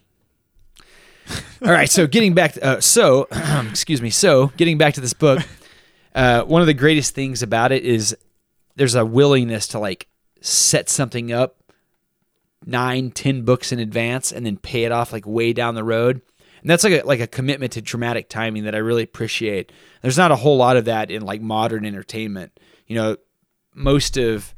All 1.65 1.71
right, 1.73 1.89
so 1.89 2.07
getting 2.07 2.35
back 2.35 2.55
to, 2.55 2.65
uh, 2.65 2.81
so 2.81 3.29
excuse 3.71 4.03
me, 4.03 4.11
so 4.11 4.49
getting 4.57 4.79
back 4.79 4.95
to 4.95 5.01
this 5.01 5.13
book, 5.13 5.41
uh, 6.15 6.43
one 6.43 6.61
of 6.61 6.67
the 6.67 6.75
greatest 6.75 7.15
things 7.15 7.43
about 7.43 7.73
it 7.73 7.85
is 7.85 8.17
there's 8.77 8.95
a 8.95 9.05
willingness 9.05 9.69
to 9.69 9.79
like 9.79 10.09
set 10.41 10.89
something 10.89 11.33
up 11.33 11.57
nine, 12.67 13.11
ten 13.11 13.43
books 13.43 13.73
in 13.73 13.79
advance 13.79 14.33
and 14.33 14.45
then 14.45 14.57
pay 14.57 14.85
it 14.85 14.93
off 14.93 15.13
like 15.13 15.27
way 15.27 15.53
down 15.53 15.75
the 15.75 15.85
road. 15.85 16.21
And 16.61 16.71
that's 16.71 16.85
like 16.85 17.03
a 17.03 17.07
like 17.07 17.21
a 17.21 17.27
commitment 17.27 17.73
to 17.73 17.83
dramatic 17.83 18.29
timing 18.29 18.65
that 18.65 18.75
I 18.75 18.79
really 18.79 19.03
appreciate. 19.03 19.73
There's 20.01 20.19
not 20.19 20.31
a 20.31 20.37
whole 20.37 20.57
lot 20.57 20.77
of 20.77 20.85
that 20.85 21.11
in 21.11 21.23
like 21.23 21.41
modern 21.41 21.85
entertainment. 21.85 22.59
You 22.87 22.97
know, 22.97 23.17
most 23.75 24.17
of 24.17 24.55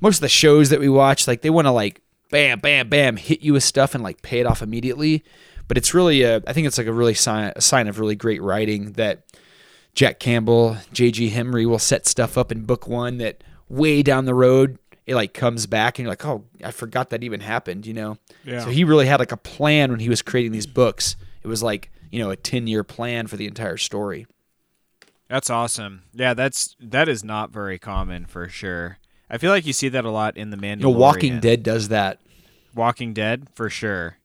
most 0.00 0.18
of 0.18 0.22
the 0.22 0.28
shows 0.28 0.68
that 0.70 0.80
we 0.80 0.88
watch, 0.88 1.26
like 1.26 1.40
they 1.40 1.50
want 1.50 1.66
to 1.66 1.72
like 1.72 2.02
bam, 2.30 2.60
bam, 2.60 2.88
bam, 2.88 3.16
hit 3.16 3.42
you 3.42 3.54
with 3.54 3.64
stuff 3.64 3.94
and 3.94 4.04
like 4.04 4.22
pay 4.22 4.40
it 4.40 4.46
off 4.46 4.62
immediately. 4.62 5.24
But 5.70 5.78
it's 5.78 5.94
really, 5.94 6.22
a, 6.22 6.42
I 6.48 6.52
think 6.52 6.66
it's 6.66 6.78
like 6.78 6.88
a 6.88 6.92
really 6.92 7.14
sign, 7.14 7.52
a 7.54 7.60
sign 7.60 7.86
of 7.86 8.00
really 8.00 8.16
great 8.16 8.42
writing 8.42 8.94
that 8.94 9.22
Jack 9.94 10.18
Campbell, 10.18 10.78
J.G. 10.92 11.30
Hemry 11.30 11.64
will 11.64 11.78
set 11.78 12.08
stuff 12.08 12.36
up 12.36 12.50
in 12.50 12.64
book 12.64 12.88
one 12.88 13.18
that 13.18 13.44
way 13.68 14.02
down 14.02 14.24
the 14.24 14.34
road 14.34 14.78
it 15.06 15.14
like 15.14 15.32
comes 15.32 15.66
back 15.66 15.98
and 15.98 16.04
you're 16.04 16.12
like, 16.12 16.24
oh, 16.24 16.44
I 16.64 16.70
forgot 16.70 17.10
that 17.10 17.24
even 17.24 17.40
happened, 17.40 17.86
you 17.86 17.94
know? 17.94 18.18
Yeah. 18.44 18.64
So 18.64 18.70
he 18.70 18.84
really 18.84 19.06
had 19.06 19.18
like 19.18 19.32
a 19.32 19.36
plan 19.36 19.90
when 19.90 20.00
he 20.00 20.08
was 20.08 20.22
creating 20.22 20.52
these 20.52 20.66
books. 20.66 21.16
It 21.42 21.48
was 21.48 21.62
like 21.62 21.90
you 22.10 22.18
know 22.18 22.30
a 22.30 22.36
ten 22.36 22.66
year 22.66 22.84
plan 22.84 23.26
for 23.26 23.36
the 23.36 23.46
entire 23.46 23.76
story. 23.76 24.26
That's 25.28 25.50
awesome. 25.50 26.02
Yeah, 26.12 26.34
that's 26.34 26.76
that 26.80 27.08
is 27.08 27.24
not 27.24 27.50
very 27.50 27.78
common 27.78 28.26
for 28.26 28.48
sure. 28.48 28.98
I 29.28 29.38
feel 29.38 29.50
like 29.50 29.66
you 29.66 29.72
see 29.72 29.88
that 29.88 30.04
a 30.04 30.10
lot 30.10 30.36
in 30.36 30.50
the 30.50 30.56
Mandalorian. 30.56 30.76
You 30.78 30.82
know, 30.82 30.90
Walking 30.90 31.40
Dead 31.40 31.62
does 31.62 31.88
that. 31.88 32.20
Walking 32.74 33.14
Dead 33.14 33.48
for 33.54 33.70
sure. 33.70 34.16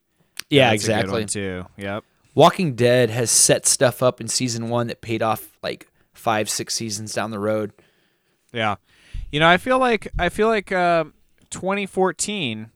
Yeah, 0.49 0.69
That's 0.71 0.83
exactly. 0.83 1.25
too. 1.25 1.65
Yep. 1.77 2.03
Walking 2.33 2.75
Dead 2.75 3.09
has 3.09 3.31
set 3.31 3.65
stuff 3.65 4.03
up 4.03 4.19
in 4.19 4.27
season 4.27 4.69
one 4.69 4.87
that 4.87 5.01
paid 5.01 5.21
off 5.21 5.57
like 5.63 5.87
five, 6.13 6.49
six 6.49 6.73
seasons 6.75 7.13
down 7.13 7.31
the 7.31 7.39
road. 7.39 7.71
Yeah. 8.51 8.75
You 9.31 9.39
know, 9.39 9.47
I 9.47 9.57
feel 9.57 9.79
like 9.79 10.07
I 10.19 10.29
feel 10.29 10.47
like 10.47 10.71
uh, 10.71 11.05
2014 11.49 12.71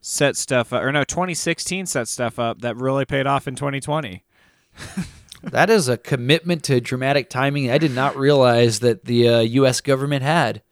set 0.00 0.36
stuff 0.36 0.72
up, 0.72 0.82
or 0.82 0.92
no, 0.92 1.02
2016 1.04 1.86
set 1.86 2.08
stuff 2.08 2.38
up 2.38 2.60
that 2.60 2.76
really 2.76 3.04
paid 3.04 3.26
off 3.26 3.48
in 3.48 3.56
2020. 3.56 4.22
That 5.50 5.68
is 5.68 5.88
a 5.88 5.98
commitment 5.98 6.62
to 6.64 6.80
dramatic 6.80 7.28
timing 7.28 7.70
I 7.70 7.76
did 7.76 7.94
not 7.94 8.16
realize 8.16 8.80
that 8.80 9.04
the 9.04 9.28
uh, 9.28 9.40
U.S. 9.40 9.82
government 9.82 10.22
had. 10.22 10.62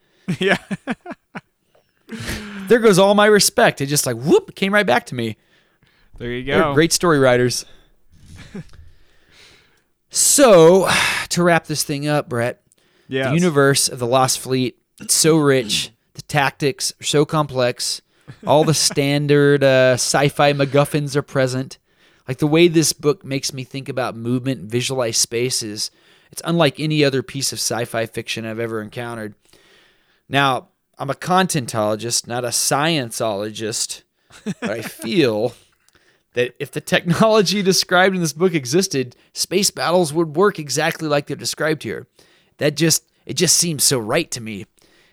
yeah. 0.40 0.56
There 2.68 2.78
goes 2.78 2.98
all 2.98 3.14
my 3.14 3.26
respect. 3.26 3.80
It 3.80 3.86
just 3.86 4.06
like 4.06 4.16
whoop 4.16 4.54
came 4.54 4.72
right 4.72 4.86
back 4.86 5.06
to 5.06 5.14
me. 5.14 5.36
There 6.22 6.30
you 6.30 6.44
They're 6.44 6.62
go. 6.62 6.74
great 6.74 6.92
story 6.92 7.18
writers. 7.18 7.64
so, 10.08 10.88
to 11.30 11.42
wrap 11.42 11.66
this 11.66 11.82
thing 11.82 12.06
up, 12.06 12.28
Brett, 12.28 12.62
Yeah. 13.08 13.28
the 13.30 13.34
universe 13.34 13.88
of 13.88 13.98
the 13.98 14.06
Lost 14.06 14.38
Fleet, 14.38 14.78
it's 15.00 15.14
so 15.14 15.36
rich. 15.36 15.90
The 16.14 16.22
tactics 16.22 16.92
are 17.00 17.04
so 17.04 17.24
complex. 17.24 18.02
All 18.46 18.62
the 18.62 18.72
standard 18.72 19.64
uh, 19.64 19.94
sci-fi 19.94 20.52
MacGuffins 20.52 21.16
are 21.16 21.22
present. 21.22 21.78
Like 22.28 22.38
the 22.38 22.46
way 22.46 22.68
this 22.68 22.92
book 22.92 23.24
makes 23.24 23.52
me 23.52 23.64
think 23.64 23.88
about 23.88 24.14
movement 24.16 24.60
and 24.60 24.70
visualize 24.70 25.16
spaces, 25.16 25.90
it's 26.30 26.42
unlike 26.44 26.78
any 26.78 27.04
other 27.04 27.24
piece 27.24 27.52
of 27.52 27.58
sci-fi 27.58 28.06
fiction 28.06 28.46
I've 28.46 28.60
ever 28.60 28.80
encountered. 28.80 29.34
Now, 30.28 30.68
I'm 30.98 31.10
a 31.10 31.14
contentologist, 31.14 32.28
not 32.28 32.44
a 32.44 32.48
scienceologist, 32.48 34.02
but 34.44 34.70
I 34.70 34.82
feel 34.82 35.54
that 36.34 36.54
if 36.58 36.70
the 36.70 36.80
technology 36.80 37.62
described 37.62 38.14
in 38.14 38.20
this 38.20 38.32
book 38.32 38.54
existed, 38.54 39.16
space 39.32 39.70
battles 39.70 40.12
would 40.12 40.36
work 40.36 40.58
exactly 40.58 41.08
like 41.08 41.26
they're 41.26 41.36
described 41.36 41.82
here. 41.82 42.06
That 42.58 42.76
just 42.76 43.04
it 43.26 43.34
just 43.34 43.56
seems 43.56 43.84
so 43.84 43.98
right 43.98 44.30
to 44.30 44.40
me. 44.40 44.66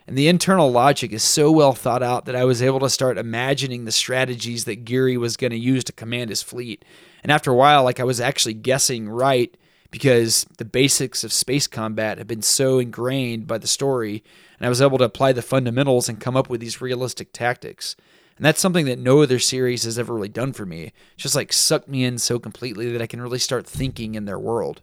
And 0.08 0.18
the 0.18 0.28
internal 0.28 0.72
logic 0.72 1.12
is 1.12 1.22
so 1.22 1.52
well 1.52 1.74
thought 1.74 2.02
out 2.02 2.26
that 2.26 2.36
I 2.36 2.44
was 2.44 2.64
able 2.64 2.80
to 2.80 2.90
start 2.90 3.20
imagining 3.20 3.86
the 3.86 3.92
strategies 3.92 4.66
that 4.66 4.84
Geary 4.84 5.18
was 5.18 5.38
going 5.38 5.52
to 5.52 5.58
use 5.58 5.84
to 5.84 5.94
command 5.94 6.32
his 6.32 6.42
fleet. 6.42 6.84
And 7.22 7.32
after 7.32 7.52
a 7.52 7.56
while, 7.56 7.84
like 7.84 8.00
I 8.00 8.06
was 8.06 8.20
actually 8.20 8.56
guessing 8.56 9.08
right 9.08 9.56
because 9.92 10.46
the 10.58 10.66
basics 10.66 11.24
of 11.24 11.34
space 11.34 11.68
combat 11.68 12.18
have 12.18 12.28
been 12.28 12.42
so 12.42 12.80
ingrained 12.80 13.48
by 13.48 13.58
the 13.58 13.68
story, 13.68 14.24
and 14.58 14.66
I 14.66 14.70
was 14.70 14.82
able 14.82 14.98
to 15.00 15.04
apply 15.04 15.32
the 15.34 15.42
fundamentals 15.42 16.10
and 16.10 16.20
come 16.20 16.36
up 16.36 16.50
with 16.50 16.62
these 16.62 16.82
realistic 16.82 17.32
tactics. 17.34 17.96
And 18.40 18.46
that's 18.46 18.62
something 18.62 18.86
that 18.86 19.00
no 19.00 19.22
other 19.22 19.38
series 19.38 19.84
has 19.84 20.00
ever 20.00 20.14
really 20.14 20.30
done 20.30 20.54
for 20.54 20.66
me. 20.66 20.94
It's 21.14 21.24
just 21.24 21.36
like 21.36 21.52
sucked 21.52 21.90
me 21.90 22.06
in 22.06 22.18
so 22.18 22.40
completely 22.40 22.90
that 22.90 23.02
I 23.02 23.06
can 23.06 23.22
really 23.22 23.38
start 23.38 23.68
thinking 23.68 24.16
in 24.16 24.24
their 24.24 24.40
world. 24.40 24.82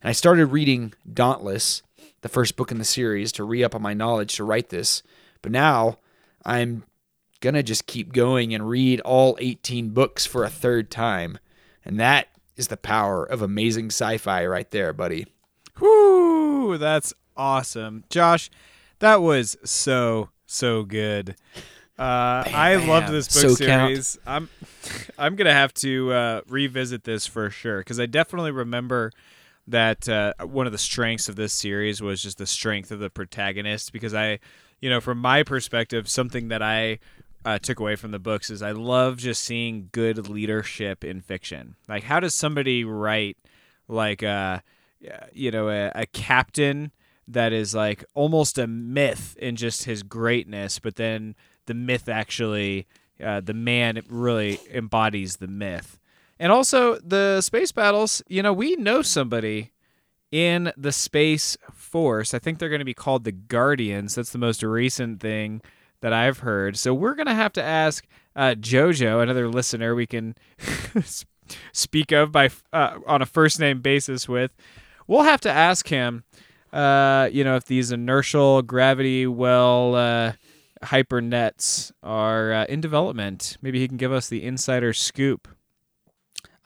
And 0.00 0.08
I 0.08 0.12
started 0.12 0.46
reading 0.46 0.94
Dauntless, 1.12 1.82
the 2.22 2.30
first 2.30 2.56
book 2.56 2.72
in 2.72 2.78
the 2.78 2.86
series, 2.86 3.30
to 3.32 3.44
re 3.44 3.62
up 3.62 3.74
on 3.74 3.82
my 3.82 3.92
knowledge 3.92 4.36
to 4.36 4.44
write 4.44 4.70
this. 4.70 5.02
But 5.42 5.52
now 5.52 5.98
I'm 6.46 6.84
going 7.42 7.52
to 7.56 7.62
just 7.62 7.86
keep 7.86 8.14
going 8.14 8.54
and 8.54 8.66
read 8.66 9.00
all 9.00 9.36
18 9.38 9.90
books 9.90 10.24
for 10.24 10.42
a 10.42 10.48
third 10.48 10.90
time. 10.90 11.38
And 11.84 12.00
that 12.00 12.28
is 12.56 12.68
the 12.68 12.78
power 12.78 13.22
of 13.22 13.42
amazing 13.42 13.88
sci 13.88 14.16
fi 14.16 14.46
right 14.46 14.70
there, 14.70 14.94
buddy. 14.94 15.26
Whoo, 15.78 16.78
that's 16.78 17.12
awesome. 17.36 18.04
Josh, 18.08 18.48
that 19.00 19.20
was 19.20 19.58
so 19.62 20.30
so 20.46 20.84
good. 20.84 21.36
Uh, 21.98 22.44
I 22.46 22.76
loved 22.76 23.08
this 23.08 23.26
book 23.26 23.58
So 23.58 23.66
count. 23.66 23.90
series. 23.90 24.18
I'm 24.26 24.48
I'm 25.18 25.34
gonna 25.34 25.52
have 25.52 25.74
to 25.74 26.12
uh, 26.12 26.40
revisit 26.48 27.04
this 27.04 27.26
for 27.26 27.50
sure 27.50 27.78
because 27.78 27.98
I 27.98 28.06
definitely 28.06 28.52
remember 28.52 29.12
that 29.66 30.08
uh, 30.08 30.32
one 30.40 30.66
of 30.66 30.72
the 30.72 30.78
strengths 30.78 31.28
of 31.28 31.36
this 31.36 31.52
series 31.52 32.00
was 32.00 32.22
just 32.22 32.38
the 32.38 32.46
strength 32.46 32.90
of 32.90 33.00
the 33.00 33.10
protagonist. 33.10 33.92
Because 33.92 34.14
I, 34.14 34.38
you 34.80 34.88
know, 34.88 35.00
from 35.00 35.18
my 35.18 35.42
perspective, 35.42 36.08
something 36.08 36.48
that 36.48 36.62
I 36.62 37.00
uh, 37.44 37.58
took 37.58 37.80
away 37.80 37.96
from 37.96 38.12
the 38.12 38.18
books 38.18 38.48
is 38.48 38.62
I 38.62 38.70
love 38.70 39.16
just 39.16 39.42
seeing 39.42 39.88
good 39.92 40.28
leadership 40.28 41.02
in 41.04 41.20
fiction. 41.20 41.74
Like, 41.88 42.04
how 42.04 42.20
does 42.20 42.34
somebody 42.34 42.84
write 42.84 43.36
like 43.88 44.22
uh, 44.22 44.60
you 45.32 45.50
know 45.50 45.68
a, 45.68 45.90
a 45.94 46.06
captain 46.06 46.92
that 47.26 47.52
is 47.52 47.74
like 47.74 48.04
almost 48.14 48.56
a 48.56 48.66
myth 48.66 49.36
in 49.38 49.56
just 49.56 49.84
his 49.84 50.02
greatness, 50.02 50.78
but 50.78 50.96
then 50.96 51.34
the 51.68 51.74
myth 51.74 52.08
actually 52.08 52.88
uh, 53.24 53.40
the 53.40 53.54
man 53.54 54.02
really 54.08 54.60
embodies 54.72 55.36
the 55.36 55.48
myth. 55.48 55.98
And 56.38 56.52
also 56.52 56.98
the 56.98 57.40
space 57.40 57.72
battles, 57.72 58.22
you 58.28 58.42
know, 58.42 58.52
we 58.52 58.76
know 58.76 59.02
somebody 59.02 59.72
in 60.30 60.72
the 60.76 60.92
Space 60.92 61.56
Force. 61.72 62.32
I 62.32 62.38
think 62.38 62.58
they're 62.58 62.68
going 62.68 62.80
to 62.80 62.84
be 62.84 62.94
called 62.94 63.24
the 63.24 63.32
Guardians. 63.32 64.14
That's 64.14 64.30
the 64.30 64.38
most 64.38 64.62
recent 64.62 65.20
thing 65.20 65.62
that 66.00 66.12
I've 66.12 66.40
heard. 66.40 66.76
So 66.76 66.94
we're 66.94 67.14
going 67.14 67.26
to 67.26 67.34
have 67.34 67.52
to 67.54 67.62
ask 67.62 68.06
uh, 68.36 68.54
JoJo, 68.54 69.22
another 69.22 69.48
listener 69.48 69.94
we 69.94 70.06
can 70.06 70.36
speak 71.72 72.12
of 72.12 72.30
by 72.30 72.50
uh, 72.72 72.98
on 73.06 73.20
a 73.20 73.26
first 73.26 73.58
name 73.58 73.80
basis 73.80 74.28
with. 74.28 74.54
We'll 75.08 75.24
have 75.24 75.40
to 75.40 75.50
ask 75.50 75.88
him, 75.88 76.22
uh, 76.72 77.30
you 77.32 77.42
know, 77.42 77.56
if 77.56 77.64
these 77.64 77.90
inertial 77.90 78.62
gravity 78.62 79.26
well 79.26 79.96
uh, 80.80 80.86
hyper 80.86 81.20
nets 81.20 81.92
are 82.02 82.52
uh, 82.52 82.64
in 82.66 82.80
development. 82.80 83.56
Maybe 83.62 83.80
he 83.80 83.88
can 83.88 83.96
give 83.96 84.12
us 84.12 84.28
the 84.28 84.44
insider 84.44 84.92
scoop. 84.92 85.48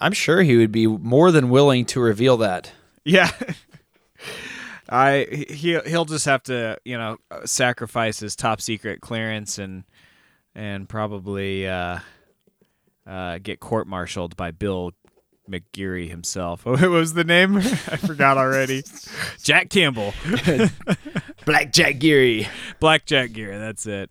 I'm 0.01 0.13
sure 0.13 0.43
he 0.43 0.57
would 0.57 0.73
be 0.73 0.87
more 0.87 1.31
than 1.31 1.49
willing 1.49 1.85
to 1.87 2.01
reveal 2.01 2.37
that. 2.39 2.73
Yeah. 3.05 3.31
I 4.89 5.27
he 5.49 5.79
he'll 5.87 6.05
just 6.05 6.27
have 6.27 6.43
to 6.45 6.77
you 6.85 6.99
know 6.99 7.17
sacrifice 7.47 8.21
his 8.21 8.37
top 8.37 8.61
secret 8.61 9.01
clearance 9.01 9.59
and 9.59 9.85
and 10.55 10.87
probably 10.89 11.67
uh, 11.67 12.01
uh, 13.07 13.39
get 13.39 13.61
court 13.61 13.87
martialed 13.87 14.37
by 14.37 14.51
Bill 14.51 14.93
McGeary 15.49 16.09
himself. 16.09 16.67
Oh, 16.67 16.73
What 16.77 16.91
was 16.91 17.15
the 17.15 17.25
name? 17.25 17.57
I 17.59 17.63
forgot 17.97 18.39
already. 18.39 18.83
Jack 19.43 19.71
Campbell. 19.71 20.15
Black 21.45 21.73
Jack 21.73 21.99
Geary. 21.99 22.49
Black 22.81 23.05
Jack 23.05 23.33
Gear. 23.33 23.59
That's 23.59 23.87
it. 23.87 24.11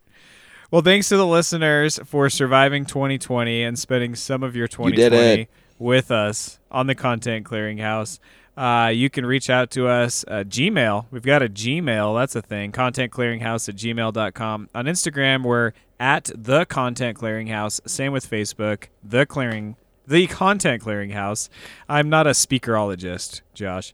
Well, 0.70 0.82
thanks 0.82 1.08
to 1.10 1.16
the 1.16 1.26
listeners 1.26 2.00
for 2.04 2.30
surviving 2.30 2.86
2020 2.86 3.62
and 3.62 3.78
spending 3.78 4.14
some 4.14 4.42
of 4.42 4.56
your 4.56 4.66
2020 4.68 5.42
it. 5.42 5.50
with 5.78 6.10
us 6.10 6.58
on 6.70 6.86
the 6.86 6.94
Content 6.94 7.44
Clearinghouse. 7.44 8.18
Uh, 8.56 8.90
you 8.92 9.08
can 9.10 9.24
reach 9.24 9.48
out 9.50 9.70
to 9.72 9.88
us 9.88 10.24
uh, 10.28 10.44
Gmail. 10.46 11.06
We've 11.10 11.22
got 11.22 11.42
a 11.42 11.48
Gmail. 11.48 12.18
That's 12.18 12.36
a 12.36 12.42
thing. 12.42 12.72
Content 12.72 13.12
Clearinghouse 13.12 13.68
at 13.68 13.76
gmail.com. 13.76 14.68
On 14.74 14.84
Instagram, 14.84 15.42
we're 15.42 15.72
at 15.98 16.30
the 16.34 16.64
Content 16.66 17.18
Clearinghouse. 17.18 17.80
Same 17.88 18.12
with 18.12 18.28
Facebook. 18.28 18.84
The 19.02 19.24
Clearing. 19.26 19.76
The 20.06 20.26
Content 20.26 20.82
Clearinghouse. 20.82 21.48
I'm 21.88 22.08
not 22.08 22.26
a 22.26 22.30
speakerologist, 22.30 23.40
Josh. 23.54 23.92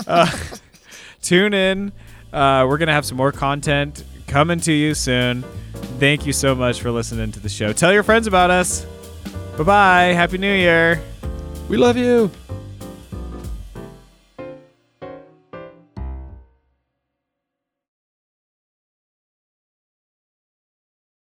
uh, 0.06 0.30
tune 1.22 1.54
in. 1.54 1.92
Uh, 2.32 2.66
we're 2.68 2.78
going 2.78 2.88
to 2.88 2.92
have 2.92 3.04
some 3.04 3.16
more 3.16 3.32
content 3.32 4.04
coming 4.26 4.60
to 4.60 4.72
you 4.72 4.94
soon. 4.94 5.42
Thank 5.98 6.26
you 6.26 6.32
so 6.32 6.54
much 6.54 6.80
for 6.80 6.90
listening 6.90 7.32
to 7.32 7.40
the 7.40 7.48
show. 7.48 7.72
Tell 7.72 7.92
your 7.92 8.02
friends 8.02 8.26
about 8.26 8.50
us. 8.50 8.86
Bye 9.56 9.64
bye. 9.64 10.02
Happy 10.14 10.38
New 10.38 10.54
Year. 10.54 11.02
We 11.68 11.76
love 11.76 11.96
you. 11.96 12.30